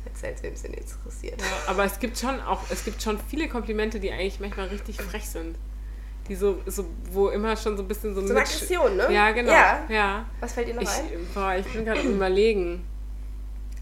Erzähl's, 0.04 0.42
wem 0.42 0.52
es 0.52 0.62
denn 0.62 0.74
interessiert. 0.74 1.40
Ja, 1.40 1.46
aber 1.70 1.84
es 1.84 1.98
gibt 1.98 2.18
schon 2.18 2.40
auch, 2.42 2.60
es 2.70 2.84
gibt 2.84 3.02
schon 3.02 3.18
viele 3.28 3.48
Komplimente, 3.48 3.98
die 3.98 4.12
eigentlich 4.12 4.38
manchmal 4.38 4.68
richtig 4.68 5.00
frech 5.00 5.26
sind. 5.28 5.56
Die 6.28 6.34
so, 6.34 6.58
so 6.66 6.84
wo 7.12 7.28
immer 7.28 7.56
schon 7.56 7.76
so 7.76 7.82
ein 7.82 7.88
bisschen 7.88 8.14
so, 8.14 8.20
So 8.20 8.30
eine 8.32 8.40
Aggression, 8.40 8.96
ne? 8.96 9.12
Ja, 9.12 9.30
genau. 9.30 9.52
Ja. 9.52 9.84
Ja. 9.88 10.24
Was 10.40 10.52
fällt 10.54 10.68
dir 10.68 10.74
noch 10.74 10.82
Ich, 10.82 10.88
ein? 10.88 11.26
boah, 11.34 11.54
ich 11.54 11.66
bin 11.72 11.84
gerade 11.84 12.00
überlegen. 12.00 12.84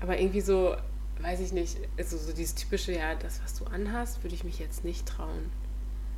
Aber 0.03 0.19
irgendwie 0.19 0.43
so, 0.43 0.77
weiß 1.21 1.41
ich 1.41 1.53
nicht, 1.53 1.79
also 1.99 2.19
so 2.19 2.33
dieses 2.35 2.55
typische, 2.55 2.93
ja, 2.93 3.15
das, 3.15 3.41
was 3.43 3.55
du 3.55 3.65
anhast, 3.67 4.23
würde 4.23 4.35
ich 4.35 4.45
mich 4.45 4.59
jetzt 4.59 4.85
nicht 4.85 5.07
trauen. 5.09 5.51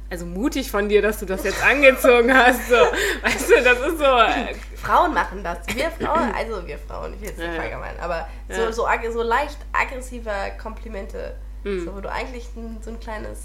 Also 0.08 0.24
mutig 0.24 0.70
von 0.70 0.88
dir, 0.88 1.02
dass 1.02 1.18
du 1.18 1.26
das 1.26 1.42
jetzt 1.44 1.64
angezogen 1.64 2.32
hast. 2.32 2.68
So. 2.68 2.74
Weißt 3.22 3.50
du, 3.50 3.54
das 3.62 3.78
ist 3.80 3.98
so. 3.98 4.04
äh, 4.04 4.54
Frauen 4.76 5.12
machen 5.14 5.42
das. 5.44 5.58
Wir 5.74 5.90
Frauen, 5.90 6.32
also 6.32 6.64
wir 6.66 6.78
Frauen, 6.78 7.14
ich 7.14 7.20
will 7.20 7.28
jetzt 7.28 7.38
nicht 7.38 7.54
Ja, 7.54 7.60
allgemein, 7.60 7.98
aber 8.00 8.28
so, 8.48 8.60
Ja. 8.62 8.72
so, 8.72 8.86
ag- 8.86 9.12
so 9.12 9.22
leicht 9.22 9.58
aggressive 9.72 10.30
Komplimente, 10.62 11.34
Mhm. 11.64 11.84
so, 11.84 11.94
wo 11.96 12.00
du 12.00 12.10
eigentlich 12.10 12.48
ein, 12.56 12.78
so 12.82 12.90
ein 12.90 13.00
kleines, 13.00 13.38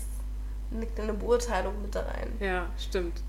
eine, 0.74 0.88
eine 0.97 1.13
Beurteilung 1.13 1.82
mit 1.82 1.95
da 1.95 2.01
rein. 2.01 2.32
Ja, 2.39 2.67
stimmt. 2.78 3.22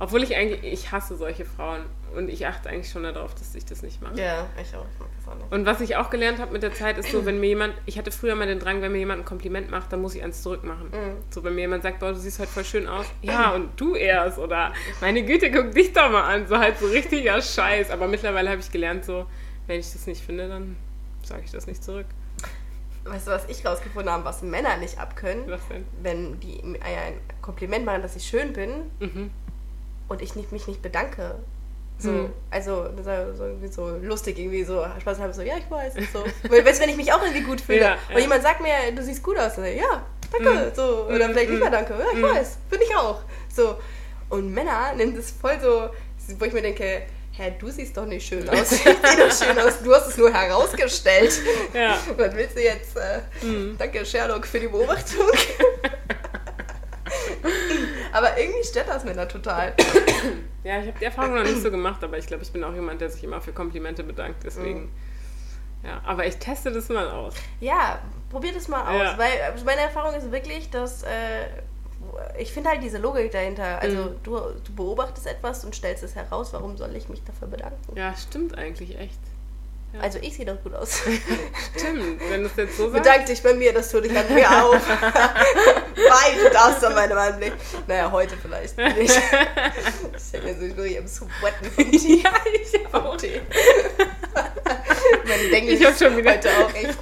Obwohl 0.00 0.22
ich 0.22 0.36
eigentlich, 0.36 0.62
ich 0.62 0.92
hasse 0.92 1.16
solche 1.16 1.44
Frauen. 1.44 1.80
Und 2.14 2.30
ich 2.30 2.46
achte 2.46 2.70
eigentlich 2.70 2.90
schon 2.90 3.02
darauf, 3.02 3.34
dass 3.34 3.54
ich 3.54 3.66
das 3.66 3.82
nicht 3.82 4.00
mache. 4.00 4.18
Ja, 4.18 4.46
ich 4.56 4.74
auch. 4.74 4.86
Ich 4.90 4.98
mag 4.98 5.08
das 5.18 5.28
auch 5.28 5.36
nicht. 5.36 5.52
Und 5.52 5.66
was 5.66 5.80
ich 5.80 5.96
auch 5.96 6.08
gelernt 6.08 6.38
habe 6.38 6.52
mit 6.52 6.62
der 6.62 6.72
Zeit, 6.72 6.96
ist 6.96 7.10
so, 7.10 7.26
wenn 7.26 7.38
mir 7.38 7.48
jemand, 7.48 7.74
ich 7.84 7.98
hatte 7.98 8.10
früher 8.10 8.34
mal 8.34 8.46
den 8.46 8.60
Drang, 8.60 8.80
wenn 8.80 8.92
mir 8.92 8.98
jemand 8.98 9.22
ein 9.22 9.24
Kompliment 9.26 9.70
macht, 9.70 9.92
dann 9.92 10.00
muss 10.00 10.14
ich 10.14 10.22
eins 10.22 10.42
zurückmachen. 10.42 10.86
Mhm. 10.86 11.16
So, 11.28 11.44
wenn 11.44 11.54
mir 11.54 11.62
jemand 11.62 11.82
sagt, 11.82 11.98
boah, 11.98 12.12
du 12.12 12.18
siehst 12.18 12.38
heute 12.38 12.50
voll 12.50 12.64
schön 12.64 12.86
aus, 12.86 13.04
ja, 13.20 13.50
und 13.50 13.78
du 13.78 13.94
erst, 13.94 14.38
oder 14.38 14.72
meine 15.02 15.22
Güte, 15.22 15.50
guck 15.50 15.72
dich 15.72 15.92
doch 15.92 16.10
mal 16.10 16.22
an, 16.22 16.46
so 16.46 16.56
halt 16.56 16.78
so 16.78 16.86
richtiger 16.86 17.42
Scheiß. 17.42 17.90
Aber 17.90 18.06
mittlerweile 18.06 18.48
habe 18.48 18.60
ich 18.60 18.70
gelernt, 18.70 19.04
so, 19.04 19.26
wenn 19.66 19.80
ich 19.80 19.92
das 19.92 20.06
nicht 20.06 20.24
finde, 20.24 20.48
dann 20.48 20.76
sage 21.24 21.42
ich 21.44 21.50
das 21.50 21.66
nicht 21.66 21.84
zurück. 21.84 22.06
Weißt 23.04 23.26
du, 23.26 23.30
was 23.30 23.44
ich 23.48 23.64
rausgefunden 23.64 24.12
habe, 24.12 24.24
was 24.24 24.42
Männer 24.42 24.76
nicht 24.76 24.98
abkönnen? 24.98 25.44
Was 25.50 25.60
denn? 25.70 25.86
Wenn 26.02 26.40
die 26.40 26.60
mir 26.62 26.82
ein 26.82 27.14
Kompliment 27.40 27.84
machen, 27.86 28.02
dass 28.02 28.16
ich 28.16 28.24
schön 28.26 28.52
bin 28.52 28.90
Mhm. 29.00 29.30
und 30.08 30.20
ich 30.22 30.34
nicht, 30.36 30.52
mich 30.52 30.66
nicht 30.66 30.82
bedanke. 30.82 31.36
So, 32.00 32.10
Hm. 32.10 32.32
also 32.50 32.84
das 32.96 33.06
ist 33.06 33.38
so, 33.38 33.44
irgendwie 33.44 33.68
so 33.68 33.88
lustig, 34.02 34.38
irgendwie 34.38 34.62
so 34.62 34.86
Spaß 35.00 35.18
haben, 35.18 35.32
so, 35.32 35.42
ja, 35.42 35.56
ich 35.56 35.68
weiß. 35.70 35.94
So. 36.12 36.24
Weißt 36.48 36.78
du, 36.78 36.82
wenn 36.82 36.90
ich 36.90 36.96
mich 36.96 37.12
auch 37.12 37.20
irgendwie 37.22 37.42
gut 37.42 37.60
fühle 37.60 37.80
Ja, 37.80 37.92
und 38.08 38.14
ja. 38.14 38.20
jemand 38.20 38.42
sagt 38.42 38.60
mir, 38.60 38.70
du 38.94 39.02
siehst 39.02 39.20
gut 39.22 39.36
aus, 39.38 39.56
dann 39.56 39.64
ja, 39.64 40.02
danke. 40.30 40.72
So, 40.76 41.06
oder 41.06 41.24
Hm, 41.26 41.32
vielleicht 41.32 41.50
nicht 41.50 41.60
mehr 41.60 41.70
danke, 41.70 41.94
ja, 41.94 42.04
ich 42.12 42.18
Hm. 42.22 42.22
weiß, 42.36 42.58
finde 42.70 42.84
ich 42.84 42.94
auch. 42.94 43.20
So. 43.52 43.76
Und 44.28 44.52
Männer 44.52 44.92
nehmen 44.94 45.16
das 45.16 45.30
voll 45.32 45.58
so, 45.60 45.88
wo 46.38 46.44
ich 46.44 46.52
mir 46.52 46.62
denke, 46.62 47.02
hä, 47.38 47.54
du 47.58 47.70
siehst 47.70 47.96
doch 47.96 48.06
nicht 48.06 48.26
schön 48.26 48.48
aus. 48.50 48.72
Ich 48.72 48.82
sehe 48.82 48.94
doch 48.94 49.32
schön 49.32 49.58
aus, 49.58 49.80
du 49.82 49.94
hast 49.94 50.08
es 50.08 50.16
nur 50.16 50.32
herausgestellt. 50.32 51.40
Ja. 51.72 51.98
Was 52.16 52.34
willst 52.34 52.56
du 52.56 52.62
jetzt? 52.62 52.96
Äh, 52.96 53.20
Hm. 53.40 53.76
Danke, 53.78 54.04
Sherlock, 54.04 54.46
für 54.46 54.60
die 54.60 54.68
Beobachtung. 54.68 55.26
Aber 58.12 58.38
irgendwie 58.38 58.64
stört 58.64 58.88
das 58.88 59.04
Männer 59.04 59.28
total. 59.28 59.74
Ja, 60.64 60.80
ich 60.80 60.88
habe 60.88 60.98
die 60.98 61.04
Erfahrung 61.04 61.34
noch 61.34 61.42
nicht 61.44 61.62
so 61.62 61.70
gemacht, 61.70 62.02
aber 62.02 62.18
ich 62.18 62.26
glaube, 62.26 62.42
ich 62.42 62.50
bin 62.52 62.64
auch 62.64 62.74
jemand, 62.74 63.00
der 63.00 63.10
sich 63.10 63.22
immer 63.22 63.40
für 63.40 63.52
Komplimente 63.52 64.02
bedankt, 64.02 64.42
deswegen. 64.44 64.82
Mhm. 64.82 64.88
Ja, 65.84 66.00
aber 66.04 66.26
ich 66.26 66.36
teste 66.38 66.72
das 66.72 66.88
mal 66.88 67.08
aus. 67.08 67.34
Ja, 67.60 68.00
probier 68.30 68.52
das 68.52 68.66
mal 68.66 68.82
aus. 68.82 69.00
Ja. 69.02 69.18
Weil 69.18 69.30
äh, 69.32 69.64
meine 69.64 69.82
Erfahrung 69.82 70.14
ist 70.14 70.30
wirklich, 70.32 70.70
dass 70.70 71.02
äh, 71.04 71.06
ich 72.38 72.52
finde 72.52 72.70
halt 72.70 72.82
diese 72.82 72.98
Logik 72.98 73.30
dahinter. 73.32 73.80
Also 73.80 73.96
Mhm. 73.96 74.16
du, 74.22 74.36
du 74.64 74.74
beobachtest 74.74 75.26
etwas 75.26 75.64
und 75.64 75.74
stellst 75.74 76.02
es 76.02 76.14
heraus. 76.14 76.52
Warum 76.52 76.76
soll 76.76 76.94
ich 76.96 77.08
mich 77.08 77.22
dafür 77.24 77.48
bedanken? 77.48 77.96
Ja, 77.96 78.14
stimmt 78.16 78.56
eigentlich 78.56 78.98
echt. 78.98 79.18
Ja. 79.94 80.00
Also 80.00 80.18
ich 80.20 80.36
sehe 80.36 80.44
doch 80.44 80.62
gut 80.62 80.74
aus. 80.74 81.00
Stimmt, 81.78 82.20
wenn 82.28 82.42
du 82.42 82.46
es 82.48 82.56
jetzt 82.56 82.76
so 82.76 82.90
sagst. 82.90 83.02
Bedank 83.02 83.24
dich 83.24 83.42
bei 83.42 83.54
mir, 83.54 83.72
das 83.72 83.90
tut 83.90 84.04
dich 84.04 84.14
an 84.14 84.34
mir 84.34 84.46
auf. 84.62 84.86
Weil 84.86 86.44
du 86.44 86.50
darfst 86.52 86.84
an 86.84 86.94
meinem 86.94 87.16
Anblick. 87.16 87.54
Naja, 87.86 88.12
heute 88.12 88.36
vielleicht 88.36 88.76
nicht. 88.76 89.18
Ich 90.30 90.32
bin 90.40 90.46
jetzt 90.46 90.60
wirklich 90.76 90.98
am 90.98 91.06
Sweaten 91.08 91.70
vom 91.74 91.90
Tee. 91.90 92.22
Ja, 92.22 92.30
ich 92.52 92.94
auch. 92.94 93.16
Tee. 93.16 93.40
Mein 95.26 95.52
Englisch 95.54 95.80
Ich 95.80 95.86
hab 95.86 95.96
schon 95.98 96.16
wieder- 96.18 96.32
heute 96.32 96.50
auch 96.50 96.74
echt. 96.74 96.98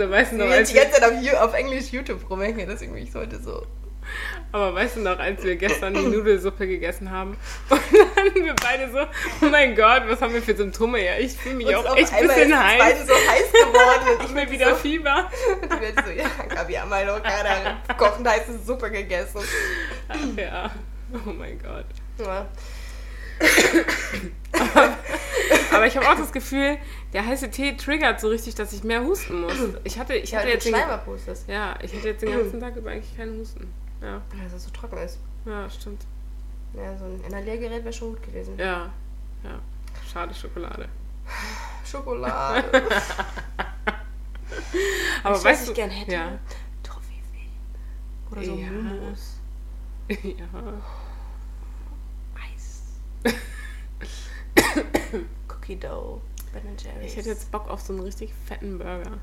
So, 0.00 0.10
weißt 0.10 0.32
du 0.32 0.36
noch, 0.36 0.46
als 0.46 0.70
die 0.70 0.76
wir, 0.76 0.84
ganze 0.84 0.98
Zeit 0.98 1.12
auf, 1.12 1.42
auf 1.42 1.52
Englisch 1.52 1.92
YouTube 1.92 2.30
rumhänge, 2.30 2.66
deswegen 2.66 2.94
bin 2.94 3.02
ich 3.02 3.14
heute 3.14 3.38
so. 3.38 3.66
aber 4.50 4.74
weißt 4.74 4.96
du 4.96 5.00
noch, 5.00 5.18
als 5.18 5.44
wir 5.44 5.56
gestern 5.56 5.92
die 5.92 6.00
Nudelsuppe 6.16 6.66
gegessen 6.66 7.10
haben 7.10 7.36
und 7.68 7.82
dann 8.16 8.34
wir 8.34 8.54
beide 8.54 8.90
so, 8.90 9.00
oh 9.42 9.50
mein 9.50 9.76
Gott, 9.76 10.04
was 10.06 10.22
haben 10.22 10.32
wir 10.32 10.40
für 10.40 10.56
Symptome? 10.56 11.04
Ja, 11.04 11.18
ich 11.18 11.32
fühle 11.32 11.56
mich 11.56 11.76
auch 11.76 11.94
echt 11.94 12.14
ein 12.14 12.26
bisschen 12.26 12.58
heiß. 12.58 12.78
beide 12.78 13.06
so 13.06 13.12
heiß 13.12 13.52
geworden 13.52 14.18
und 14.18 14.24
ich 14.24 14.30
mir 14.30 14.50
wieder 14.50 14.70
so, 14.70 14.76
Fieber. 14.76 15.30
und 15.60 15.64
ich 15.64 15.94
bin 15.94 15.94
so, 16.02 16.10
ja, 16.12 16.30
Gabi, 16.48 16.72
haben 16.72 16.88
wir 16.88 17.04
doch 17.04 17.22
gerade 17.22 17.76
kochend 17.98 18.26
heiße 18.26 18.58
Suppe 18.64 18.90
gegessen. 18.90 19.40
Ja, 20.34 20.70
oh 21.12 21.30
mein 21.30 21.60
Gott. 21.62 21.84
Ja. 22.24 22.46
Aber 25.72 25.86
ich 25.86 25.96
habe 25.96 26.08
auch 26.08 26.16
das 26.16 26.32
Gefühl, 26.32 26.78
der 27.12 27.26
heiße 27.26 27.50
Tee 27.50 27.76
triggert 27.76 28.20
so 28.20 28.28
richtig, 28.28 28.54
dass 28.54 28.72
ich 28.72 28.84
mehr 28.84 29.02
husten 29.02 29.40
muss. 29.40 29.54
Ich 29.84 29.98
hatte, 29.98 30.14
ich 30.14 30.30
Ja, 30.30 30.38
hatte 30.38 30.48
weil 30.48 30.54
jetzt 30.54 30.66
den, 30.66 30.74
ja, 30.74 31.78
ich 31.82 31.94
hatte 31.94 32.08
jetzt 32.08 32.22
den 32.22 32.30
ganzen 32.32 32.60
Tag 32.60 32.76
über 32.76 32.90
eigentlich 32.90 33.16
keinen 33.16 33.38
Husten. 33.38 33.72
Ja, 34.00 34.22
dass 34.44 34.52
es 34.52 34.64
so 34.64 34.70
trocken 34.70 34.98
ist. 34.98 35.18
ja, 35.44 35.68
stimmt. 35.68 36.06
Ja, 36.72 36.96
so 36.96 37.04
ein 37.04 37.20
Inhaliergerät 37.26 37.82
wäre 37.84 37.92
schon 37.92 38.10
gut 38.14 38.22
gewesen. 38.22 38.56
Ja, 38.56 38.92
ja. 39.42 39.58
Schade 40.10 40.32
Schokolade. 40.34 40.88
Schokolade. 41.84 42.64
Aber 45.22 45.34
was 45.34 45.44
weißt 45.44 45.62
ich 45.62 45.68
du, 45.68 45.74
gern 45.74 45.90
hätte? 45.90 46.12
Ja. 46.12 46.38
Toffifee. 46.82 47.50
Oder 48.30 48.44
so 48.44 48.54
Ja. 48.54 48.70
Mumos. 48.70 49.40
ja. 50.08 50.46
Eis. 52.34 52.82
Cookie 55.48 55.76
Dough. 55.76 56.20
Ben 56.52 56.62
Jerry's. 56.76 57.12
Ich 57.12 57.16
hätte 57.16 57.28
jetzt 57.30 57.50
Bock 57.50 57.68
auf 57.68 57.80
so 57.80 57.92
einen 57.92 58.02
richtig 58.02 58.32
fetten 58.46 58.78
Burger. 58.78 59.18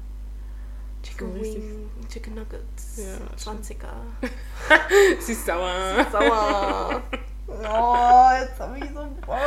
Chicken 1.03 1.33
so 1.33 1.41
Wing, 1.41 1.89
Chicken 2.09 2.35
Nuggets. 2.35 2.97
Ja, 2.97 3.51
20er. 3.51 3.87
Sie 5.19 5.31
ist 5.31 5.45
sauer. 5.45 6.05
Sauer. 6.11 7.01
Oh, 7.47 8.29
jetzt 8.41 8.59
habe 8.59 8.77
ich 8.77 8.85
so 8.85 9.07
Bock. 9.25 9.37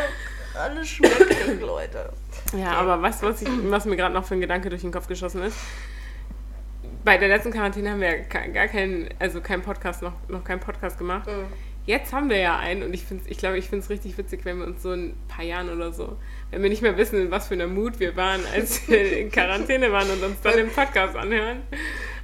Alles 0.55 0.89
schmeckt, 0.89 1.61
Leute. 1.61 2.13
Ja, 2.57 2.73
aber 2.73 3.01
weißt 3.01 3.23
du, 3.23 3.27
was, 3.27 3.43
ich, 3.43 3.49
was 3.71 3.85
mir 3.85 3.97
gerade 3.97 4.15
noch 4.15 4.25
für 4.25 4.35
ein 4.35 4.41
Gedanke 4.41 4.69
durch 4.69 4.83
den 4.83 4.93
Kopf 4.93 5.07
geschossen 5.07 5.43
ist? 5.43 5.57
Bei 7.05 7.19
der 7.19 7.29
letzten 7.29 7.53
Quarantäne 7.53 7.91
haben 7.91 8.01
wir 8.01 8.19
ja 8.19 8.47
gar 8.49 8.67
keinen, 8.67 9.09
also 9.19 9.41
keinen 9.41 9.63
Podcast, 9.63 10.03
noch, 10.03 10.15
noch 10.29 10.45
keinen 10.45 10.61
Podcast 10.61 10.99
gemacht. 10.99 11.27
Mhm. 11.27 11.47
Jetzt 11.87 12.13
haben 12.13 12.29
wir 12.29 12.37
ja 12.37 12.59
einen 12.59 12.83
und 12.83 12.93
ich 12.93 13.05
finde 13.05 13.29
ich 13.29 13.39
glaube, 13.39 13.59
ich 13.59 13.69
finde 13.69 13.85
es 13.85 13.91
richtig 13.91 14.19
witzig, 14.19 14.45
wenn 14.45 14.59
wir 14.59 14.67
uns 14.67 14.83
so 14.83 14.93
in 14.93 15.11
ein 15.11 15.15
paar 15.29 15.45
Jahren 15.45 15.71
oder 15.71 15.93
so, 15.93 16.17
wenn 16.51 16.63
wir 16.63 16.69
nicht 16.71 16.83
mehr 16.83 16.97
wissen, 16.97 17.21
in 17.21 17.31
was 17.31 17.49
für 17.49 17.55
einer 17.55 17.67
Mut 17.69 18.01
wir 18.01 18.17
waren, 18.17 18.41
als 18.55 18.89
wir 18.89 19.19
in 19.19 19.31
Quarantäne 19.31 19.93
waren 19.93 20.11
und 20.11 20.23
uns 20.23 20.41
dann 20.43 20.57
den 20.57 20.71
Podcast 20.71 21.17
anhören. 21.17 21.63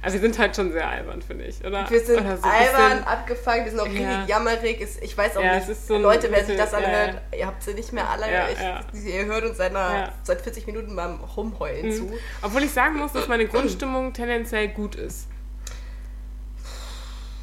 Also 0.01 0.15
wir 0.15 0.21
sind 0.21 0.37
halt 0.37 0.55
schon 0.55 0.71
sehr 0.71 0.87
albern, 0.87 1.21
finde 1.21 1.45
ich, 1.45 1.63
oder? 1.65 1.89
Wir 1.89 1.99
sind 1.99 2.21
oder 2.21 2.37
so 2.37 2.43
albern, 2.47 3.03
abgefangen, 3.03 3.65
wir 3.65 3.71
sind 3.71 3.79
auch 3.79 3.87
Ja. 3.87 3.91
richtig 4.19 4.29
jammerig. 4.29 4.79
Ist- 4.81 5.01
Ich 5.03 5.17
weiß 5.17 5.37
auch 5.37 5.43
Ja, 5.43 5.55
nicht, 5.55 5.75
so 5.75 5.97
Leute, 5.97 6.29
wer 6.31 6.45
sich 6.45 6.55
das 6.55 6.71
ja, 6.71 6.77
anhört, 6.77 7.21
ihr 7.37 7.47
habt 7.47 7.63
sie 7.63 7.73
nicht 7.73 7.91
mehr 7.93 8.07
alle. 8.09 8.31
Ja, 8.31 8.47
ich, 8.47 8.59
ja. 8.59 8.81
Ihr 8.93 9.25
hört 9.25 9.43
uns 9.45 9.57
seit, 9.57 9.71
einer, 9.71 9.97
Ja. 9.97 10.13
seit 10.23 10.41
40 10.41 10.67
Minuten 10.67 10.95
beim 10.95 11.19
Rumheulen 11.21 11.91
zu. 11.91 12.03
Mhm. 12.03 12.13
Obwohl 12.41 12.63
ich 12.63 12.71
sagen 12.71 12.97
muss, 12.97 13.11
dass 13.13 13.27
meine 13.27 13.47
Grundstimmung 13.47 14.13
tendenziell 14.13 14.67
gut 14.69 14.95
ist. 14.95 15.27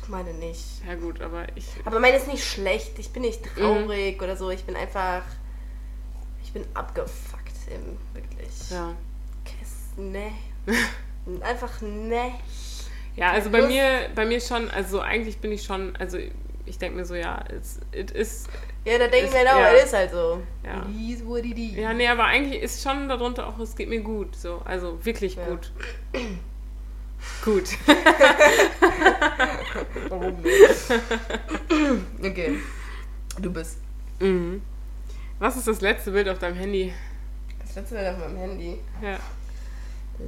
Ich 0.02 0.08
meine 0.08 0.34
nicht. 0.34 0.64
Ja 0.86 0.94
gut, 0.96 1.22
aber 1.22 1.46
ich... 1.54 1.66
Aber 1.84 1.98
meine 1.98 2.16
ist 2.18 2.28
nicht 2.28 2.44
schlecht. 2.44 2.98
Ich 2.98 3.10
bin 3.10 3.22
nicht 3.22 3.40
traurig 3.56 4.20
oder 4.22 4.36
so. 4.36 4.50
Ich 4.50 4.64
bin 4.64 4.76
einfach. 4.76 5.22
Ich 6.54 6.62
bin 6.62 6.70
abgefuckt 6.74 7.50
im 7.68 7.98
wirklich. 8.14 8.70
Ja. 8.70 8.94
Kiss, 9.44 9.88
ne. 9.96 10.30
Einfach 11.42 11.80
ne. 11.82 12.30
Ja, 13.16 13.32
also 13.32 13.50
bei 13.50 13.62
mir, 13.62 14.08
bei 14.14 14.24
mir 14.24 14.40
schon, 14.40 14.70
also 14.70 15.00
eigentlich 15.00 15.38
bin 15.38 15.50
ich 15.50 15.64
schon, 15.64 15.96
also 15.96 16.16
ich 16.64 16.78
denke 16.78 16.96
mir 16.98 17.04
so, 17.04 17.16
ja, 17.16 17.42
es 17.48 17.80
it 17.90 18.12
ist, 18.12 18.48
Ja, 18.84 18.98
da 18.98 19.08
denke 19.08 19.26
ich 19.26 19.32
mir, 19.32 19.42
no, 19.42 19.58
ja. 19.58 19.72
es 19.72 19.86
ist 19.86 19.94
halt 19.94 20.12
so. 20.12 20.42
Ja. 20.64 20.86
It 20.88 20.94
is 21.18 21.26
what 21.26 21.44
it 21.44 21.58
is. 21.58 21.74
ja, 21.74 21.92
nee, 21.92 22.06
aber 22.06 22.26
eigentlich 22.26 22.62
ist 22.62 22.84
schon 22.84 23.08
darunter 23.08 23.48
auch, 23.48 23.58
es 23.58 23.74
geht 23.74 23.88
mir 23.88 24.02
gut, 24.02 24.36
so, 24.36 24.62
also 24.64 25.04
wirklich 25.04 25.34
Ja. 25.34 25.46
gut. 25.46 25.72
Gut. 27.44 27.64
Warum 30.08 30.40
nicht? 30.40 30.92
okay. 32.30 32.60
Du 33.40 33.52
bist. 33.52 33.78
mhm. 34.20 34.62
Was 35.38 35.56
ist 35.56 35.68
das 35.68 35.80
letzte 35.80 36.10
Bild 36.12 36.28
auf 36.28 36.38
deinem 36.38 36.56
Handy? 36.56 36.92
Das 37.60 37.74
letzte 37.76 37.94
Bild 37.96 38.08
auf 38.08 38.18
meinem 38.18 38.36
Handy. 38.36 38.80
Ja. 39.02 39.16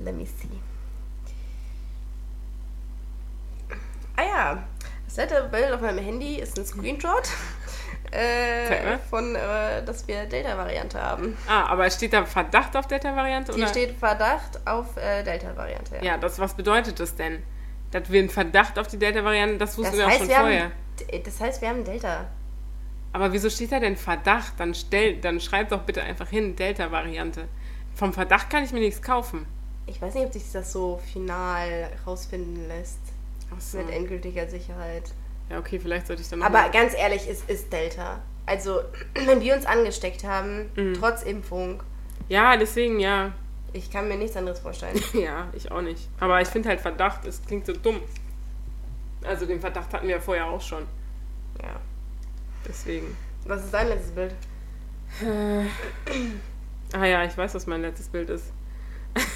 Let 0.05 0.15
me 0.15 0.27
see. 0.27 0.49
Ah 4.17 4.23
ja, 4.23 4.65
das 5.07 5.17
letzte 5.17 5.43
Bild 5.51 5.73
auf 5.73 5.81
meinem 5.81 5.99
Handy 6.05 6.37
ist 6.37 6.59
ein 6.59 6.65
Screenshot. 6.67 7.29
äh, 8.11 8.99
von, 9.11 9.35
äh, 9.35 9.85
dass 9.85 10.07
wir 10.09 10.27
Delta-Variante 10.27 11.01
haben. 11.01 11.37
Ah, 11.49 11.67
aber 11.67 11.91
steht 11.91 12.13
da 12.13 12.25
Verdacht 12.25 12.77
auf 12.77 12.87
Delta-Variante? 12.87 13.53
Hier 13.53 13.63
oder? 13.65 13.71
steht 13.71 13.97
Verdacht 13.99 14.61
auf 14.67 14.97
äh, 14.97 15.23
Delta-Variante. 15.23 15.99
Ja, 16.03 16.17
das, 16.17 16.39
was 16.39 16.55
bedeutet 16.55 16.99
das 16.99 17.15
denn? 17.15 17.43
Dass 17.91 18.11
wir 18.11 18.21
einen 18.21 18.31
Verdacht 18.31 18.79
auf 18.79 18.87
die 18.89 18.99
Delta-Variante, 18.99 19.59
das 19.59 19.77
wussten 19.79 19.93
Das 19.93 19.99
wir 19.99 20.07
auch 20.07 20.11
heißt, 20.11 20.19
schon 20.21 20.29
wir 20.29 20.37
vorher. 20.37 20.63
haben, 20.65 21.23
das 21.25 21.41
heißt, 21.41 21.63
wir 21.63 21.69
haben 21.69 21.85
Delta. 21.85 22.27
Aber 23.17 23.33
wieso 23.33 23.49
steht 23.49 23.73
da 23.73 23.81
denn 23.81 23.97
Verdacht? 23.97 24.53
Dann, 24.59 24.75
stell, 24.75 25.17
dann 25.17 25.41
schreib 25.41 25.71
doch 25.71 25.81
bitte 25.85 26.03
einfach 26.03 26.29
hin, 26.29 26.55
Delta-Variante. 26.55 27.49
Vom 27.95 28.13
Verdacht 28.13 28.51
kann 28.51 28.63
ich 28.63 28.73
mir 28.73 28.81
nichts 28.81 29.01
kaufen. 29.01 29.47
Ich 29.87 30.03
weiß 30.03 30.13
nicht, 30.13 30.27
ob 30.27 30.35
sich 30.35 30.43
das 30.53 30.71
so 30.71 31.01
final 31.15 31.89
rausfinden 32.07 32.69
lässt. 32.69 32.99
So. 33.59 33.79
Mit 33.79 33.89
endgültiger 33.91 34.47
Sicherheit. 34.47 35.05
Ja, 35.49 35.59
okay, 35.61 35.79
vielleicht 35.81 36.09
sollte 36.09 36.21
ich 36.21 36.29
dann 36.29 36.43
Aber 36.43 36.59
mal- 36.61 36.71
ganz 36.71 36.93
ehrlich, 36.95 37.27
es 37.27 37.41
ist 37.45 37.73
Delta. 37.73 38.19
Also, 38.45 38.81
wenn 39.25 39.41
wir 39.41 39.55
uns 39.57 39.65
angesteckt 39.65 40.23
haben, 40.25 40.69
Mhm. 40.77 40.93
trotz 41.01 41.23
Impfung, 41.23 41.83
Ja, 42.29 42.59
deswegen, 42.59 43.01
ja. 43.01 43.33
ich 43.73 43.91
kann 43.91 44.09
mir 44.09 44.19
nichts 44.19 44.37
anderes 44.37 44.59
vorstellen. 44.61 45.01
Ja, 45.15 45.49
ich 45.55 45.71
auch 45.73 45.81
nicht. 45.81 46.07
Aber 46.21 46.43
ich 46.43 46.49
finde 46.49 46.69
halt 46.69 46.83
Verdacht, 46.83 47.25
es 47.25 47.41
klingt 47.47 47.65
so 47.65 47.73
dumm. 47.73 47.99
Also 49.25 49.47
den 49.47 49.61
Verdacht 49.63 49.91
hatten 49.95 50.07
wir 50.07 50.21
vorher 50.21 50.47
auch 50.51 50.61
schon. 50.61 50.83
Deswegen. 52.69 53.17
Was 53.47 53.65
ist 53.65 53.73
dein 53.75 53.89
letztes 53.89 54.11
Bild? 54.13 54.35
Ah 56.93 57.05
ja, 57.05 57.25
ich 57.25 57.37
weiß, 57.37 57.55
was 57.55 57.67
mein 57.67 57.83
letztes 57.83 58.09
Bild 58.09 58.29
ist. 58.31 58.47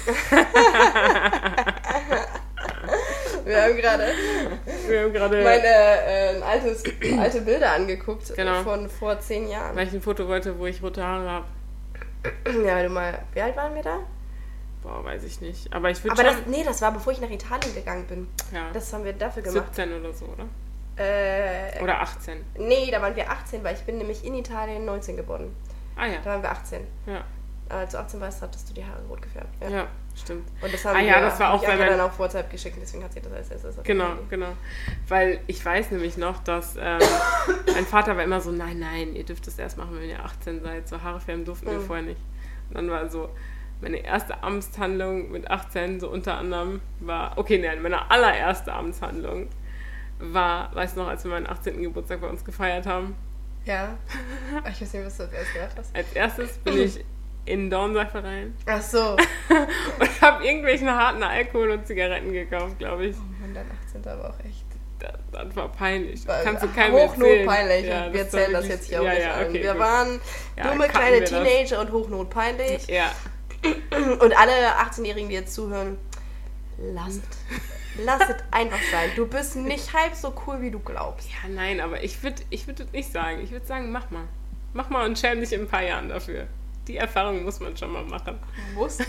Wir 3.45 3.63
haben 3.63 3.75
gerade 3.75 4.03
Wir 4.87 5.01
haben 5.03 5.13
gerade, 5.13 5.43
meine 5.43 5.65
äh, 5.65 6.41
altes, 6.41 6.83
alte 7.17 7.41
Bilder 7.41 7.71
angeguckt 7.73 8.33
Genau. 8.35 8.61
von 8.63 8.87
vor 8.89 9.19
zehn 9.19 9.47
Jahren. 9.49 9.75
weil 9.75 9.87
ich 9.87 9.93
ein 9.93 10.01
Foto 10.01 10.27
wollte, 10.27 10.57
wo 10.59 10.65
ich 10.67 10.81
rote 10.83 11.03
Haare 11.03 11.29
habe. 11.29 11.45
Ja, 12.65 12.75
wenn 12.75 12.83
du 12.83 12.89
mal. 12.91 13.17
Wie 13.33 13.41
alt 13.41 13.55
waren 13.55 13.73
wir 13.73 13.81
da? 13.81 13.99
Boah, 14.83 15.03
weiß 15.03 15.23
ich 15.23 15.41
nicht. 15.41 15.73
Aber 15.73 15.89
ich 15.89 16.03
würde 16.03 16.19
Aber 16.19 16.29
schon... 16.29 16.37
das, 16.43 16.47
nee, 16.47 16.63
das 16.63 16.81
war 16.81 16.91
bevor 16.91 17.13
ich 17.13 17.21
nach 17.21 17.29
Italien 17.31 17.73
gegangen 17.73 18.05
bin. 18.05 18.27
ja, 18.53 18.69
Das 18.73 18.91
haben 18.93 19.03
wir 19.03 19.13
dafür 19.13 19.41
gemacht. 19.43 19.73
17 19.75 19.99
oder 19.99 20.13
so, 20.13 20.25
oder? 20.25 20.45
Äh, 21.01 21.81
Oder 21.81 21.99
18. 22.01 22.43
nee, 22.57 22.89
da 22.91 23.01
waren 23.01 23.15
wir 23.15 23.29
18, 23.29 23.63
weil 23.63 23.75
ich 23.75 23.81
bin 23.81 23.97
nämlich 23.97 24.23
in 24.25 24.35
Italien 24.35 24.85
19 24.85 25.17
geboren. 25.17 25.55
Ah 25.95 26.05
ja, 26.05 26.17
Da 26.23 26.31
waren 26.31 26.41
wir 26.43 26.51
18. 26.51 26.81
ja, 27.07 27.23
Als 27.69 27.91
du 27.93 27.99
18 27.99 28.19
warst, 28.21 28.41
hattest 28.41 28.69
du 28.69 28.73
die 28.73 28.83
Haare 28.85 29.01
rot 29.09 29.21
gefärbt. 29.21 29.49
Ja. 29.61 29.69
ja, 29.69 29.87
stimmt. 30.15 30.47
Und 30.61 30.73
das 30.73 30.83
haben 30.85 30.95
Ah 30.97 30.99
wir, 30.99 31.07
ja, 31.07 31.21
das 31.21 31.39
war 31.39 31.53
auch 31.53 31.63
bei 31.63 31.75
meinem- 31.75 31.89
dann 31.89 32.01
auf 32.01 32.17
WhatsApp 32.19 32.49
geschickt, 32.51 32.77
deswegen 32.81 33.03
hat 33.03 33.13
sie 33.13 33.21
das 33.21 33.31
als 33.31 33.49
erstes 33.51 33.83
Genau, 33.83 34.09
genau. 34.29 34.49
Weil 35.07 35.39
ich 35.47 35.63
weiß 35.65 35.91
nämlich 35.91 36.17
noch, 36.17 36.43
dass 36.43 36.75
ähm, 36.79 36.99
mein 37.73 37.85
Vater 37.85 38.15
war 38.17 38.23
immer 38.23 38.41
so, 38.41 38.51
nein, 38.51 38.79
nein, 38.79 39.15
ihr 39.15 39.23
dürft 39.25 39.47
das 39.47 39.57
erst 39.57 39.77
machen, 39.77 39.97
wenn 39.99 40.09
ihr 40.09 40.23
18 40.23 40.61
seid. 40.61 40.87
So 40.87 41.01
Haare 41.01 41.19
färben 41.19 41.45
durften 41.45 41.67
wir 41.67 41.79
Mhm. 41.79 41.85
vorher 41.85 42.05
nicht. 42.05 42.21
Und 42.69 42.75
dann 42.75 42.89
war 42.89 43.09
so, 43.09 43.29
meine 43.81 43.97
erste 43.97 44.43
Amtshandlung 44.43 45.31
mit 45.31 45.49
18, 45.49 45.99
so 45.99 46.09
unter 46.09 46.37
anderem, 46.37 46.81
war, 46.99 47.37
okay, 47.37 47.57
nein, 47.57 47.81
meine 47.81 48.09
allererste 48.11 48.71
Amtshandlung 48.73 49.47
war, 50.21 50.73
weißt 50.75 50.95
du 50.95 51.01
noch, 51.01 51.07
als 51.07 51.23
wir 51.23 51.31
meinen 51.31 51.47
18. 51.47 51.81
Geburtstag 51.81 52.21
bei 52.21 52.27
uns 52.27 52.43
gefeiert 52.43 52.85
haben. 52.85 53.15
Ja. 53.65 53.97
Ich 54.69 54.81
weiß 54.81 54.93
nicht, 54.93 55.05
was 55.05 55.17
du 55.17 55.23
als 55.23 55.33
erstes 55.33 55.53
gemacht 55.53 55.75
hast. 55.77 55.95
Als 55.95 56.13
erstes 56.13 56.57
bin 56.59 56.77
ich 56.79 57.05
in 57.45 57.73
rein 57.73 58.55
Ach 58.67 58.81
so. 58.81 59.15
und 59.99 60.21
habe 60.21 60.45
irgendwelchen 60.45 60.89
harten 60.89 61.23
Alkohol 61.23 61.71
und 61.71 61.87
Zigaretten 61.87 62.31
gekauft, 62.31 62.77
glaube 62.77 63.07
ich. 63.07 63.15
Oh 63.17 63.41
Mann, 63.41 63.53
dein 63.53 63.65
18. 63.87 64.05
war 64.05 64.29
auch 64.29 64.39
echt. 64.45 64.65
Das, 64.99 65.13
das 65.31 65.55
war 65.55 65.69
peinlich. 65.69 66.27
War 66.27 66.43
Kannst 66.43 66.63
du 66.63 66.67
keinem. 66.67 66.93
Hochnotpeinlich. 66.93 67.87
Ja, 67.87 68.13
wir 68.13 68.23
das 68.23 68.33
erzählen 68.33 68.53
das 68.53 68.67
jetzt 68.67 68.87
hier 68.87 69.01
auch 69.01 69.05
ja, 69.05 69.13
nicht 69.13 69.23
ja, 69.23 69.33
an. 69.33 69.45
okay, 69.47 69.63
wir 69.63 69.71
gut. 69.71 69.81
waren 69.81 70.21
dumme 70.55 70.87
kleine 70.87 71.15
wir 71.15 71.21
das. 71.21 71.29
Teenager 71.29 71.81
und 71.81 71.91
hochnotpeinlich. 71.91 72.87
Ja, 72.87 73.11
Und 74.19 74.37
alle 74.37 74.51
18-Jährigen, 74.79 75.29
die 75.29 75.35
jetzt 75.35 75.53
zuhören, 75.53 75.97
lasst. 76.77 77.21
Lass 77.99 78.21
es 78.29 78.35
einfach 78.51 78.79
sein. 78.91 79.09
Du 79.15 79.27
bist 79.27 79.55
nicht 79.55 79.93
halb 79.93 80.15
so 80.15 80.33
cool, 80.47 80.61
wie 80.61 80.71
du 80.71 80.79
glaubst. 80.79 81.29
ja, 81.29 81.49
nein, 81.49 81.79
aber 81.81 82.03
ich 82.03 82.21
würde 82.23 82.41
ich 82.49 82.67
würd 82.67 82.79
das 82.79 82.91
nicht 82.91 83.11
sagen. 83.11 83.41
Ich 83.43 83.51
würde 83.51 83.65
sagen, 83.65 83.91
mach 83.91 84.09
mal. 84.11 84.23
Mach 84.73 84.89
mal 84.89 85.05
und 85.05 85.19
schäm 85.19 85.39
dich 85.41 85.51
in 85.53 85.61
ein 85.61 85.67
paar 85.67 85.83
Jahren 85.83 86.09
dafür. 86.09 86.47
Die 86.87 86.97
Erfahrung 86.97 87.43
muss 87.43 87.59
man 87.59 87.75
schon 87.77 87.91
mal 87.91 88.03
machen. 88.03 88.39
Muss. 88.73 88.99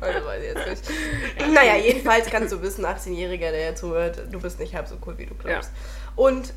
also 0.00 0.26
weiß 0.26 0.42
ich 0.42 0.54
jetzt 0.54 0.90
nicht. 0.90 1.52
Naja, 1.54 1.76
jedenfalls 1.76 2.26
kannst 2.26 2.52
du 2.52 2.60
wissen, 2.60 2.84
18-Jähriger, 2.84 3.50
der 3.50 3.64
jetzt 3.70 3.80
zuhört, 3.80 4.20
du 4.30 4.40
bist 4.40 4.58
nicht 4.58 4.74
halb 4.74 4.88
so 4.88 4.96
cool, 5.06 5.16
wie 5.18 5.26
du 5.26 5.34
glaubst. 5.34 5.70
Und 6.16 6.52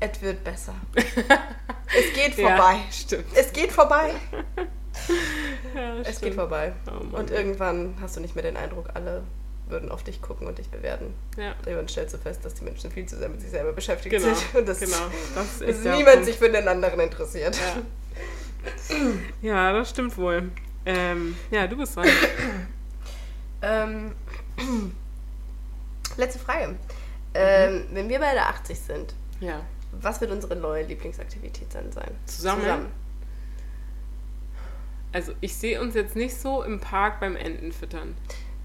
es 0.00 0.20
wird 0.20 0.42
besser. 0.44 0.74
es 0.94 2.12
geht 2.14 2.34
vorbei. 2.34 2.74
Ja, 2.74 2.92
stimmt. 2.92 3.24
Es 3.34 3.52
geht 3.52 3.72
vorbei. 3.72 4.10
Ja, 5.74 5.96
Es 6.00 6.06
geht 6.06 6.16
stimmt. 6.16 6.34
vorbei. 6.34 6.74
Oh. 6.86 7.16
Und 7.16 7.30
irgendwann 7.30 7.96
hast 8.02 8.16
du 8.16 8.20
nicht 8.20 8.34
mehr 8.34 8.42
den 8.42 8.58
Eindruck, 8.58 8.90
alle 8.92 9.22
würden 9.72 9.90
auf 9.90 10.04
dich 10.04 10.22
gucken 10.22 10.46
und 10.46 10.58
dich 10.58 10.68
bewerten. 10.68 11.12
Ja, 11.36 11.54
Irgendwann 11.66 11.88
stellst 11.88 12.14
du 12.14 12.18
fest, 12.18 12.44
dass 12.44 12.54
die 12.54 12.64
Menschen 12.64 12.92
viel 12.92 13.06
zu 13.06 13.16
sehr 13.18 13.28
mit 13.28 13.40
sich 13.40 13.50
selber 13.50 13.72
beschäftigt 13.72 14.14
genau. 14.14 14.32
sind. 14.34 14.54
Und 14.54 14.68
dass, 14.68 14.78
genau. 14.78 14.96
Das 15.34 15.58
dass 15.58 15.78
niemand 15.78 16.06
Punkt. 16.06 16.24
sich 16.26 16.36
für 16.36 16.50
den 16.50 16.68
anderen 16.68 17.00
interessiert. 17.00 17.56
Ja. 17.56 18.96
ja, 19.42 19.72
das 19.72 19.90
stimmt 19.90 20.16
wohl. 20.16 20.50
Ähm, 20.86 21.34
ja, 21.50 21.66
du 21.66 21.76
bist 21.76 21.96
dran. 21.96 22.08
Ähm, 23.64 24.10
letzte 26.16 26.40
Frage. 26.40 26.74
Ähm, 27.32 27.84
wenn 27.92 28.08
wir 28.08 28.18
beide 28.18 28.42
80 28.42 28.76
sind, 28.76 29.14
Ja. 29.38 29.60
was 29.92 30.20
wird 30.20 30.32
unsere 30.32 30.56
neue 30.56 30.82
Lieblingsaktivität 30.82 31.68
dann 31.72 31.92
sein? 31.92 32.10
Zusammen? 32.26 32.86
Also 35.12 35.32
ich 35.40 35.54
sehe 35.54 35.80
uns 35.80 35.94
jetzt 35.94 36.16
nicht 36.16 36.34
so 36.34 36.62
im 36.62 36.80
Park 36.80 37.20
beim 37.20 37.36
Enten 37.36 37.70
füttern. 37.70 38.16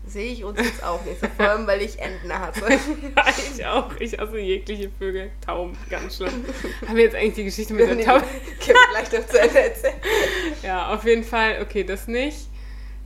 Sehe 0.08 0.32
ich 0.32 0.44
uns 0.44 0.58
jetzt 0.60 0.84
auch 0.84 1.04
nicht 1.06 1.20
so, 1.20 1.28
vor 1.36 1.50
allem 1.50 1.68
weil 1.68 1.82
ich 1.82 2.00
Enten 2.00 2.32
hasse. 2.32 2.62
Ja, 3.16 3.26
ich 3.56 3.66
auch. 3.66 3.96
Ich 4.00 4.18
hasse 4.18 4.38
jegliche 4.40 4.90
Vögel. 4.98 5.32
Tauben, 5.46 5.78
ganz 5.90 6.16
schlimm. 6.18 6.46
Haben 6.88 6.96
wir 6.96 7.04
jetzt 7.04 7.16
eigentlich 7.16 7.34
die 7.36 7.44
Geschichte 7.46 7.74
mit 7.74 7.88
der 7.90 8.06
Taube? 8.06 8.24
Können 8.64 8.78
wir 8.78 9.02
gleich 9.02 9.12
noch 9.22 9.28
zu 9.28 9.40
Ende 9.40 9.60
erzählen. 9.60 9.94
Ja, 10.64 10.94
auf 10.94 11.04
jeden 11.06 11.24
Fall. 11.24 11.62
Okay, 11.62 11.84
das 11.84 12.08
nicht. 12.08 12.48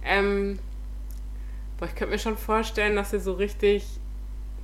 Ähm, 0.03 0.59
boah, 1.77 1.85
ich 1.87 1.95
könnte 1.95 2.13
mir 2.13 2.19
schon 2.19 2.37
vorstellen, 2.37 2.95
dass 2.95 3.11
wir 3.11 3.19
so 3.19 3.33
richtig 3.33 3.85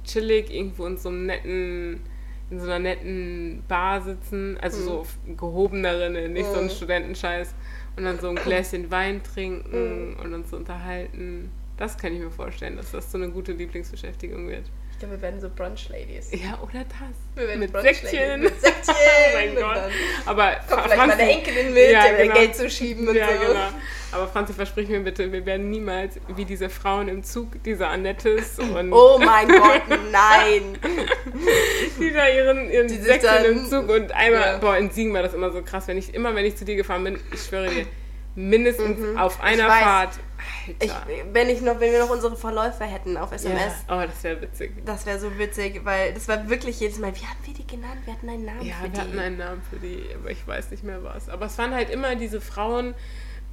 chillig 0.06 0.50
irgendwo 0.54 0.86
in 0.86 0.98
so 0.98 1.10
einem 1.10 1.26
netten, 1.26 2.02
in 2.50 2.60
so 2.60 2.66
einer 2.66 2.80
netten 2.80 3.64
Bar 3.68 4.02
sitzen. 4.02 4.58
Also 4.62 4.82
so 4.82 5.06
gehobenere, 5.36 6.10
nicht 6.30 6.46
so 6.50 6.58
ein 6.60 6.66
Mhm. 6.66 6.70
Studentenscheiß. 6.70 7.54
Und 7.98 8.06
dann 8.06 8.20
so 8.20 8.30
ein 8.30 8.36
Gläschen 8.44 8.90
Wein 8.92 9.22
trinken 9.24 10.16
und 10.22 10.34
uns 10.34 10.50
so 10.52 10.58
unterhalten. 10.58 11.52
Das 11.78 11.98
kann 11.98 12.14
ich 12.14 12.20
mir 12.20 12.32
vorstellen, 12.32 12.76
dass 12.76 12.92
das 12.92 13.12
so 13.12 13.18
eine 13.18 13.30
gute 13.30 13.52
Lieblingsbeschäftigung 13.52 14.50
wird. 14.50 14.64
Ich 14.94 15.00
glaube, 15.00 15.14
wir 15.16 15.22
werden 15.22 15.40
so 15.40 15.48
Brunch-Ladies. 15.48 16.32
Ja, 16.32 16.58
oder 16.64 16.80
das. 16.86 17.16
Wir 17.36 17.48
werden 17.48 17.60
Mit. 17.60 17.72
Säckchen. 17.72 18.42
Mit 18.42 18.60
Säckchen. 18.60 18.74
Oh 18.98 19.36
mein 19.36 19.56
Gott. 19.56 19.92
Aber 20.26 20.56
Kommt 20.68 20.82
vielleicht 20.84 20.98
mal 20.98 21.10
Franzi- 21.10 21.22
eine 21.22 21.32
Enkelin 21.32 21.74
mit, 21.74 21.92
Ja, 21.92 22.02
der 22.08 22.18
genau. 22.24 22.34
Geld 22.36 22.56
zu 22.56 22.70
schieben 22.70 23.08
und 23.08 23.16
ja, 23.16 23.28
so. 23.28 23.48
genau. 23.48 23.60
Aber 24.12 24.28
Franzi, 24.28 24.54
versprich 24.54 24.88
mir 24.90 25.02
bitte, 25.02 25.32
wir 25.32 25.46
werden 25.46 25.70
niemals 25.70 26.20
wie 26.36 26.46
diese 26.46 26.70
Frauen 26.70 27.10
im 27.10 27.24
Zug, 27.24 27.62
diese 27.64 27.86
Annettes 27.88 28.58
und 28.58 28.92
Oh 28.94 29.20
mein 29.20 29.48
Gott, 29.50 29.82
nein. 30.12 30.78
die 32.00 32.12
da 32.14 32.28
ihren, 32.30 32.72
ihren 32.72 32.88
Die 32.88 32.96
sich 32.96 33.04
Säckchen 33.06 33.30
dann- 33.30 33.46
im 33.46 33.66
Zug 33.66 33.90
und 33.90 34.12
einmal, 34.14 34.42
Ja. 34.42 34.58
boah, 34.58 34.78
in 34.78 34.90
Siegen 34.90 35.14
war 35.14 35.22
das 35.22 35.34
immer 35.34 35.52
so 35.52 35.62
krass, 35.62 35.88
wenn 35.88 35.98
ich, 35.98 36.14
immer 36.16 36.34
wenn 36.34 36.46
ich 36.46 36.56
zu 36.56 36.66
dir 36.66 36.76
gefahren 36.76 37.04
bin, 37.04 37.20
ich 37.34 37.42
schwöre 37.42 37.70
dir, 37.70 37.86
mindestens 38.36 39.18
auf 39.18 39.42
einer 39.42 39.66
Mhm. 39.66 39.70
weiß. 39.70 39.80
Fahrt, 39.84 40.10
Ich, 40.80 40.92
wenn, 41.32 41.50
ich 41.50 41.62
noch, 41.62 41.80
wenn 41.80 41.92
wir 41.92 42.00
noch 42.00 42.10
unsere 42.10 42.36
Verläufe 42.36 42.84
hätten 42.84 43.18
auf 43.18 43.32
SMS, 43.32 43.74
ja. 43.88 44.04
Oh, 44.04 44.06
das 44.08 44.24
wäre 44.24 44.42
witzig. 44.42 44.72
das 44.86 45.06
wäre 45.06 45.20
so 45.20 45.38
witzig, 45.38 45.82
weil 45.84 46.14
das 46.14 46.28
war 46.28 46.48
wirklich 46.50 46.80
jedes 46.80 47.00
Mal, 47.00 47.16
wie 47.16 47.26
haben 47.26 47.38
wir 47.44 47.54
die 47.54 47.66
genannt? 47.66 48.02
Wir 48.06 48.14
hatten 48.14 48.30
einen 48.30 48.46
Namen 48.46 48.62
Ja, 48.66 48.76
für 48.76 48.84
wir 48.84 48.90
die. 48.90 49.00
hatten 49.02 49.20
einen 49.20 49.38
Namen 49.38 49.62
für 49.70 49.78
die, 49.78 50.04
aber 50.16 50.30
ich 50.32 50.46
weiß 50.48 50.72
nicht 50.72 50.84
mehr 50.84 51.04
was. 51.04 51.30
Aber 51.30 51.46
es 51.48 51.58
waren 51.58 51.74
halt 51.74 51.90
immer 51.90 52.16
diese 52.16 52.42
Frauen 52.42 52.94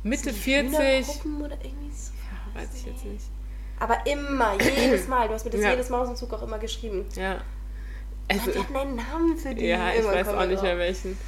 Mitte 0.02 0.32
40. 0.32 0.78
Hühnergruppen 0.78 1.42
oder 1.42 1.56
irgendwie 1.64 1.90
so. 1.94 2.12
Ja, 2.54 2.60
weiß 2.60 2.68
ich 2.74 2.86
jetzt 2.86 3.04
nicht. 3.04 3.24
Aber 3.80 3.98
immer, 4.06 4.54
jedes 4.62 5.08
Mal. 5.08 5.28
Du 5.28 5.34
hast 5.34 5.44
mir 5.44 5.50
das 5.50 5.60
Ja. 5.62 5.70
jedes 5.70 5.88
Mal 5.88 6.00
aus 6.00 6.08
dem 6.08 6.16
Zug 6.16 6.32
auch 6.32 6.42
immer 6.42 6.58
geschrieben. 6.58 7.06
Ja. 7.16 7.38
Also, 8.28 8.46
wir 8.54 8.60
hatten 8.62 8.76
einen 8.76 8.96
Namen 8.96 9.36
für 9.36 9.54
die. 9.54 9.66
ja, 9.66 9.92
ich 9.92 10.04
weiß 10.04 10.28
auch 10.28 10.38
wir 10.40 10.46
nicht 10.46 10.62
mehr 10.62 10.78
welchen. 10.78 11.18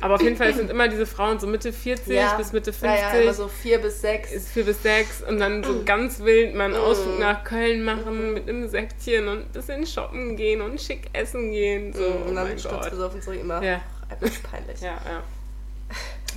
Aber 0.00 0.14
auf 0.14 0.22
jeden 0.22 0.36
Fall 0.36 0.54
sind 0.54 0.70
immer 0.70 0.88
diese 0.88 1.06
Frauen 1.06 1.38
so 1.38 1.46
Mitte 1.46 1.72
40 1.72 2.14
Ja. 2.14 2.34
bis 2.36 2.52
Mitte 2.52 2.70
Ja, 2.70 2.76
50. 2.76 3.00
ja, 3.00 3.10
immer 3.20 3.34
so 3.34 3.48
vier 3.48 3.78
bis 3.80 4.00
sechs. 4.00 4.32
ist 4.32 4.48
vier 4.48 4.64
bis 4.64 4.82
sechs 4.82 5.22
und 5.22 5.38
dann 5.38 5.62
so 5.62 5.82
ganz 5.84 6.20
wild 6.20 6.54
mal 6.54 6.64
einen 6.64 6.76
Ausflug 6.76 7.18
nach 7.18 7.44
Köln 7.44 7.84
machen 7.84 8.32
mit 8.32 8.48
einem 8.48 8.66
Säckchen 8.68 9.28
und 9.28 9.38
ein 9.40 9.48
bisschen 9.52 9.86
shoppen 9.86 10.36
gehen 10.36 10.62
und 10.62 10.80
schick 10.80 11.08
essen 11.12 11.50
gehen. 11.52 11.92
So, 11.92 12.02
oh 12.04 12.28
und 12.28 12.34
dann 12.34 12.44
mein 12.46 12.56
Gott. 12.56 12.60
sturzbesoffen 12.60 13.20
zurück 13.20 13.40
immer. 13.40 13.62
Ja. 13.62 13.82
Einfach 14.08 14.50
peinlich. 14.50 14.80
Ja, 14.80 14.98
ja. 15.04 15.22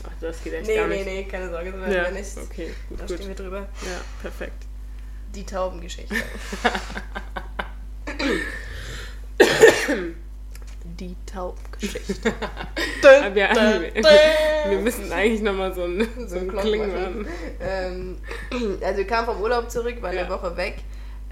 Ach, 0.05 0.11
das 0.19 0.43
geht 0.43 0.53
echt 0.53 0.67
Nee, 0.67 0.75
gar 0.75 0.87
nee, 0.87 0.95
nicht. 0.97 1.05
nee, 1.05 1.23
keine 1.25 1.49
Sorge, 1.49 1.71
so 1.71 1.79
werden 1.79 1.93
Ja, 1.93 2.03
wir 2.05 2.11
nicht. 2.11 2.37
okay, 2.37 2.71
gut, 2.89 2.99
Da 2.99 3.05
gut. 3.05 3.15
stehen 3.15 3.27
wir 3.29 3.35
drüber. 3.35 3.59
Ja, 3.59 4.01
perfekt. 4.21 4.65
Die 5.35 5.43
die 11.03 11.15
Taubgeschichte. 11.25 12.33
Wir, 13.33 13.49
wir 14.69 14.79
müssen 14.79 15.11
eigentlich 15.11 15.41
nochmal 15.41 15.73
so 15.73 15.83
ein, 15.83 16.07
so 16.27 16.37
ein 16.37 16.47
Glock 16.47 16.61
Kling 16.63 17.27
ähm, 17.59 18.17
also 18.81 18.97
wir 18.97 19.07
kamen 19.07 19.25
vom 19.27 19.41
Urlaub 19.41 19.69
zurück, 19.69 20.01
waren 20.01 20.15
Ja. 20.15 20.21
eine 20.21 20.29
Woche 20.29 20.55
weg. 20.55 20.75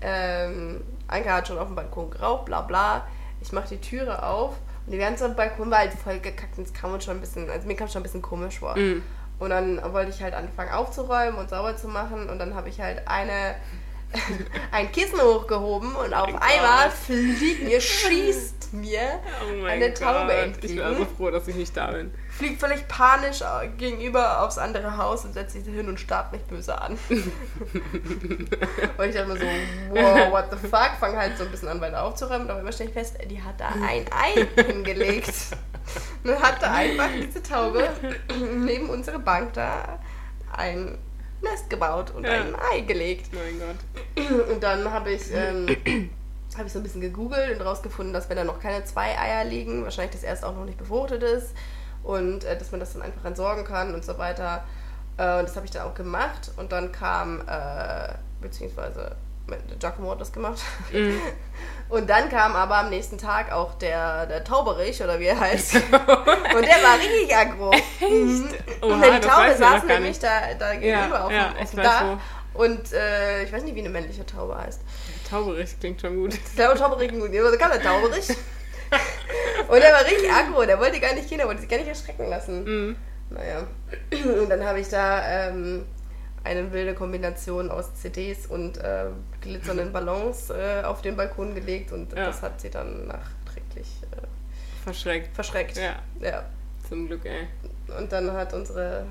Ähm, 0.02 0.82
Anka 1.08 1.36
hat 1.38 1.48
schon 1.48 1.58
auf 1.58 1.68
dem 1.68 1.76
Balkon 1.76 2.10
geraucht, 2.12 2.46
bla 2.46 2.62
bla. 2.62 3.08
Ich 3.42 3.52
mache 3.54 3.70
die 3.70 3.78
Türe 3.78 4.22
auf 4.24 4.56
und 4.86 4.92
die 4.92 4.98
ganze 4.98 5.30
Balkon 5.30 5.72
war 5.72 5.80
halt 5.80 5.94
voll 5.94 6.20
gekackt 6.20 6.58
und 6.58 6.68
es 6.68 6.74
kam 6.74 6.94
uns 6.94 7.06
schon 7.06 7.18
ein 7.18 7.22
bisschen, 7.22 7.50
also 7.50 7.68
mir 7.68 7.76
kam 7.76 7.88
es 7.88 7.94
schon 7.94 8.02
ein 8.02 8.04
bisschen 8.04 8.22
komisch 8.22 8.60
vor. 8.60 8.78
Mhm. 8.78 9.04
Und 9.40 9.50
dann 9.50 9.82
wollte 9.94 10.12
ich 10.12 10.22
halt 10.22 10.34
anfangen 10.34 10.72
aufzuräumen 10.72 11.40
und 11.40 11.50
sauber 11.50 11.76
zu 11.76 11.88
machen 11.88 12.30
und 12.30 12.38
dann 12.38 12.54
habe 12.54 12.70
ich 12.70 12.80
halt 12.82 13.08
eine 13.08 13.56
ein 14.72 14.92
Kissen 14.92 15.22
hochgehoben 15.22 15.96
und 15.96 16.14
auf 16.14 16.32
mein 16.32 16.42
einmal 16.42 16.90
Gott. 16.90 16.98
fliegt 16.98 17.64
mir, 17.64 17.80
schießt 17.80 18.74
mir 18.74 19.20
Oh 19.62 19.66
eine 19.66 19.94
Taube 19.94 20.34
entgegen 20.34 20.74
Ich 20.74 20.80
war 20.80 20.96
so 20.96 21.06
froh, 21.06 21.32
dass 21.32 21.48
ich 21.48 21.56
nicht 21.56 21.76
da 21.76 21.92
bin. 21.92 22.14
fliegt 22.30 22.60
völlig 22.60 22.88
panisch 22.88 23.40
gegenüber 23.78 24.44
aufs 24.44 24.58
andere 24.58 24.98
Haus 24.98 25.26
und 25.26 25.34
setzt 25.34 25.54
sich 25.54 25.64
hin 25.66 25.88
und 25.88 26.00
starrt 26.00 26.32
mich 26.32 26.42
böse 26.44 26.80
an. 26.80 26.98
und 27.10 29.06
ich 29.06 29.16
dachte 29.16 29.28
mir 29.28 29.38
so, 29.38 29.46
wow, 29.90 30.32
what 30.32 30.46
the 30.52 30.58
fuck? 30.68 30.92
Fang 31.00 31.18
halt 31.18 31.38
so 31.38 31.44
ein 31.44 31.52
bisschen 31.52 31.68
an, 31.68 31.82
weiter 31.82 32.04
aufzuräumen, 32.04 32.50
aber 32.50 32.60
immer 32.62 32.72
stelle 32.72 32.90
ich 32.90 32.94
fest, 32.94 33.18
die 33.30 33.42
hat 33.42 33.60
da 33.60 33.70
ein 33.70 34.06
Ei 34.12 34.48
hingelegt. 34.64 35.34
Und 36.24 36.40
hat 36.40 36.62
da 36.62 36.74
einfach 36.74 37.10
diese 37.20 37.42
Taube 37.42 37.90
neben 38.56 38.90
unsere 38.90 39.20
Bank 39.20 39.54
da 39.54 40.00
ein 40.56 40.98
Nest 41.42 41.70
gebaut 41.70 42.12
und 42.12 42.24
Ja. 42.26 42.32
ein 42.34 42.56
Ei 42.72 42.82
gelegt. 42.82 43.30
Mein 43.34 43.60
Gott. 43.60 44.48
Und 44.50 44.62
dann 44.64 44.92
habe 44.92 45.12
ich, 45.12 45.32
ähm, 45.34 45.68
habe 46.56 46.68
ich 46.68 46.74
so 46.74 46.80
ein 46.80 46.84
bisschen 46.84 47.02
gegoogelt 47.02 47.60
und 47.60 47.66
rausgefunden, 47.66 48.14
dass 48.14 48.30
wenn 48.30 48.38
da 48.38 48.44
noch 48.44 48.60
keine 48.60 48.84
zwei 48.86 49.18
Eier 49.18 49.44
liegen, 49.46 49.84
wahrscheinlich 49.84 50.14
das 50.14 50.24
erste 50.24 50.48
auch 50.48 50.56
noch 50.56 50.66
nicht 50.66 50.78
befruchtet 50.78 51.24
ist 51.24 51.54
und 52.04 52.44
äh, 52.44 52.58
dass 52.58 52.72
man 52.72 52.80
das 52.80 52.94
dann 52.94 53.02
einfach 53.02 53.26
entsorgen 53.26 53.64
kann 53.66 53.94
und 53.94 54.04
so 54.06 54.18
weiter. 54.18 54.64
Äh, 55.18 55.40
und 55.40 55.48
das 55.48 55.56
habe 55.56 55.66
ich 55.66 55.72
dann 55.72 55.88
auch 55.88 55.94
gemacht 55.96 56.52
und 56.58 56.72
dann 56.72 56.92
kam, 56.92 57.42
äh, 57.48 58.14
beziehungsweise 58.42 59.16
Giacomo 59.80 60.12
hat 60.12 60.22
das 60.22 60.32
gemacht. 60.32 60.62
Und 61.90 62.10
dann 62.10 62.30
kam 62.30 62.56
aber 62.56 62.78
am 62.78 62.90
nächsten 62.90 63.18
Tag 63.18 63.52
auch 63.52 63.74
der, 63.76 64.26
der 64.26 64.46
Tauberich, 64.46 65.04
oder 65.04 65.20
wie 65.20 65.26
er 65.26 65.40
heißt. 65.40 65.76
Und 65.76 65.84
der 65.92 66.80
war 66.82 66.98
richtig 66.98 67.36
aggro. 67.36 67.72
Mhm. 68.00 68.50
Oha, 68.82 68.94
und 68.94 69.04
die 69.04 69.28
Taube 69.28 69.56
saß 69.58 69.84
nämlich 69.84 70.18
da, 70.20 70.54
da 70.58 70.74
gegenüber 70.76 71.26
auf, 71.26 71.32
ja, 71.32 71.54
auf 71.60 71.70
dem 71.70 71.84
Dach. 71.84 72.18
Und 72.54 72.94
äh, 72.94 73.44
ich 73.44 73.52
weiß 73.52 73.64
nicht, 73.64 73.76
wie 73.76 73.80
eine 73.80 73.90
männliche 73.90 74.26
Taube 74.26 74.58
heißt. 74.58 74.82
Tauberich 75.30 75.80
klingt 75.80 76.02
schon 76.02 76.16
gut. 76.16 76.34
Ich 76.34 76.56
glaube, 76.56 76.78
Tauberich, 76.78 77.12
da 77.12 77.58
kam 77.58 77.72
der 77.72 77.82
Tauberich. 77.82 78.30
Und 79.68 79.82
der 79.82 79.94
war 79.94 80.06
richtig 80.06 80.32
aggro, 80.32 80.66
der 80.66 80.80
wollte 80.80 81.00
gar 81.00 81.14
nicht 81.14 81.30
gehen, 81.30 81.38
der 81.38 81.48
wollte 81.48 81.62
sich 81.62 81.70
gar 81.70 81.78
nicht 81.78 81.88
erschrecken 81.88 82.30
lassen. 82.30 82.64
Mhm. 82.64 82.96
Naja. 83.30 83.68
Und 84.12 84.50
dann 84.50 84.66
habe 84.66 84.80
ich 84.80 84.90
da 84.90 85.48
ähm, 85.50 85.86
eine 86.44 86.72
wilde 86.72 86.94
Kombination 86.96 87.70
aus 87.70 87.94
CDs 87.96 88.48
und 88.48 88.78
äh, 88.78 89.06
glitzernden 89.42 89.92
Ballons 89.94 90.50
äh, 90.50 90.82
auf 90.84 91.02
den 91.02 91.16
Balkon 91.16 91.54
gelegt 91.56 91.92
und 91.92 92.12
Ja. 92.14 92.26
das 92.26 92.42
hat 92.42 92.60
sie 92.62 92.70
dann 92.70 93.08
nachträglich 93.08 93.88
äh, 94.12 94.84
Verschreckt. 94.84 95.36
verschreckt. 95.36 95.78
Ja, 95.78 95.96
ja. 96.20 96.44
zum 96.88 97.08
Glück, 97.08 97.26
ey. 97.26 97.48
Und 97.98 98.12
dann 98.12 98.32
hat 98.34 98.54
unsere 98.54 99.06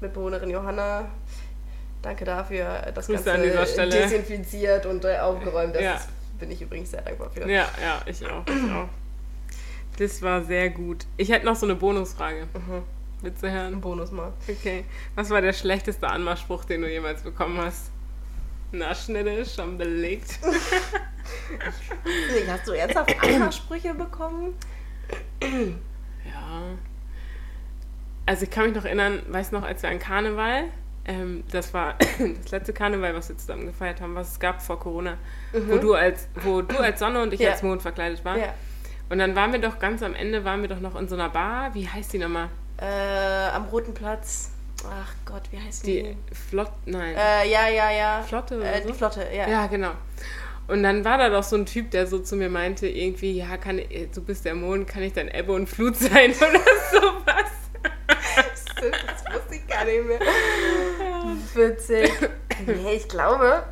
Mitbewohnerin 0.00 0.50
Johanna, 0.50 1.06
danke 2.02 2.24
dafür, 2.24 2.92
das 2.94 3.06
Grüße 3.06 3.24
Ganze 3.24 3.88
desinfiziert 3.88 4.84
und 4.86 5.04
äh, 5.04 5.18
aufgeräumt. 5.18 5.74
Das 5.74 5.82
Ja. 5.82 6.00
bin 6.38 6.50
ich 6.50 6.60
übrigens 6.60 6.90
sehr 6.90 7.00
dankbar 7.02 7.30
für. 7.30 7.40
Ja, 7.50 7.66
ja, 7.82 8.02
ich 8.06 8.24
auch. 8.26 8.44
Ich 8.46 8.70
auch. 8.72 8.88
Das 9.98 10.22
war 10.22 10.44
sehr 10.44 10.70
gut. 10.70 11.06
Ich 11.16 11.30
hätte 11.30 11.46
noch 11.46 11.56
so 11.56 11.66
eine 11.66 11.74
Bonusfrage. 11.74 12.46
Mhm. 12.54 12.82
Ein 13.22 13.34
hören? 13.52 13.80
Bonus 13.80 14.12
mal. 14.12 14.32
Okay. 14.48 14.84
Was 15.14 15.30
war 15.30 15.40
der 15.40 15.52
schlechteste 15.52 16.08
Anmachspruch, 16.08 16.64
den 16.64 16.82
du 16.82 16.88
jemals 16.90 17.22
bekommen 17.22 17.58
hast? 17.58 17.90
Na, 18.70 18.94
Schnitte, 18.94 19.44
schon 19.44 19.76
belegt. 19.78 20.38
Nee, 22.04 22.46
Hast 22.48 22.68
du 22.68 22.72
ernsthaft 22.72 23.14
Anmachsprüche 23.24 23.94
bekommen? 23.94 24.54
Ja. 25.42 26.62
Also 28.26 28.44
ich 28.44 28.50
kann 28.50 28.66
mich 28.66 28.74
noch 28.74 28.84
erinnern, 28.84 29.22
weißt 29.28 29.52
du 29.52 29.56
noch, 29.56 29.64
als 29.64 29.82
wir 29.82 29.88
an 29.90 29.98
Karneval, 29.98 30.64
ähm, 31.06 31.44
das 31.50 31.72
war 31.72 31.94
das 32.42 32.50
letzte 32.50 32.72
Karneval, 32.74 33.14
was 33.14 33.30
wir 33.30 33.38
zusammen 33.38 33.66
gefeiert 33.66 34.00
haben, 34.02 34.14
was 34.14 34.32
es 34.32 34.38
gab 34.40 34.60
vor 34.62 34.78
Corona, 34.78 35.16
wo 35.52 35.78
du 35.78 35.94
als 35.94 36.28
wo 36.42 36.60
du 36.60 36.76
als 36.78 36.98
Sonne 37.00 37.22
und 37.22 37.32
ich 37.32 37.40
Mhm. 37.40 37.46
Ja. 37.46 37.52
als 37.52 37.62
Mond 37.62 37.80
verkleidet 37.82 38.24
waren. 38.24 38.38
Ja. 38.40 38.54
Und 39.08 39.18
dann 39.18 39.34
waren 39.34 39.52
wir 39.52 39.58
doch 39.60 39.78
ganz 39.78 40.02
am 40.02 40.14
Ende, 40.14 40.44
waren 40.44 40.60
wir 40.60 40.68
doch 40.68 40.80
noch 40.80 40.94
in 41.00 41.08
so 41.08 41.14
einer 41.14 41.30
Bar. 41.30 41.74
Wie 41.74 41.88
heißt 41.88 42.12
die 42.12 42.18
nochmal? 42.18 42.50
Äh, 42.80 43.48
am 43.54 43.64
Roten 43.66 43.94
Platz. 43.94 44.50
Ach 44.84 45.12
Gott, 45.24 45.42
wie 45.50 45.58
heißt 45.60 45.86
die? 45.86 46.16
Die 46.30 46.34
Flott, 46.34 46.70
nein. 46.86 47.16
Äh, 47.16 47.50
ja, 47.50 47.68
ja, 47.68 47.90
ja. 47.90 48.22
Flotte 48.22 48.58
oder 48.58 48.72
Äh, 48.76 48.82
so? 48.82 48.88
Die 48.88 48.94
Flotte, 48.94 49.26
ja. 49.34 49.48
Ja, 49.48 49.66
genau. 49.66 49.90
Und 50.68 50.82
dann 50.82 51.04
war 51.04 51.18
da 51.18 51.30
doch 51.30 51.42
so 51.42 51.56
ein 51.56 51.66
Typ, 51.66 51.90
der 51.90 52.06
so 52.06 52.18
zu 52.20 52.36
mir 52.36 52.48
meinte, 52.50 52.86
irgendwie, 52.86 53.32
ja, 53.32 53.56
kann, 53.56 53.80
du 54.14 54.22
bist 54.22 54.44
der 54.44 54.54
Mond, 54.54 54.86
kann 54.86 55.02
ich 55.02 55.14
dann 55.14 55.28
Ebbe 55.28 55.52
und 55.52 55.66
Flut 55.66 55.96
sein 55.96 56.30
oder 56.36 56.60
sowas? 56.92 57.50
Das 58.80 59.34
wusste 59.34 59.56
ich 59.56 59.66
gar 59.66 59.84
nicht 59.84 60.04
mehr. 60.06 60.20
Witzig. 61.54 62.12
Nee, 62.64 62.92
ich 62.94 63.08
glaube. 63.08 63.64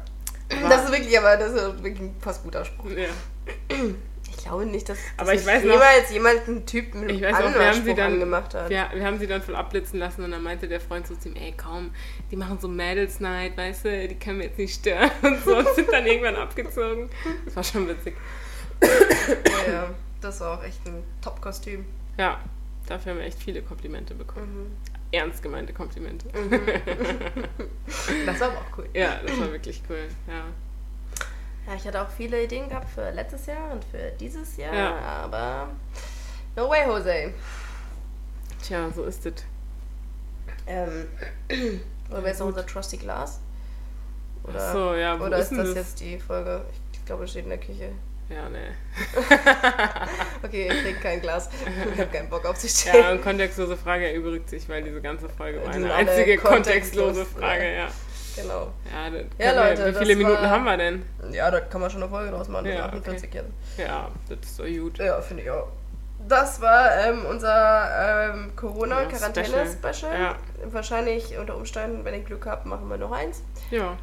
Das 0.68 0.84
ist 0.84 0.90
wirklich, 0.92 1.16
aber 1.16 1.36
das 1.36 1.52
ist 1.52 1.82
wirklich 1.82 2.00
ein 2.00 2.16
fast 2.20 2.42
guter 2.42 2.64
Spruch. 2.64 2.90
Ja. 2.90 3.07
Ich 4.47 4.51
glaube 4.53 4.66
nicht, 4.66 4.88
dass, 4.88 4.97
dass 4.99 5.12
Aber 5.18 5.34
ich 5.34 5.44
weiß 5.44 5.64
noch- 5.64 6.11
jemals 6.12 6.47
einen 6.47 6.64
Typ 6.66 6.94
mit 6.94 7.11
einem 7.24 7.34
Anmachspruch 7.34 7.97
dann, 7.97 8.12
angemacht 8.12 8.55
hat. 8.55 8.70
wir, 8.70 8.88
wir 8.94 9.05
haben 9.05 9.18
sie 9.18 9.26
dann 9.26 9.42
voll 9.42 9.57
abblitzen 9.57 9.99
lassen 9.99 10.22
und 10.22 10.30
dann 10.30 10.42
meinte 10.42 10.68
der 10.68 10.80
Freund 10.80 11.05
so 11.07 11.16
zu 11.16 11.28
ihm, 11.30 11.34
ey, 11.36 11.53
kaum, 11.57 11.90
die 12.30 12.36
machen 12.36 12.59
so 12.61 12.68
Mädels 12.68 13.18
Night, 13.18 13.57
weißt 13.57 13.84
du, 13.86 14.09
die 14.09 14.14
können 14.14 14.38
wir 14.38 14.47
jetzt 14.47 14.59
nicht 14.59 14.74
stören 14.74 15.11
und 15.22 15.42
so 15.44 15.57
und 15.57 15.66
sind 15.74 15.90
dann 15.90 16.07
irgendwann 16.07 16.36
abgezogen. 16.36 17.11
Das 17.44 17.57
war 17.57 17.64
schon 17.64 17.88
witzig. 17.88 18.14
Ja, 18.82 19.72
ja. 19.72 19.90
Das 20.20 20.40
war 20.40 20.59
auch 20.59 20.64
echt 20.64 20.78
ein 20.86 21.03
Top-Kostüm. 21.22 21.84
Ja, 22.16 22.38
dafür 22.86 23.12
haben 23.12 23.18
wir 23.18 23.26
echt 23.26 23.38
viele 23.42 23.62
Komplimente 23.62 24.14
bekommen. 24.14 24.76
Ernst 25.12 25.42
gemeinte 25.42 25.72
Komplimente. 25.72 26.26
Das 28.26 28.40
war 28.40 28.49
aber 28.49 28.59
auch 28.59 28.78
cool. 28.78 28.88
Ja, 28.94 29.20
das 29.26 29.38
war 29.40 29.51
wirklich 29.53 29.82
cool, 29.88 30.07
ja. 30.28 30.44
Ja, 31.66 31.74
ich 31.74 31.84
hatte 31.86 32.00
auch 32.00 32.10
viele 32.16 32.42
Ideen 32.44 32.68
gehabt 32.68 32.88
für 32.88 33.10
letztes 33.10 33.46
Jahr 33.46 33.72
und 33.72 33.84
für 33.84 34.12
dieses 34.20 34.56
Jahr, 34.56 34.74
Ja. 34.74 34.96
aber 34.98 35.68
no 36.54 36.68
way, 36.68 36.86
Jose. 36.86 37.32
Tja, 38.62 38.88
so 38.94 39.04
ist 39.04 39.26
es. 39.26 39.34
Ähm, 40.66 41.06
wollen 42.08 42.22
wir 42.22 42.28
jetzt 42.28 42.40
noch 42.40 42.46
unser 42.46 42.64
Trusty 42.66 42.96
Glas? 42.96 43.40
Oder, 44.44 44.58
Ach 44.60 44.72
so, 44.72 44.94
ja, 44.94 45.18
wo 45.18 45.24
oder 45.24 45.38
ist 45.38 45.50
ist 45.50 45.58
das 45.58 45.68
das? 45.68 45.76
jetzt 45.76 46.00
die 46.00 46.18
Folge? 46.18 46.64
Ich, 46.92 47.04
glaube, 47.04 47.24
es 47.24 47.30
steht 47.30 47.44
in 47.44 47.50
der 47.50 47.58
Küche. 47.58 47.90
Ja, 48.28 48.48
ne. 48.48 48.74
Okay, 50.42 50.68
ich 50.72 50.82
krieg 50.82 51.00
kein 51.00 51.20
Glas. 51.20 51.48
Ich 51.94 52.00
habe 52.00 52.10
keinen 52.10 52.28
Bock 52.28 52.42
Ja, 52.44 52.50
aufzustehen. 52.50 53.06
und 53.12 53.22
kontextlose 53.22 53.76
Frage 53.76 54.08
erübrigt 54.08 54.48
sich, 54.50 54.68
weil 54.68 54.82
diese 54.82 55.00
ganze 55.00 55.28
Folge 55.28 55.58
war 55.64 55.70
Die 55.70 55.76
eine 55.78 55.94
einzige 55.94 56.36
kontextlos, 56.36 57.14
kontextlose 57.14 57.24
Frage, 57.24 57.74
ja. 57.74 57.88
Genau. 58.37 58.72
Ja, 58.93 59.05
Ja, 59.07 59.11
können 59.11 59.30
wir- 59.39 59.55
Leute, 59.55 59.95
wie 59.95 59.99
viele 60.05 60.16
Minuten 60.16 60.43
war- 60.43 60.51
haben 60.51 60.64
wir 60.64 60.76
denn? 60.76 61.03
Ja, 61.32 61.51
da 61.51 61.61
kann 61.61 61.80
man 61.80 61.91
schon 61.91 62.03
eine 62.03 62.11
Folge 62.11 62.30
draus 62.30 62.49
machen. 62.49 62.66
Ja, 62.66 62.74
Ja, 62.74 62.87
48 62.87 63.34
jetzt. 63.34 63.49
Ja, 63.78 64.09
das 64.28 64.39
ist 64.43 64.57
so 64.57 64.64
gut. 64.64 64.99
Ja, 64.99 65.20
finde 65.20 65.43
ich 65.43 65.51
auch. 65.51 65.68
Das 66.28 66.61
war 66.61 66.91
ähm, 67.07 67.24
unser 67.26 68.32
ähm, 68.34 68.53
Corona-Quarantäne-Special. 68.57 70.18
Ja. 70.18 70.37
Wahrscheinlich 70.64 71.37
unter 71.39 71.57
Umständen, 71.57 72.05
wenn 72.05 72.14
ich 72.14 72.24
Glück 72.26 72.47
habe, 72.47 72.68
machen 72.68 72.89
wir 72.89 72.97
noch 72.97 73.12
eins. 73.12 73.43
Ja. 73.70 73.97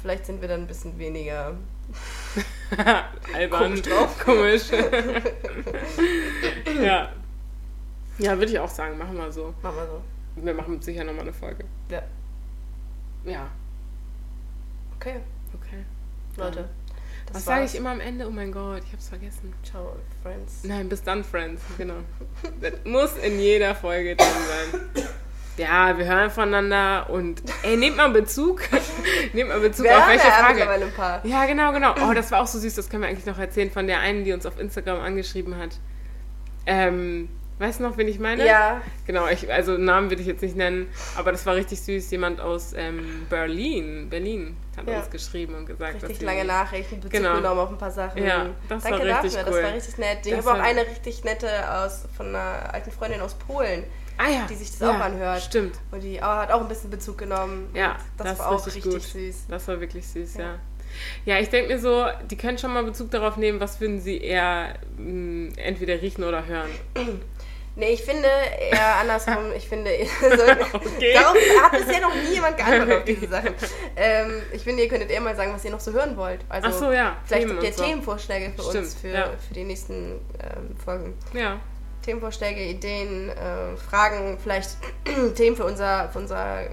Vielleicht 0.00 0.26
sind 0.26 0.40
wir 0.40 0.48
dann 0.48 0.62
ein 0.62 0.66
bisschen 0.66 0.98
weniger. 0.98 1.52
Albern. 3.34 3.62
Komisch 3.64 3.82
drauf. 3.82 4.16
Komisch. 4.24 4.70
ja. 6.82 7.08
Ja, 8.18 8.36
würde 8.38 8.52
ich 8.52 8.58
auch 8.58 8.68
sagen, 8.68 8.98
machen 8.98 9.16
wir 9.16 9.32
so. 9.32 9.54
Machen 9.62 9.76
wir 9.76 9.86
so. 9.86 10.44
Wir 10.44 10.54
machen 10.54 10.80
sicher 10.80 11.04
nochmal 11.04 11.22
eine 11.22 11.32
Folge. 11.32 11.64
Ja. 11.90 12.02
Ja, 13.24 13.46
Okay, 15.00 15.16
okay. 15.54 15.84
Leute. 16.36 16.68
das 17.26 17.36
Was 17.36 17.44
sage 17.46 17.64
ich 17.64 17.74
immer 17.74 17.90
am 17.90 18.00
Ende? 18.00 18.26
Oh 18.26 18.30
mein 18.30 18.52
Gott, 18.52 18.82
ich 18.86 18.92
hab's 18.92 19.08
vergessen. 19.08 19.54
Ciao, 19.62 19.96
Friends. 20.22 20.62
Nein, 20.64 20.90
bis 20.90 21.02
dann, 21.02 21.24
Friends. 21.24 21.62
Genau. 21.78 21.94
Das 22.60 22.74
muss 22.84 23.16
in 23.16 23.40
jeder 23.40 23.74
Folge 23.74 24.14
drin 24.14 24.28
sein. 24.28 25.08
Ja, 25.56 25.96
wir 25.96 26.04
hören 26.04 26.30
voneinander 26.30 27.08
und 27.08 27.42
ey, 27.62 27.78
nehmt 27.78 27.96
mal 27.96 28.10
Bezug. 28.10 28.60
nehmt 29.32 29.48
mal 29.48 29.60
Bezug 29.60 29.86
Wir 29.86 29.98
auf 29.98 30.06
welche 30.06 30.26
Frage. 30.26 30.68
ein 30.68 30.92
paar. 30.92 31.24
Ja, 31.24 31.46
genau, 31.46 31.72
genau. 31.72 31.94
Oh, 32.06 32.12
das 32.12 32.30
war 32.30 32.42
auch 32.42 32.46
so 32.46 32.58
süß, 32.58 32.74
das 32.74 32.90
können 32.90 33.02
wir 33.02 33.08
eigentlich 33.08 33.26
noch 33.26 33.38
erzählen 33.38 33.70
von 33.70 33.86
der 33.86 34.00
einen, 34.00 34.24
die 34.24 34.32
uns 34.34 34.44
auf 34.44 34.60
Instagram 34.60 35.00
angeschrieben 35.00 35.56
hat. 35.56 35.78
Ähm, 36.66 37.30
Weißt 37.60 37.78
du 37.78 37.82
noch, 37.84 37.98
wen 37.98 38.08
ich 38.08 38.18
meine? 38.18 38.46
Ja. 38.46 38.80
Genau, 39.06 39.28
ich, 39.28 39.52
also 39.52 39.76
Namen 39.76 40.08
will 40.08 40.18
ich 40.18 40.26
jetzt 40.26 40.40
nicht 40.40 40.56
nennen, 40.56 40.88
aber 41.14 41.30
das 41.30 41.44
war 41.44 41.54
richtig 41.56 41.78
süß. 41.82 42.10
Jemand 42.10 42.40
aus 42.40 42.72
ähm, 42.74 43.26
Berlin, 43.28 44.08
Berlin 44.08 44.56
hat 44.78 44.88
Ja. 44.88 44.96
uns 45.00 45.10
geschrieben 45.10 45.54
und 45.54 45.66
gesagt, 45.66 45.94
Richtig 45.96 46.08
dass 46.08 46.18
sie- 46.20 46.24
lange 46.24 46.46
Nachrichten, 46.46 46.96
Bezug 46.96 47.10
Genau. 47.12 47.34
genommen 47.36 47.60
auf 47.60 47.68
ein 47.68 47.76
paar 47.76 47.90
Sachen. 47.90 48.24
Ja, 48.24 48.46
das 48.66 48.82
Danke 48.82 49.06
war 49.06 49.22
richtig 49.22 49.34
dafür, 49.34 49.52
cool. 49.52 49.60
das 49.60 49.70
war 49.70 49.76
richtig 49.76 49.98
nett. 49.98 50.18
Ich 50.26 50.32
habe 50.34 50.50
auch 50.50 50.58
eine 50.58 50.86
richtig 50.86 51.22
nette 51.24 51.48
aus 51.70 52.06
von 52.16 52.28
einer 52.28 52.72
alten 52.72 52.90
Freundin 52.90 53.20
aus 53.20 53.34
Polen, 53.34 53.84
ah, 54.16 54.30
ja. 54.30 54.46
die 54.48 54.54
sich 54.54 54.70
das 54.70 54.80
ja, 54.80 54.90
auch 54.96 55.00
anhört. 55.04 55.42
Stimmt. 55.42 55.74
Und 55.90 56.02
die 56.02 56.18
hat 56.22 56.50
auch 56.50 56.62
ein 56.62 56.68
bisschen 56.68 56.88
Bezug 56.88 57.18
genommen. 57.18 57.68
Ja, 57.74 57.96
das, 58.16 58.26
das, 58.26 58.38
war 58.38 58.52
auch 58.52 58.66
richtig, 58.66 58.86
richtig 58.86 59.04
süß. 59.12 59.36
Das 59.50 59.68
war 59.68 59.78
wirklich 59.80 60.08
süß, 60.08 60.36
ja. 60.36 60.40
Ja. 60.44 60.58
Ja, 61.24 61.38
ich 61.38 61.50
denke 61.50 61.72
mir 61.74 61.78
so, 61.78 62.06
die 62.30 62.36
können 62.36 62.56
schon 62.58 62.72
mal 62.72 62.82
Bezug 62.84 63.10
darauf 63.10 63.36
nehmen, 63.36 63.60
was 63.60 63.80
würden 63.80 64.00
sie 64.00 64.18
eher 64.18 64.74
mh, 64.96 65.52
entweder 65.56 66.00
riechen 66.00 66.24
oder 66.24 66.46
hören. 66.46 66.70
Nee, 67.80 67.94
ich 67.94 68.02
finde 68.04 68.28
eher 68.28 68.96
andersrum. 69.00 69.52
Ich 69.56 69.68
finde, 69.68 69.90
so, 70.20 70.26
Okay. 70.78 71.14
darauf 71.14 71.36
hat 71.62 71.72
bisher 71.72 72.00
noch 72.00 72.14
nie 72.14 72.34
jemand 72.34 72.56
geantwortet 72.56 72.98
auf 72.98 73.04
diese 73.04 73.26
Sachen. 73.28 73.54
Ähm, 73.96 74.40
ich 74.52 74.62
finde, 74.62 74.82
ihr 74.84 74.88
könntet 74.88 75.10
eher 75.10 75.20
mal 75.20 75.34
sagen, 75.36 75.52
was 75.52 75.64
ihr 75.64 75.70
noch 75.72 75.80
so 75.80 75.92
hören 75.92 76.16
wollt. 76.16 76.40
Also, 76.48 76.68
Ach 76.68 76.72
so, 76.72 76.92
ja, 76.92 77.16
Vielleicht 77.24 77.42
Themen 77.46 77.56
habt 77.58 77.66
ihr 77.66 77.72
so. 77.72 77.82
Themenvorschläge 77.84 78.52
für 78.54 78.62
uns 78.62 78.70
Stimmt, 78.70 78.88
für, 79.00 79.08
ja. 79.08 79.30
für 79.46 79.54
die 79.54 79.64
nächsten 79.64 80.20
ähm, 80.38 80.76
Folgen. 80.82 81.14
Ja, 81.34 81.58
Themenvorschläge, 82.02 82.62
Ideen, 82.62 83.28
äh, 83.30 83.76
Fragen, 83.76 84.38
vielleicht 84.42 84.70
Themen 85.34 85.54
für 85.56 85.64
unser, 85.64 86.08
für 86.10 86.18
unser 86.20 86.62
äh, 86.62 86.68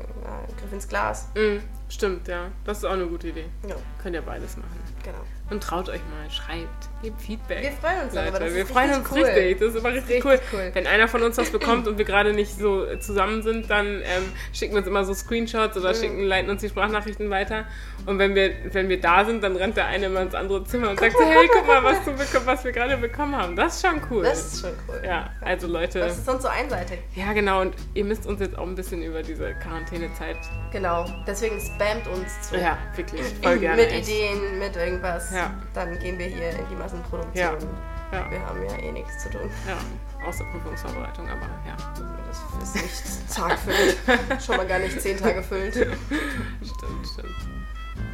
Griff 0.60 0.72
ins 0.72 0.88
Glas. 0.88 1.28
mm, 1.36 1.58
stimmt, 1.89 2.28
ja. 2.30 2.49
Das 2.66 2.78
ist 2.80 2.86
auch 2.86 2.91
eine 2.91 3.08
gute 3.08 3.28
Idee. 3.30 3.45
Ja, 3.68 3.76
Könnt 4.01 4.16
ihr 4.16 4.22
beides 4.22 4.55
machen. 4.55 4.80
genau. 5.03 5.20
Und 5.49 5.62
traut 5.64 5.89
euch 5.89 6.01
mal, 6.01 6.30
schreibt, 6.32 6.89
gebt 7.02 7.22
Feedback. 7.22 7.62
Wir 7.62 7.72
freuen 7.72 8.04
uns 8.04 8.14
Leute, 8.14 8.26
darüber. 8.32 8.45
Das 8.45 8.54
wir 8.56 8.66
freuen 8.66 8.93
uns 8.95 9.12
cool. 9.12 9.24
richtig. 9.24 9.60
Das 9.60 9.70
ist 9.70 9.76
immer 9.78 9.93
richtig, 9.93 10.26
Richtig 10.26 10.26
cool. 10.26 10.39
cool. 10.60 10.72
Wenn 10.74 10.88
einer 10.88 11.08
von 11.08 11.24
uns 11.24 11.38
was 11.38 11.50
bekommt 11.52 11.88
und 11.88 11.98
wir 11.98 12.06
gerade 12.06 12.34
nicht 12.34 12.58
so 12.58 12.86
zusammen 12.98 13.41
sind, 13.43 13.70
dann 13.70 13.86
ähm, 14.02 14.32
schicken 14.54 14.74
wir 14.74 14.80
uns 14.80 14.88
immer 14.88 15.04
so 15.06 15.14
Screenshots 15.14 15.76
Mhm. 15.76 15.82
oder 15.82 15.93
schicken, 15.93 16.24
leiten 16.24 16.50
uns 16.50 16.62
die 16.62 16.70
Sprachnachrichten 16.70 17.30
weiter. 17.30 17.66
Und 18.06 18.20
wenn 18.20 18.36
wir, 18.36 18.52
wenn 18.74 18.89
wir 18.89 19.00
da 19.02 19.26
sind, 19.26 19.43
dann 19.43 19.56
rennt 19.56 19.78
der 19.78 19.86
eine 19.88 20.06
immer 20.08 20.22
ins 20.22 20.36
andere 20.36 20.64
Zimmer 20.64 20.89
und 20.91 21.00
sagt 21.00 21.14
so, 21.18 21.24
hey, 21.26 21.48
guck 21.54 21.68
mal, 21.68 21.84
was, 21.84 22.04
du 22.06 22.12
was 22.45 22.64
wir 22.64 22.72
gerade 22.72 22.98
bekommen 22.98 23.36
haben. 23.36 23.56
Das 23.56 23.76
ist 23.76 23.86
schon 23.88 24.02
cool. 24.10 24.24
Das 24.24 24.54
ist 24.54 24.62
schon 24.62 24.72
cool. 24.88 25.02
ja, 25.06 25.30
also 25.41 25.68
Leute. 25.68 26.00
Das 26.00 26.18
ist 26.18 26.26
sonst 26.26 26.43
so 26.43 26.48
einseitig. 26.50 27.00
Ja, 27.16 27.34
genau. 27.34 27.62
Und 27.62 27.76
ihr 27.93 28.06
müsst 28.06 28.26
uns 28.26 28.39
jetzt 28.39 28.58
auch 28.58 28.66
ein 28.68 28.76
bisschen 28.76 29.02
über 29.02 29.22
diese 29.24 29.54
Quarantänezeit. 29.56 30.38
Genau. 30.72 31.06
Deswegen 31.26 31.60
spammt 31.60 32.08
uns 32.08 32.50
zu. 32.50 32.58
Ja, 32.58 32.78
wirklich. 32.95 33.22
Voll 33.41 33.58
gerne. 33.60 33.82
mit. 33.82 33.91
Ideen, 33.91 34.60
mit 34.60 34.76
irgendwas. 34.76 35.34
Ja. 35.34 35.54
Dann 35.74 35.98
gehen 36.00 36.18
wir 36.18 36.26
hier 36.28 36.50
in 36.52 36.68
die 36.72 36.76
Massenproduktion. 36.88 37.33
Ja. 37.35 37.57
Ja, 38.09 38.31
Wir 38.31 38.39
haben 38.45 38.63
ja 38.63 38.77
eh 38.77 38.91
nichts 38.93 39.23
zu 39.23 39.29
tun. 39.29 39.49
ja. 39.67 40.25
Außer 40.25 40.45
Prüfungsvorbereitung, 40.45 41.27
aber 41.27 41.45
ja. 41.67 41.75
Das 42.57 42.75
ist 42.75 42.75
nicht 42.75 43.35
tagfüllend. 43.35 43.97
Schon 44.45 44.57
mal 44.57 44.65
gar 44.65 44.79
nicht 44.79 44.99
zehn 45.01 45.17
Tage 45.17 45.43
füllend. 45.43 45.73
Stimmt, 45.75 47.07
stimmt. 47.13 47.35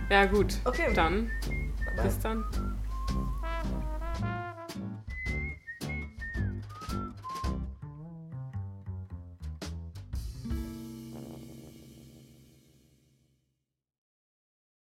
Ja, 0.09 0.25
gut. 0.25 0.57
Okay. 0.65 0.91
Dann, 0.93 1.29
Aber 1.93 2.03
bis 2.03 2.19
dann. 2.19 2.43